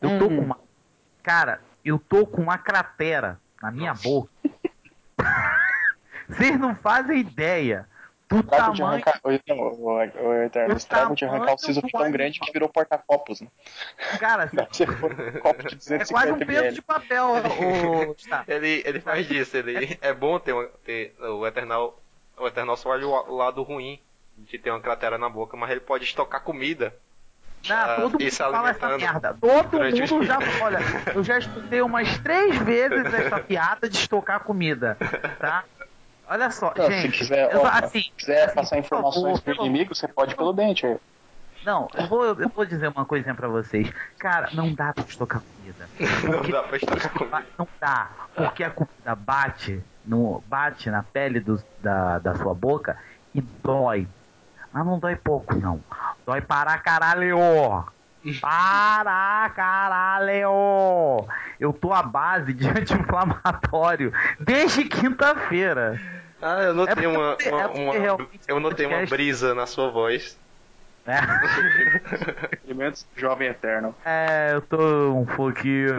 [0.00, 0.58] Eu tô com uma.
[1.22, 4.30] Cara, eu tô com uma cratera na minha boca.
[6.28, 7.86] Vocês não fazem ideia
[8.30, 9.02] O estrago de tamanho.
[9.04, 9.20] arrancar.
[9.24, 13.40] O, o, o Eterno, o de arrancar o siso foi tão grande que virou porta-copos,
[13.40, 13.48] né?
[14.18, 16.74] Cara, ser um copo de é quase um 250 peso ml.
[16.74, 17.26] de papel,
[18.14, 18.44] Gustavo.
[18.46, 21.98] Ele, ele faz disso, ele é bom ter, uma, ter o Eternal.
[22.36, 23.98] O Eternal só olha o, o lado ruim
[24.36, 26.94] de ter uma cratera na boca, mas ele pode estocar comida.
[27.66, 29.34] Não, Ah, todo mundo se fala essa merda.
[29.40, 30.38] Todo o mundo já.
[30.62, 30.78] Olha,
[31.14, 34.96] eu já escutei umas três vezes essa piada de estocar comida,
[35.40, 35.64] tá?
[36.28, 37.12] Olha só, Não, gente.
[37.12, 40.34] se quiser, eu, ó, assim, se quiser assim, passar informações favor, pro inimigo, você pode
[40.36, 40.86] pelo dente.
[40.86, 40.96] aí.
[41.64, 43.90] Não, eu vou, eu vou dizer uma coisinha pra vocês.
[44.18, 45.88] Cara, não dá pra estocar comida.
[46.24, 47.46] Não dá pra estocar comida.
[47.58, 52.96] Não dá, porque a comida bate, no, bate na pele do- da, da sua boca
[53.34, 54.06] e dói.
[54.72, 55.82] Mas não dói pouco, não.
[56.26, 57.38] Dói para caralho!
[58.40, 61.26] Para caralho!
[61.58, 65.98] Eu tô à base de anti-inflamatório desde quinta-feira.
[66.40, 69.90] Ah, eu notei É uma, é uma, porque uma- eu notei uma brisa na sua
[69.90, 70.38] voz.
[72.64, 73.94] Alimentos jovem eterno.
[74.04, 75.94] É, eu tô um pouquinho.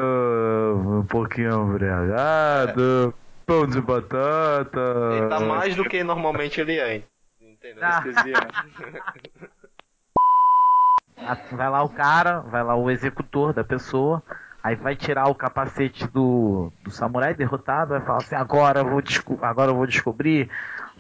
[1.00, 3.14] um pouquinho embriagado.
[3.46, 4.80] Pão de batata.
[5.12, 7.02] Ele tá mais do que normalmente ele é.
[7.42, 7.84] Entendeu?
[7.84, 8.04] Ah.
[11.18, 14.24] Ah, Vai lá o cara, vai lá o executor da pessoa,
[14.70, 19.02] aí vai tirar o capacete do, do samurai derrotado, vai falar assim, agora eu vou,
[19.42, 20.50] agora eu vou descobrir,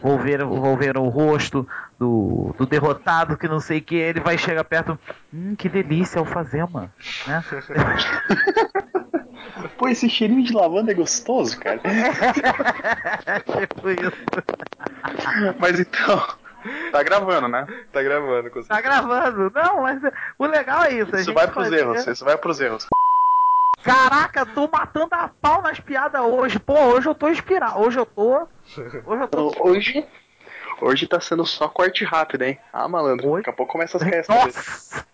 [0.01, 1.67] vou ver, vou ver o rosto
[1.97, 4.97] do, do derrotado que não sei o que, ele vai chegar perto,
[5.33, 6.91] hum, que delícia, alfazema,
[7.27, 7.43] né?
[9.77, 11.79] Pô, esse cheirinho de lavanda é gostoso, cara.
[13.45, 14.11] tipo isso.
[15.59, 16.27] Mas então,
[16.91, 17.65] tá gravando, né?
[17.91, 20.01] Tá gravando, com Tá gravando, não, mas
[20.37, 21.15] o legal é isso.
[21.15, 22.87] Isso vai pros erros, isso vai pros erros.
[23.83, 26.59] Caraca, tô matando a pau nas piadas hoje.
[26.59, 27.79] Pô, hoje eu tô inspirado.
[27.79, 28.47] Hoje eu tô.
[29.05, 29.53] Hoje eu tô.
[29.59, 30.05] Hoje,
[30.81, 32.59] hoje tá sendo só corte rápido, hein?
[32.73, 34.35] Ah, malandro, daqui a pouco começa as restas.
[34.35, 35.05] Nossa!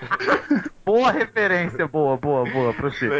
[0.84, 3.14] boa referência, boa, boa, boa, prossiga.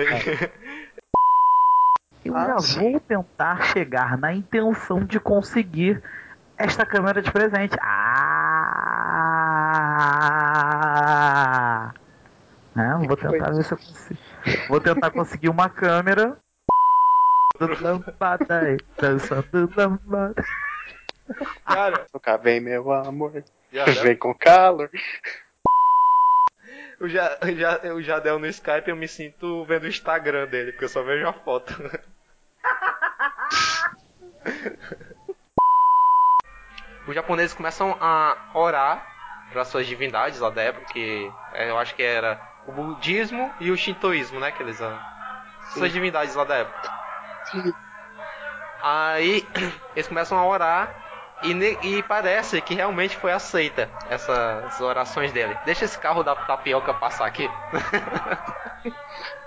[2.24, 2.80] Eu Ah, já sim.
[2.92, 6.02] vou tentar chegar na intenção de conseguir
[6.56, 7.76] esta câmera de presente.
[7.80, 8.16] Ah!
[12.76, 14.20] É, vou tentar ver se eu consigo.
[14.68, 16.36] Vou tentar conseguir uma câmera.
[17.80, 20.44] Lambada aí, dançando lambada.
[21.64, 23.42] Cara, Cá vem meu amor,
[24.02, 24.90] vem com calor.
[27.00, 30.84] eu já, já, já deu no Skype eu me sinto vendo o Instagram dele, porque
[30.84, 31.74] eu só vejo a foto.
[37.08, 39.06] Os japoneses começam a orar
[39.52, 42.34] para suas divindades lá da época, que é, eu acho que era
[42.66, 44.50] o budismo e o shintoísmo, né?
[44.52, 44.98] Que eles ah,
[45.72, 46.90] suas divindades lá da época.
[48.82, 49.46] Aí
[49.94, 50.94] eles começam a orar
[51.42, 55.56] e, e parece que realmente foi aceita essas orações dele.
[55.64, 57.48] Deixa esse carro da tapioca passar aqui.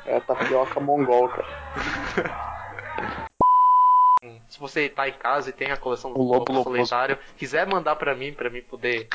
[0.06, 2.50] É tapioca mongol, cara.
[4.50, 6.64] Se você tá em casa e tem a coleção do Lobo Lobo.
[6.64, 9.08] Solitário, quiser mandar pra mim, pra mim poder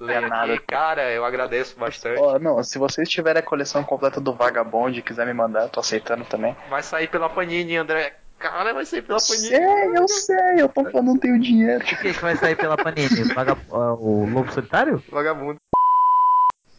[0.00, 0.58] ler É aqui, nada.
[0.66, 2.20] cara, eu agradeço bastante.
[2.20, 5.68] Ó, não, se vocês tiverem a coleção completa do Vagabond e quiser me mandar, eu
[5.68, 6.56] tô aceitando também.
[6.68, 8.16] Vai sair pela Panini, André.
[8.38, 9.48] Cara, vai sair pela Panini.
[9.48, 11.78] Sei, eu sei, eu tô falando, não tenho dinheiro.
[11.82, 13.22] O que, que vai sair pela Panini?
[13.34, 15.02] Vaga- ah, o Lobo Solitário?
[15.10, 15.58] Vagabundo.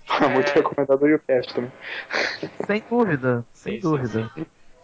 [0.34, 0.54] Muito É.
[0.56, 1.72] recomendado o YouCast também.
[2.66, 4.32] Sem dúvida, sem Sim, sim, dúvida.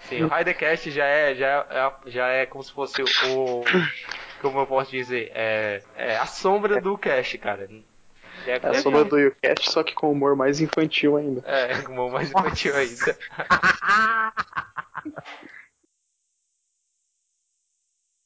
[0.02, 3.64] Sim, o Raidecast já é, já é, já é como se fosse o.
[4.42, 5.32] Como eu posso dizer?
[5.34, 7.68] É, é a sombra do cast, cara.
[8.48, 11.44] É, é, é a soma do YouCast, só que com humor mais infantil ainda.
[11.46, 13.18] É, humor mais infantil ainda.